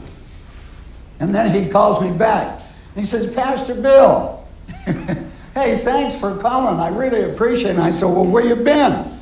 and 1.20 1.34
then 1.34 1.52
he 1.52 1.70
calls 1.70 2.00
me 2.00 2.16
back. 2.16 2.62
He 2.94 3.04
says, 3.04 3.32
Pastor 3.34 3.74
Bill, 3.74 4.46
hey, 4.84 5.76
thanks 5.78 6.16
for 6.16 6.36
calling. 6.36 6.80
I 6.80 6.88
really 6.88 7.30
appreciate 7.30 7.70
it. 7.70 7.74
And 7.74 7.82
I 7.82 7.90
said, 7.90 8.06
well, 8.06 8.26
where 8.26 8.44
you 8.44 8.56
been? 8.56 9.18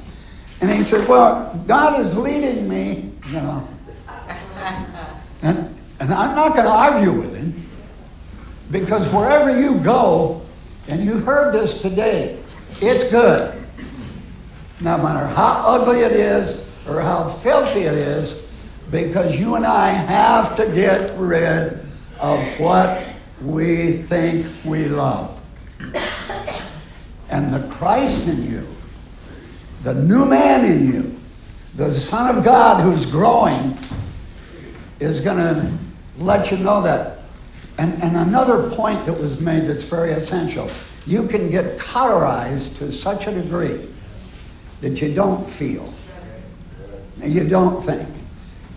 And 0.60 0.70
he 0.70 0.82
said, 0.82 1.06
well, 1.08 1.52
God 1.66 1.98
is 2.00 2.16
leading 2.16 2.68
me, 2.68 3.12
you 3.26 3.34
know. 3.34 3.68
And, 5.44 5.70
and 6.00 6.12
I'm 6.12 6.34
not 6.34 6.54
going 6.54 6.64
to 6.64 6.70
argue 6.70 7.12
with 7.12 7.36
him 7.36 7.54
because 8.70 9.06
wherever 9.08 9.60
you 9.60 9.78
go, 9.78 10.40
and 10.88 11.04
you 11.04 11.18
heard 11.18 11.52
this 11.52 11.80
today, 11.80 12.38
it's 12.80 13.10
good. 13.10 13.54
No 14.80 14.98
matter 14.98 15.26
how 15.26 15.62
ugly 15.66 16.00
it 16.00 16.12
is 16.12 16.64
or 16.88 17.00
how 17.00 17.28
filthy 17.28 17.82
it 17.82 17.94
is, 17.94 18.46
because 18.90 19.38
you 19.38 19.54
and 19.54 19.66
I 19.66 19.88
have 19.88 20.56
to 20.56 20.66
get 20.66 21.16
rid 21.18 21.78
of 22.18 22.60
what 22.60 23.04
we 23.42 23.92
think 23.92 24.46
we 24.64 24.86
love. 24.86 25.40
And 27.28 27.52
the 27.52 27.66
Christ 27.68 28.28
in 28.28 28.50
you, 28.50 28.66
the 29.82 29.94
new 29.94 30.24
man 30.24 30.64
in 30.64 30.92
you, 30.92 31.20
the 31.74 31.92
Son 31.92 32.34
of 32.34 32.44
God 32.44 32.80
who's 32.80 33.04
growing, 33.04 33.78
is 35.00 35.20
going 35.20 35.38
to 35.38 35.72
let 36.18 36.50
you 36.50 36.58
know 36.58 36.82
that. 36.82 37.18
And, 37.78 38.00
and 38.02 38.16
another 38.16 38.70
point 38.70 39.04
that 39.06 39.20
was 39.20 39.40
made 39.40 39.66
that's 39.66 39.84
very 39.84 40.12
essential 40.12 40.68
you 41.06 41.26
can 41.26 41.50
get 41.50 41.78
cauterized 41.78 42.76
to 42.76 42.90
such 42.90 43.26
a 43.26 43.32
degree 43.32 43.88
that 44.80 45.00
you 45.00 45.12
don't 45.14 45.46
feel, 45.46 45.92
you 47.22 47.46
don't 47.46 47.82
think. 47.82 48.08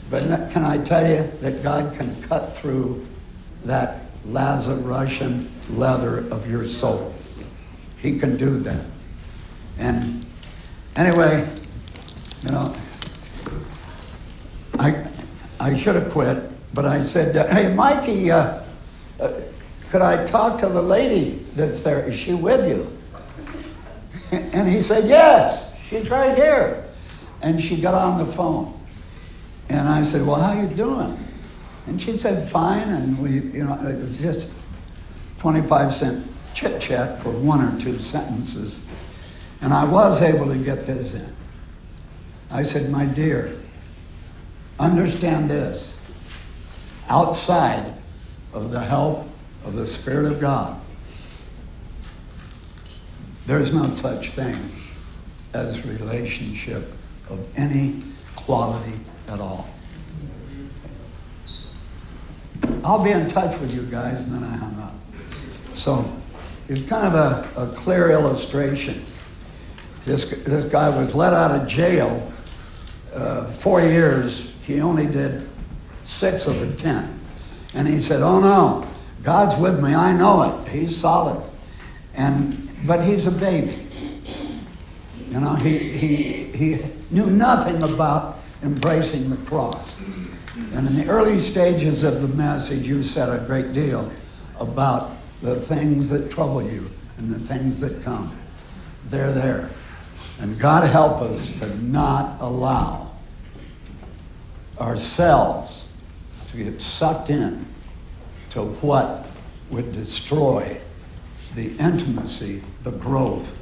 But 0.09 0.51
can 0.51 0.63
I 0.63 0.77
tell 0.77 1.07
you 1.07 1.29
that 1.41 1.63
God 1.63 1.93
can 1.93 2.21
cut 2.23 2.53
through 2.55 3.05
that 3.65 4.01
Lazarusian 4.25 5.47
leather 5.71 6.19
of 6.31 6.49
your 6.49 6.65
soul? 6.65 7.13
He 7.97 8.17
can 8.17 8.37
do 8.37 8.57
that. 8.59 8.85
And 9.77 10.25
anyway, 10.95 11.49
you 12.43 12.49
know, 12.51 12.73
I, 14.79 14.91
I 15.59 15.75
should 15.75 15.95
have 15.95 16.11
quit, 16.11 16.51
but 16.73 16.85
I 16.85 17.01
said, 17.01 17.35
uh, 17.35 17.47
hey, 17.47 17.73
Mikey, 17.73 18.31
uh, 18.31 18.63
uh, 19.19 19.41
could 19.89 20.01
I 20.01 20.23
talk 20.25 20.59
to 20.59 20.67
the 20.67 20.81
lady 20.81 21.45
that's 21.55 21.81
there? 21.83 22.07
Is 22.07 22.17
she 22.17 22.33
with 22.33 22.67
you? 22.67 22.93
And 24.53 24.67
he 24.67 24.81
said, 24.81 25.07
yes, 25.07 25.73
she's 25.87 26.09
right 26.09 26.35
here. 26.35 26.83
And 27.41 27.61
she 27.61 27.79
got 27.79 27.93
on 27.93 28.17
the 28.17 28.25
phone. 28.25 28.77
And 29.69 29.87
I 29.87 30.03
said, 30.03 30.25
well, 30.25 30.35
how 30.35 30.59
you 30.59 30.67
doing? 30.67 31.17
And 31.87 32.01
she 32.01 32.17
said, 32.17 32.45
fine. 32.47 32.89
And 32.89 33.17
we, 33.17 33.57
you 33.57 33.63
know, 33.63 33.73
it 33.87 33.97
was 33.97 34.19
just 34.19 34.49
25 35.37 35.93
cent 35.93 36.27
chit 36.53 36.81
chat 36.81 37.19
for 37.19 37.29
one 37.29 37.61
or 37.61 37.79
two 37.79 37.97
sentences. 37.99 38.81
And 39.61 39.73
I 39.73 39.85
was 39.85 40.21
able 40.21 40.47
to 40.47 40.57
get 40.57 40.85
this 40.85 41.13
in. 41.13 41.33
I 42.51 42.63
said, 42.63 42.89
my 42.89 43.05
dear, 43.05 43.56
understand 44.79 45.49
this. 45.49 45.95
Outside 47.09 47.93
of 48.53 48.71
the 48.71 48.81
help 48.81 49.27
of 49.65 49.73
the 49.73 49.87
Spirit 49.87 50.31
of 50.31 50.39
God, 50.39 50.79
there's 53.45 53.73
no 53.73 53.93
such 53.93 54.31
thing 54.31 54.71
as 55.53 55.85
relationship 55.85 56.91
of 57.29 57.47
any 57.57 58.01
quality 58.35 58.99
at 59.29 59.39
all. 59.39 59.69
I'll 62.83 63.03
be 63.03 63.11
in 63.11 63.27
touch 63.27 63.59
with 63.59 63.73
you 63.73 63.83
guys, 63.83 64.25
and 64.25 64.35
then 64.35 64.43
I 64.43 64.55
hung 64.55 64.79
up. 64.79 64.93
So 65.73 66.09
it's 66.67 66.81
kind 66.87 67.07
of 67.07 67.13
a, 67.13 67.63
a 67.63 67.73
clear 67.73 68.11
illustration. 68.11 69.05
This, 70.03 70.29
this 70.29 70.65
guy 70.71 70.89
was 70.89 71.15
let 71.15 71.33
out 71.33 71.51
of 71.51 71.67
jail 71.67 72.31
uh, 73.13 73.45
four 73.45 73.81
years. 73.81 74.51
He 74.67 74.81
only 74.81 75.05
did 75.05 75.47
six 76.03 76.45
of 76.45 76.59
the 76.59 76.75
ten. 76.75 77.21
And 77.73 77.87
he 77.87 78.01
said, 78.01 78.21
Oh 78.21 78.41
no, 78.41 78.85
God's 79.23 79.55
with 79.55 79.81
me. 79.81 79.95
I 79.95 80.11
know 80.11 80.43
it. 80.43 80.67
He's 80.67 80.95
solid. 80.95 81.41
And, 82.13 82.69
but 82.85 83.01
he's 83.01 83.27
a 83.27 83.31
baby. 83.31 83.87
You 85.29 85.39
know, 85.39 85.55
he, 85.55 85.77
he, 85.77 86.43
he 86.51 86.79
knew 87.09 87.27
nothing 87.27 87.81
about 87.81 88.39
embracing 88.61 89.29
the 89.29 89.37
cross. 89.37 89.95
And 90.73 90.85
in 90.85 90.95
the 90.97 91.07
early 91.07 91.39
stages 91.39 92.03
of 92.03 92.21
the 92.21 92.27
message, 92.27 92.85
you 92.87 93.01
said 93.03 93.29
a 93.29 93.45
great 93.45 93.71
deal 93.71 94.11
about 94.59 95.11
the 95.41 95.61
things 95.61 96.09
that 96.09 96.29
trouble 96.29 96.61
you 96.61 96.89
and 97.17 97.33
the 97.33 97.39
things 97.39 97.79
that 97.79 98.03
come. 98.03 98.37
They're 99.05 99.31
there. 99.31 99.69
And 100.41 100.59
God 100.59 100.89
help 100.89 101.21
us 101.21 101.57
to 101.59 101.77
not 101.81 102.41
allow 102.41 103.06
ourselves 104.79 105.85
to 106.47 106.57
get 106.57 106.81
sucked 106.81 107.29
in 107.29 107.65
to 108.51 108.63
what 108.63 109.27
would 109.69 109.91
destroy 109.91 110.79
the 111.55 111.75
intimacy, 111.77 112.63
the 112.83 112.91
growth 112.91 113.57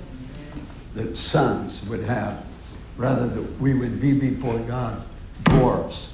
that 0.94 1.18
sons 1.18 1.88
would 1.88 2.04
have, 2.04 2.46
rather 2.98 3.28
that 3.28 3.60
we 3.60 3.74
would 3.74 4.02
be 4.02 4.14
before 4.14 4.60
God 4.60 5.02
dwarfs. 5.44 6.14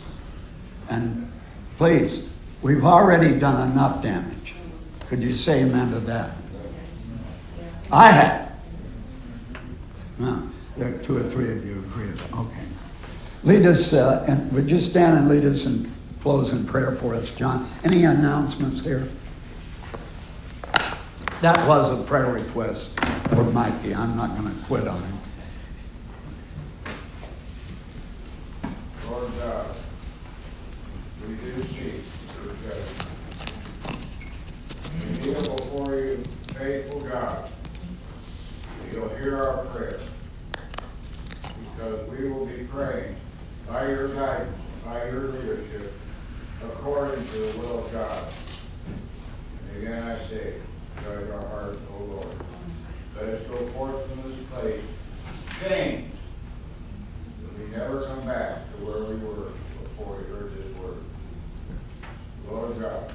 And 0.89 1.31
please, 1.77 2.27
we've 2.61 2.85
already 2.85 3.37
done 3.37 3.71
enough 3.71 4.01
damage. 4.01 4.55
Could 5.07 5.21
you 5.21 5.33
say 5.33 5.63
amen 5.63 5.91
to 5.91 5.99
that? 6.01 6.31
I 7.91 8.11
have. 8.11 8.51
No, 10.17 10.47
there 10.77 10.93
are 10.93 10.97
two 10.99 11.17
or 11.17 11.23
three 11.23 11.51
of 11.51 11.65
you 11.65 11.79
agree. 11.79 12.09
Okay. 12.33 12.70
Lead 13.43 13.65
us, 13.65 13.91
uh, 13.93 14.23
and 14.27 14.51
would 14.51 14.69
you 14.69 14.77
stand 14.77 15.17
and 15.17 15.27
lead 15.27 15.43
us 15.43 15.65
and 15.65 15.91
close 16.19 16.53
in 16.53 16.63
prayer 16.63 16.91
for 16.91 17.15
us, 17.15 17.31
John? 17.31 17.67
Any 17.83 18.03
announcements 18.03 18.81
here? 18.81 19.07
That 21.41 21.67
was 21.67 21.89
a 21.89 22.03
prayer 22.03 22.31
request 22.31 22.99
for 23.29 23.43
Mikey. 23.43 23.95
I'm 23.95 24.15
not 24.15 24.37
going 24.37 24.55
to 24.55 24.65
quit 24.65 24.87
on 24.87 25.01
him. 25.01 25.17
Lord 29.09 29.31
God, 29.39 29.75
we 31.27 31.33
do 31.33 31.63
seek 31.63 32.05
your 32.35 32.53
judgment. 32.61 33.07
We 34.99 35.17
kneel 35.17 35.55
before 35.55 35.95
you, 35.95 36.23
faithful 36.55 37.01
God. 37.01 37.49
You'll 38.91 39.09
hear 39.15 39.37
our 39.37 39.65
prayer 39.65 39.99
because 41.73 42.07
we 42.11 42.29
will 42.29 42.45
be 42.45 42.65
praying 42.65 43.15
by 43.71 43.87
your 43.87 44.09
guidance, 44.09 44.59
by 44.83 45.05
your 45.05 45.29
leadership, 45.29 45.93
according 46.61 47.25
to 47.25 47.37
the 47.37 47.57
will 47.57 47.85
of 47.85 47.91
God. 47.93 48.33
And 49.69 49.77
again 49.77 50.03
I 50.03 50.17
say, 50.27 50.55
guide 50.97 51.31
our 51.31 51.47
hearts, 51.47 51.79
O 51.89 52.03
Lord. 52.03 52.27
Let 53.15 53.29
us 53.29 53.41
go 53.47 53.55
forth 53.67 54.09
from 54.09 54.23
this 54.29 54.39
place 54.49 54.81
changed, 55.61 56.17
that 57.43 57.51
we 57.57 57.65
never 57.73 58.03
come 58.03 58.25
back 58.25 58.69
to 58.71 58.77
where 58.83 59.03
we 59.05 59.15
were 59.23 59.51
before 59.83 60.17
we 60.17 60.23
heard 60.25 60.51
this 60.57 60.67
word. 60.75 61.03
Lord 62.49 62.77
God, 62.77 63.13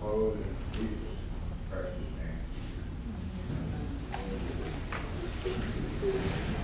close 0.00 0.36
in 0.36 0.56
Jesus' 0.72 1.18
precious 1.70 2.08
name. 6.34 6.47